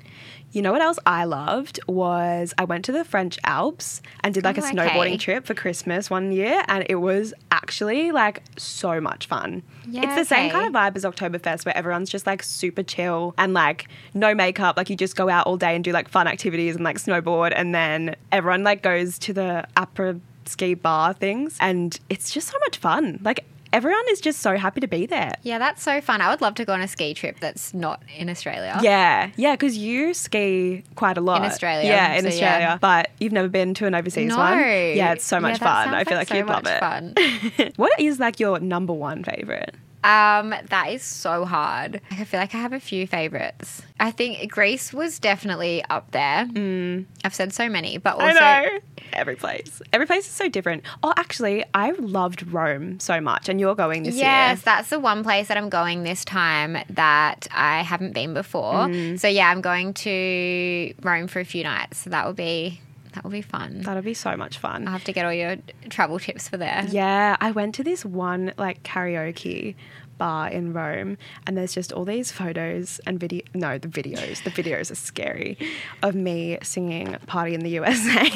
You 0.53 0.63
know 0.63 0.73
what 0.73 0.83
else 0.83 0.99
I 1.07 1.25
loved 1.25 1.79
was 1.87 2.53
I 2.59 2.65
went 2.65 2.85
to 2.87 2.93
the 2.93 3.05
French 3.05 3.39
Alps 3.45 4.03
and 4.25 4.35
did 4.35 4.43
like 4.45 4.59
Oh, 4.59 4.63
a 4.63 4.65
okay. 4.67 4.77
snowboarding 4.77 5.19
trip 5.19 5.47
for 5.47 5.55
Christmas 5.55 6.11
one 6.11 6.33
year, 6.33 6.63
and 6.67 6.85
it 6.89 6.97
was 6.97 7.33
actually 7.53 8.11
like 8.11 8.43
so 8.57 9.01
much 9.01 9.27
fun. 9.27 9.63
Yeah, 9.87 10.03
it's 10.07 10.17
the 10.17 10.25
same 10.35 10.51
kind 10.51 10.67
of 10.67 10.73
vibe 10.73 10.97
as 10.97 11.05
Oktoberfest 11.05 11.65
where 11.65 11.77
everyone's 11.77 12.11
just 12.11 12.27
like 12.27 12.43
super 12.43 12.83
chill 12.83 13.33
and 13.39 13.55
like 13.55 13.87
no 14.13 14.35
makeup. 14.35 14.77
Like 14.77 14.91
you 14.91 14.97
just 14.97 15.15
go 15.15 15.29
out 15.29 15.47
all 15.47 15.57
day 15.57 15.75
and 15.77 15.85
do 15.85 15.93
like 15.93 16.09
fun 16.09 16.27
activities 16.27 16.75
and 16.75 16.85
like 16.85 16.97
snowboard, 16.99 17.53
and 17.55 17.73
then 17.75 18.17
everyone 18.33 18.65
like 18.65 18.83
goes 18.83 19.19
to 19.21 19.33
the 19.33 19.67
après 19.77 20.21
ski 20.47 20.75
bar 20.75 21.13
things, 21.13 21.57
and 21.61 22.01
it's 22.09 22.33
just 22.33 22.49
so 22.49 22.59
much 22.67 22.77
fun. 22.79 23.21
Like 23.23 23.45
everyone 23.73 24.03
is 24.11 24.21
just 24.21 24.41
so 24.41 24.57
happy 24.57 24.81
to 24.81 24.89
be 24.89 25.07
there. 25.07 25.35
Yeah, 25.43 25.59
that's 25.59 25.83
so 25.83 26.01
fun. 26.01 26.21
I 26.21 26.31
would 26.31 26.41
love 26.41 26.55
to 26.57 26.65
go 26.65 26.73
on 26.73 26.81
a 26.81 26.89
ski 26.89 27.15
trip 27.15 27.41
that's 27.41 27.73
not 27.75 28.03
in 28.17 28.29
Australia. 28.29 28.79
Yeah, 28.83 29.31
yeah, 29.37 29.55
because 29.55 29.77
you 29.77 30.15
ski 30.15 30.85
quite 30.97 31.17
a 31.17 31.21
lot 31.21 31.43
in 31.43 31.51
Australia, 31.51 31.89
Yeah, 31.89 32.15
in 32.15 32.23
so 32.23 32.29
Australia, 32.29 32.59
yeah. 32.61 32.79
but 32.81 33.11
you've 33.21 33.33
never 33.33 33.49
been 33.49 33.75
to 33.75 33.87
an 33.87 33.95
overseas 33.95 34.29
No. 34.31 34.37
one. 34.39 34.59
Yeah, 34.59 35.13
it's 35.13 35.25
so 35.25 35.41
much 35.41 35.59
that 35.61 35.85
fun. 35.87 35.95
I 35.95 36.05
feel 36.05 36.17
like 36.19 36.31
like, 36.31 36.39
you'd 36.39 36.47
so 36.47 36.53
love 36.53 36.65
much 36.65 37.59
it. 37.59 37.73
what 37.77 37.99
is 38.01 38.19
like 38.19 38.41
your 38.41 38.59
number 38.61 38.93
one 38.93 39.25
favorite? 39.25 39.75
Um, 40.03 40.55
that 40.69 40.87
is 40.91 41.03
so 41.03 41.45
hard. 41.45 42.01
I 42.11 42.25
feel 42.25 42.41
like 42.41 42.55
I 42.55 42.59
have 42.59 42.73
a 42.73 42.81
few 42.81 43.07
favorites. 43.07 43.83
I 43.99 44.11
think 44.11 44.51
Greece 44.51 44.93
was 44.93 45.19
definitely 45.19 45.85
up 45.91 46.11
there. 46.13 46.47
Mm. 46.47 47.05
I've 47.25 47.35
said 47.35 47.53
so 47.53 47.69
many, 47.69 47.99
but 47.99 48.15
also 48.15 48.25
I 48.25 48.65
know 48.65 48.79
every 49.13 49.37
place. 49.37 49.83
Every 49.93 50.07
place 50.07 50.27
is 50.27 50.33
so 50.33 50.49
different. 50.49 50.85
Oh, 51.03 51.13
actually, 51.17 51.65
I 51.75 51.91
loved 51.93 52.51
Rome 52.51 52.99
so 52.99 53.21
much, 53.21 53.49
and 53.49 53.61
you're 53.61 53.75
going 53.75 54.05
this 54.05 54.15
Yes, 54.15 54.21
year. 54.21 54.31
Yes, 54.31 54.63
that's 54.63 54.89
the 54.91 55.01
one 55.01 55.23
place 55.23 55.49
that 55.49 55.59
I'm 55.59 55.69
going 55.69 56.03
this 56.03 56.25
time 56.25 56.79
that 56.91 57.47
I 57.53 57.83
haven't 57.83 58.13
been 58.13 58.33
before. 58.33 58.73
Mm. 58.73 59.21
So 59.21 59.29
yeah, 59.29 59.51
I'm 59.51 59.61
going 59.61 59.93
to 59.95 60.95
Rome 61.03 61.27
for 61.27 61.41
a 61.41 61.45
few 61.45 61.63
nights. 61.65 61.99
So 61.99 62.11
that 62.11 62.25
will 62.25 62.33
be 62.33 62.81
that 63.15 63.25
will 63.25 63.31
be 63.31 63.43
fun. 63.43 63.83
That'll 63.83 64.03
be 64.03 64.15
so 64.15 64.37
much 64.37 64.59
fun. 64.59 64.87
I'll 64.87 64.93
have 64.93 65.05
to 65.05 65.13
get 65.13 65.25
all 65.25 65.33
your 65.33 65.57
travel 65.89 66.19
tips 66.19 66.49
for 66.49 66.57
there. 66.57 66.85
Yeah, 66.89 67.37
I 67.41 67.51
went 67.51 67.75
to 67.77 67.85
this 67.85 68.05
one 68.05 68.53
like 68.57 68.83
karaoke 68.83 69.75
bar 70.19 70.49
in 70.49 70.73
Rome, 70.73 71.17
and 71.47 71.57
there's 71.57 71.75
just 71.75 71.93
all 71.93 72.05
these 72.05 72.31
photos 72.31 73.01
and 73.07 73.19
video. 73.19 73.43
No, 73.55 73.79
the 73.79 73.89
videos. 73.89 74.45
The 74.45 74.51
videos 74.51 74.91
are 74.91 74.97
scary 74.97 75.57
of 76.03 76.15
me 76.15 76.59
singing 76.63 77.17
"Party 77.27 77.55
in 77.55 77.61
the 77.61 77.71
USA." 77.71 78.27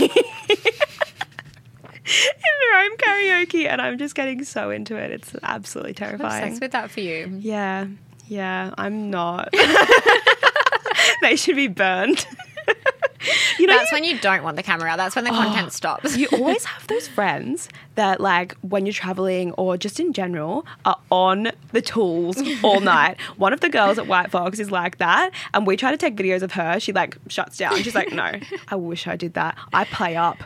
in 2.04 2.54
Rome 2.72 2.96
karaoke, 2.98 3.66
and 3.68 3.80
I'm 3.80 3.98
just 3.98 4.14
getting 4.14 4.44
so 4.44 4.70
into 4.70 4.96
it. 4.96 5.10
It's 5.10 5.34
absolutely 5.42 5.90
I'm 5.92 5.94
terrifying. 5.96 6.42
obsessed 6.44 6.62
with 6.62 6.72
that 6.72 6.90
for 6.90 7.00
you. 7.00 7.38
yeah, 7.40 7.86
yeah, 8.26 8.74
I'm 8.76 9.10
not. 9.10 9.50
they 11.22 11.36
should 11.36 11.56
be 11.56 11.68
burned. 11.68 12.26
you 13.58 13.66
know, 13.66 13.76
That's 13.76 13.92
when 13.92 14.04
you 14.04 14.18
don't 14.18 14.42
want 14.42 14.56
the 14.56 14.62
camera 14.62 14.90
out. 14.90 14.96
That's 14.96 15.16
when 15.16 15.24
the 15.24 15.30
oh, 15.30 15.34
content 15.34 15.72
stops. 15.72 16.16
you 16.16 16.28
always 16.32 16.64
have 16.64 16.86
those 16.86 17.08
friends 17.08 17.68
that 17.94 18.20
like 18.20 18.54
when 18.62 18.86
you're 18.86 18.92
traveling 18.92 19.52
or 19.52 19.76
just 19.76 20.00
in 20.00 20.12
general 20.12 20.66
are 20.84 20.98
on 21.10 21.50
the 21.72 21.82
tools 21.82 22.42
all 22.62 22.80
night. 22.96 23.20
One 23.36 23.52
of 23.52 23.60
the 23.60 23.68
girls 23.68 23.98
at 23.98 24.06
White 24.06 24.30
Fox 24.30 24.58
is 24.58 24.70
like 24.70 24.98
that, 24.98 25.30
and 25.52 25.66
we 25.66 25.76
try 25.76 25.90
to 25.90 25.96
take 25.96 26.16
videos 26.16 26.42
of 26.42 26.52
her. 26.52 26.80
She 26.80 26.92
like 26.92 27.16
shuts 27.28 27.56
down. 27.56 27.82
She's 27.82 27.94
like, 27.94 28.12
"No, 28.12 28.32
I 28.68 28.76
wish 28.76 29.06
I 29.06 29.16
did 29.16 29.34
that. 29.34 29.56
I 29.72 29.84
play 29.84 30.16
up. 30.16 30.38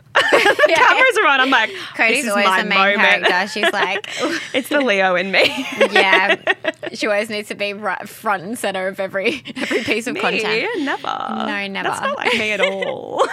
the 0.44 0.66
Yeah. 0.68 0.76
cameras 0.76 1.18
are 1.18 1.26
on. 1.26 1.40
I'm 1.40 1.50
like, 1.50 1.70
Cody's 1.96 2.16
this 2.18 2.24
is 2.24 2.30
always 2.30 2.46
my 2.46 2.62
the 2.62 2.68
main 2.68 2.78
moment. 2.98 3.26
character. 3.26 3.48
She's 3.52 3.72
like, 3.72 4.08
it's 4.54 4.68
the 4.68 4.80
Leo 4.80 5.14
in 5.14 5.30
me. 5.30 5.44
yeah, 5.90 6.36
she 6.94 7.06
always 7.06 7.28
needs 7.30 7.48
to 7.48 7.54
be 7.54 7.72
right 7.72 8.08
front 8.08 8.42
and 8.42 8.58
center 8.58 8.88
of 8.88 8.98
every 9.00 9.42
every 9.56 9.82
piece 9.84 10.06
of 10.06 10.14
me, 10.14 10.20
content. 10.20 10.68
never. 10.80 11.02
No, 11.06 11.66
never. 11.66 11.88
That's 11.88 12.00
not 12.00 12.16
like 12.16 12.34
me 12.34 12.52
at 12.52 12.60
all. 12.60 13.26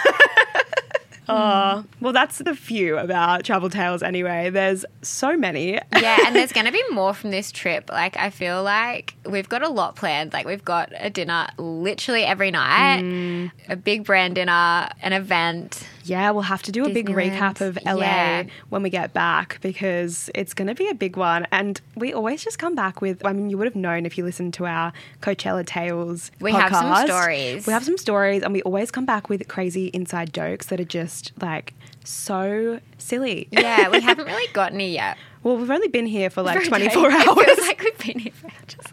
Oh, 1.28 1.84
well, 2.00 2.12
that's 2.12 2.38
the 2.38 2.54
few 2.54 2.96
about 2.98 3.44
travel 3.44 3.68
tales 3.68 4.00
anyway. 4.00 4.48
There's 4.48 4.84
so 5.02 5.36
many. 5.36 5.72
Yeah, 5.72 6.18
and 6.24 6.36
there's 6.36 6.52
going 6.52 6.66
to 6.66 6.72
be 6.72 6.84
more 6.92 7.14
from 7.14 7.32
this 7.32 7.50
trip. 7.50 7.90
Like, 7.90 8.16
I 8.16 8.30
feel 8.30 8.62
like 8.62 9.14
we've 9.28 9.48
got 9.48 9.62
a 9.62 9.68
lot 9.68 9.96
planned. 9.96 10.32
Like, 10.32 10.46
we've 10.46 10.64
got 10.64 10.92
a 10.96 11.10
dinner 11.10 11.48
literally 11.58 12.22
every 12.22 12.52
night, 12.52 13.00
Mm. 13.02 13.50
a 13.68 13.74
big 13.74 14.04
brand 14.04 14.36
dinner, 14.36 14.88
an 15.02 15.12
event. 15.12 15.82
Yeah, 16.08 16.30
we'll 16.30 16.42
have 16.42 16.62
to 16.62 16.72
do 16.72 16.84
a 16.84 16.88
big 16.90 17.08
recap 17.08 17.60
of 17.60 17.78
LA 17.84 18.00
Yeah. 18.00 18.42
when 18.68 18.82
we 18.82 18.90
get 18.90 19.12
back 19.12 19.58
because 19.60 20.30
it's 20.34 20.54
going 20.54 20.68
to 20.68 20.74
be 20.74 20.88
a 20.88 20.94
big 20.94 21.16
one. 21.16 21.46
And 21.50 21.80
we 21.96 22.12
always 22.12 22.42
just 22.44 22.58
come 22.58 22.74
back 22.74 23.00
with, 23.00 23.24
I 23.24 23.32
mean, 23.32 23.50
you 23.50 23.58
would 23.58 23.66
have 23.66 23.76
known 23.76 24.06
if 24.06 24.16
you 24.16 24.24
listened 24.24 24.54
to 24.54 24.66
our 24.66 24.92
Coachella 25.20 25.66
Tales. 25.66 26.30
We 26.40 26.52
have 26.52 26.72
some 26.72 27.06
stories. 27.06 27.66
We 27.66 27.72
have 27.72 27.84
some 27.84 27.98
stories, 27.98 28.42
and 28.42 28.52
we 28.52 28.62
always 28.62 28.90
come 28.90 29.04
back 29.06 29.28
with 29.28 29.46
crazy 29.48 29.86
inside 29.88 30.32
jokes 30.32 30.66
that 30.66 30.80
are 30.80 30.84
just 30.84 31.32
like 31.40 31.74
so 32.04 32.80
silly. 32.98 33.48
Yeah, 33.50 33.88
we 33.88 34.00
haven't 34.08 34.26
really 34.26 34.52
got 34.52 34.72
any 34.72 34.92
yet. 34.92 35.16
well, 35.42 35.56
we've 35.56 35.70
only 35.70 35.88
been 35.88 36.06
here 36.06 36.30
for 36.30 36.42
like 36.42 36.60
For 36.62 36.66
24 36.68 37.10
day. 37.10 37.16
hours. 37.16 37.26
It 37.28 37.44
feels 37.56 37.66
like 37.68 37.80
we've 37.82 37.98
been 37.98 38.18
here 38.20 38.32
for 38.32 38.46
ages. 38.62 38.92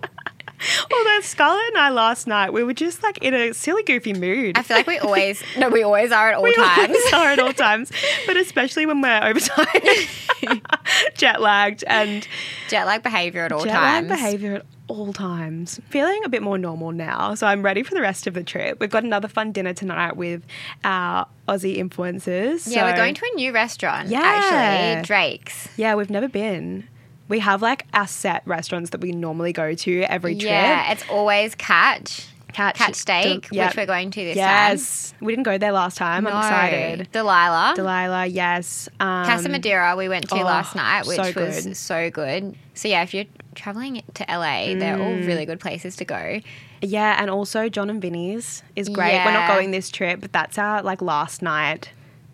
Although 0.92 1.20
Scarlett 1.22 1.68
and 1.70 1.78
I 1.78 1.90
last 1.90 2.28
night, 2.28 2.54
we 2.54 2.64
were 2.64 2.74
just 2.74 3.04
like 3.04 3.18
in 3.20 3.34
a 3.34 3.54
silly, 3.54 3.84
goofy 3.84 4.14
mood. 4.14 4.58
I 4.58 4.64
feel 4.64 4.78
like 4.78 4.88
we 4.88 4.98
always, 5.00 5.44
no, 5.58 5.70
we 5.70 5.84
always 5.84 6.12
are 6.12 6.30
at 6.30 6.36
all 6.36 6.44
we 6.44 6.54
times. 6.54 6.90
always 6.90 7.14
are 7.14 7.28
at 7.28 7.40
all 7.40 7.54
times, 7.54 7.92
but 8.28 8.38
especially 8.38 8.86
when 8.86 9.02
we're 9.02 9.22
overtime, 9.24 10.62
jet 11.16 11.42
lagged, 11.42 11.84
and 11.88 12.28
Jet 12.70 12.86
lag 12.86 13.04
behavior 13.04 13.44
at 13.46 13.52
all 13.52 13.64
jet 13.64 13.72
times. 13.72 14.10
lag 14.10 14.18
behavior 14.20 14.56
at 14.56 14.66
all 14.88 15.14
times. 15.14 15.80
Feeling 15.90 16.22
a 16.26 16.30
bit 16.30 16.42
more 16.42 16.58
normal 16.58 16.92
now, 16.92 17.36
so 17.36 17.48
I'm 17.48 17.62
ready 17.64 17.84
for 17.84 17.94
the 17.96 18.02
rest 18.02 18.28
of 18.28 18.34
the 18.34 18.44
trip. 18.44 18.80
We've 18.80 18.90
got 18.90 19.04
another 19.04 19.28
fun 19.28 19.52
dinner 19.52 19.74
tonight 19.74 20.16
with 20.18 20.44
our 20.84 21.28
Aussie 21.48 21.78
influencers. 21.78 22.70
Yeah, 22.74 22.90
we're 22.90 22.96
going 22.98 23.16
to 23.16 23.26
a 23.32 23.36
new 23.36 23.52
restaurant, 23.54 24.10
Yeah. 24.10 24.22
actually, 24.24 25.06
Drake's. 25.06 25.68
Yeah, 25.78 25.96
we've 25.96 26.10
never 26.10 26.28
been. 26.28 26.88
We 27.30 27.40
have 27.40 27.62
like 27.62 27.86
our 27.94 28.08
set 28.08 28.44
restaurants 28.46 28.90
that 28.92 29.02
we 29.02 29.12
normally 29.12 29.54
go 29.54 29.74
to 29.74 30.02
every 30.04 30.36
trip. 30.36 30.52
Yeah, 30.52 30.92
it's 30.92 31.04
always 31.10 31.56
catch. 31.56 32.28
Catch, 32.52 32.76
Catch 32.76 32.94
Steak, 32.96 33.48
Yep. 33.52 33.70
which 33.70 33.78
we're 33.78 33.86
going 33.88 34.12
to 34.12 34.24
this 34.24 34.36
time. 34.38 34.44
yes. 34.72 35.16
We 35.20 35.32
didn't 35.32 35.46
go 35.46 35.58
there 35.58 35.72
last 35.72 35.98
time. 35.98 36.26
time. 36.26 36.34
I'm 36.36 36.44
excited. 36.44 37.12
Delilah. 37.12 37.74
Delilah, 37.76 38.28
yes. 38.28 38.88
Um, 39.00 39.26
Casa 39.26 39.50
Madera 39.50 39.96
we 39.98 40.08
went 40.08 40.30
to 40.30 40.36
oh, 40.36 40.44
last 40.44 40.76
night, 40.76 41.08
which 41.08 41.16
so 41.16 41.32
was 41.44 41.80
so 41.80 42.12
good. 42.12 42.56
So 42.76 42.88
yeah, 42.90 43.02
if 43.02 43.12
you're 43.16 43.26
traveling 43.56 44.04
to 44.14 44.26
LA, 44.30 44.76
they're 44.76 45.00
all 45.02 45.14
Mm. 45.14 45.26
really 45.26 45.48
good 45.48 45.60
places 45.60 45.96
to 45.96 46.06
go. 46.06 46.42
Yeah, 46.84 47.16
and 47.20 47.32
also 47.32 47.70
Jon 47.70 47.90
and 47.90 48.00
Vinny's 48.00 48.62
is 48.76 48.88
great. 48.88 49.24
We're 49.26 49.32
not 49.32 49.48
going 49.48 49.72
this 49.72 49.90
trip, 49.90 50.22
but 50.22 50.32
that's 50.32 50.60
our 50.60 50.84
like 50.84 51.02
last 51.02 51.42
night 51.42 51.90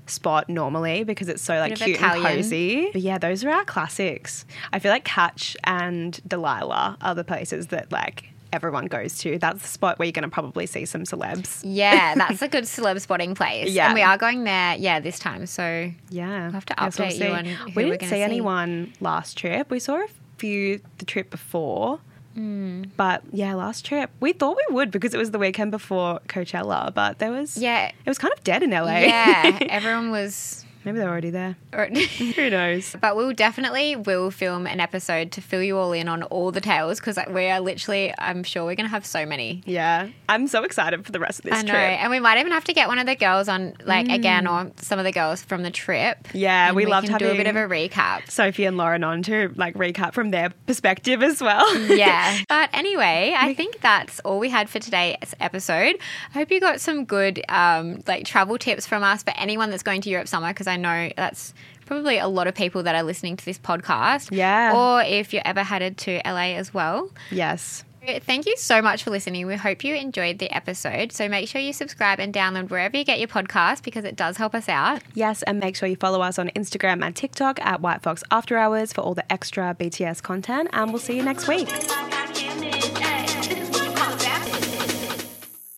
spot 0.09 0.49
normally 0.49 1.03
because 1.03 1.27
it's 1.29 1.41
so 1.41 1.55
like 1.55 1.75
cute 1.75 1.97
Italian. 1.97 2.25
and 2.25 2.35
cozy. 2.35 2.89
But 2.91 3.01
yeah, 3.01 3.17
those 3.17 3.43
are 3.43 3.49
our 3.49 3.65
classics. 3.65 4.45
I 4.73 4.79
feel 4.79 4.91
like 4.91 5.03
Catch 5.03 5.55
and 5.63 6.19
Delilah 6.27 6.97
are 7.01 7.15
the 7.15 7.23
places 7.23 7.67
that 7.67 7.91
like 7.91 8.29
everyone 8.51 8.85
goes 8.87 9.17
to. 9.19 9.37
That's 9.37 9.61
the 9.61 9.67
spot 9.67 9.99
where 9.99 10.05
you're 10.07 10.11
going 10.11 10.23
to 10.23 10.29
probably 10.29 10.65
see 10.65 10.85
some 10.85 11.03
celebs. 11.03 11.61
Yeah, 11.63 12.15
that's 12.17 12.41
a 12.41 12.47
good 12.47 12.63
celeb 12.63 12.99
spotting 13.01 13.35
place. 13.35 13.71
Yeah. 13.71 13.85
and 13.87 13.93
we 13.95 14.01
are 14.01 14.17
going 14.17 14.43
there. 14.43 14.75
Yeah, 14.75 14.99
this 14.99 15.19
time. 15.19 15.45
So 15.45 15.91
Yeah, 16.09 16.43
We'll 16.43 16.51
have 16.53 16.65
to 16.65 16.73
update 16.75 17.17
you 17.19 17.27
on 17.27 17.73
we 17.75 17.83
didn't 17.91 18.09
see. 18.09 18.21
anyone 18.21 18.93
last 18.99 19.37
trip. 19.37 19.69
We 19.69 19.79
saw 19.79 19.97
a 19.97 20.07
few 20.37 20.81
the 20.97 21.05
trip 21.05 21.29
before. 21.29 21.99
Hmm. 22.39 22.83
But 22.95 23.21
yeah, 23.33 23.53
last 23.53 23.83
trip 23.85 24.11
we 24.21 24.31
thought 24.31 24.55
we 24.55 24.73
would 24.73 24.91
because 24.91 25.13
it 25.13 25.17
was 25.17 25.31
the 25.31 25.39
weekend 25.39 25.71
before 25.71 26.21
Coachella, 26.29 26.93
but 26.93 27.19
there 27.19 27.31
was 27.31 27.57
yeah, 27.57 27.87
it 27.87 28.07
was 28.07 28.17
kind 28.17 28.31
of 28.31 28.41
dead 28.45 28.63
in 28.63 28.69
LA. 28.69 28.99
yeah, 28.99 29.57
everyone 29.69 30.09
was. 30.09 30.63
Maybe 30.85 30.97
they're 30.99 31.09
already 31.09 31.29
there. 31.29 31.55
or- 31.73 31.85
Who 32.35 32.49
knows? 32.49 32.95
But 32.99 33.15
we'll 33.15 33.33
definitely 33.33 33.95
will 33.95 34.31
film 34.31 34.67
an 34.67 34.79
episode 34.79 35.31
to 35.33 35.41
fill 35.41 35.61
you 35.63 35.77
all 35.77 35.91
in 35.93 36.07
on 36.07 36.23
all 36.23 36.51
the 36.51 36.61
tales 36.61 36.99
because 36.99 37.17
we 37.29 37.47
are 37.49 37.59
literally, 37.59 38.13
I'm 38.17 38.43
sure 38.43 38.63
we're 38.65 38.75
going 38.75 38.85
to 38.87 38.91
have 38.91 39.05
so 39.05 39.25
many. 39.25 39.61
Yeah, 39.65 40.09
I'm 40.27 40.47
so 40.47 40.63
excited 40.63 41.05
for 41.05 41.11
the 41.11 41.19
rest 41.19 41.39
of 41.39 41.45
this 41.45 41.53
I 41.53 41.61
know. 41.61 41.71
trip. 41.71 42.01
And 42.03 42.11
we 42.11 42.19
might 42.19 42.39
even 42.39 42.51
have 42.51 42.63
to 42.65 42.73
get 42.73 42.87
one 42.87 42.99
of 42.99 43.05
the 43.05 43.15
girls 43.15 43.47
on, 43.49 43.73
like, 43.85 44.07
again, 44.09 44.47
or 44.47 44.71
some 44.77 44.99
of 44.99 45.05
the 45.05 45.11
girls 45.11 45.43
from 45.43 45.63
the 45.63 45.71
trip. 45.71 46.27
Yeah, 46.33 46.71
we 46.71 46.85
we 46.85 46.91
loved 46.91 47.07
can 47.07 47.17
do 47.19 47.29
a 47.29 47.35
bit 47.35 47.47
of 47.47 47.55
a 47.55 47.67
recap. 47.67 48.29
Sophie 48.29 48.65
and 48.65 48.77
Lauren 48.77 49.03
on 49.03 49.21
to 49.23 49.51
like 49.55 49.75
recap 49.75 50.13
from 50.13 50.31
their 50.31 50.49
perspective 50.65 51.21
as 51.23 51.41
well. 51.41 51.77
yeah. 51.87 52.37
But 52.49 52.69
anyway, 52.73 53.35
I 53.37 53.53
think 53.53 53.79
that's 53.81 54.19
all 54.21 54.39
we 54.39 54.49
had 54.49 54.69
for 54.69 54.79
today's 54.79 55.35
episode. 55.39 55.97
I 56.29 56.33
hope 56.33 56.51
you 56.51 56.59
got 56.59 56.81
some 56.81 57.05
good 57.05 57.41
um, 57.49 58.01
like 58.07 58.25
travel 58.25 58.57
tips 58.57 58.87
from 58.87 59.03
us 59.03 59.23
for 59.23 59.31
anyone 59.35 59.69
that's 59.69 59.83
going 59.83 60.01
to 60.01 60.09
Europe 60.09 60.27
summer 60.27 60.49
because 60.49 60.67
I 60.69 60.77
know 60.77 61.09
that's 61.17 61.53
probably 61.85 62.17
a 62.19 62.27
lot 62.27 62.47
of 62.47 62.55
people 62.55 62.83
that 62.83 62.95
are 62.95 63.03
listening 63.03 63.35
to 63.35 63.43
this 63.43 63.57
podcast. 63.57 64.29
Yeah. 64.31 64.75
Or 64.75 65.01
if 65.01 65.33
you're 65.33 65.41
ever 65.43 65.63
headed 65.63 65.97
to 65.99 66.21
LA 66.25 66.53
as 66.55 66.73
well. 66.73 67.09
yes. 67.31 67.83
Thank 68.21 68.45
you 68.45 68.55
so 68.55 68.81
much 68.81 69.03
for 69.03 69.11
listening. 69.11 69.45
We 69.45 69.55
hope 69.55 69.83
you 69.83 69.93
enjoyed 69.93 70.39
the 70.39 70.49
episode. 70.55 71.11
So 71.11 71.27
make 71.27 71.49
sure 71.49 71.59
you 71.59 71.73
subscribe 71.73 72.19
and 72.19 72.33
download 72.33 72.69
wherever 72.69 72.97
you 72.97 73.03
get 73.03 73.19
your 73.19 73.27
podcast 73.27 73.83
because 73.83 74.05
it 74.05 74.15
does 74.15 74.37
help 74.37 74.55
us 74.55 74.69
out. 74.69 75.01
Yes, 75.13 75.43
and 75.43 75.59
make 75.59 75.75
sure 75.75 75.89
you 75.89 75.97
follow 75.97 76.21
us 76.21 76.39
on 76.39 76.47
Instagram 76.55 77.05
and 77.05 77.13
TikTok 77.15 77.59
at 77.59 77.81
White 77.81 78.01
Fox 78.01 78.23
After 78.31 78.57
Hours 78.57 78.93
for 78.93 79.01
all 79.01 79.13
the 79.15 79.29
extra 79.31 79.75
BTS 79.77 80.23
content. 80.23 80.69
And 80.71 80.91
we'll 80.91 80.99
see 80.99 81.17
you 81.17 81.23
next 81.23 81.47
week. 81.47 81.67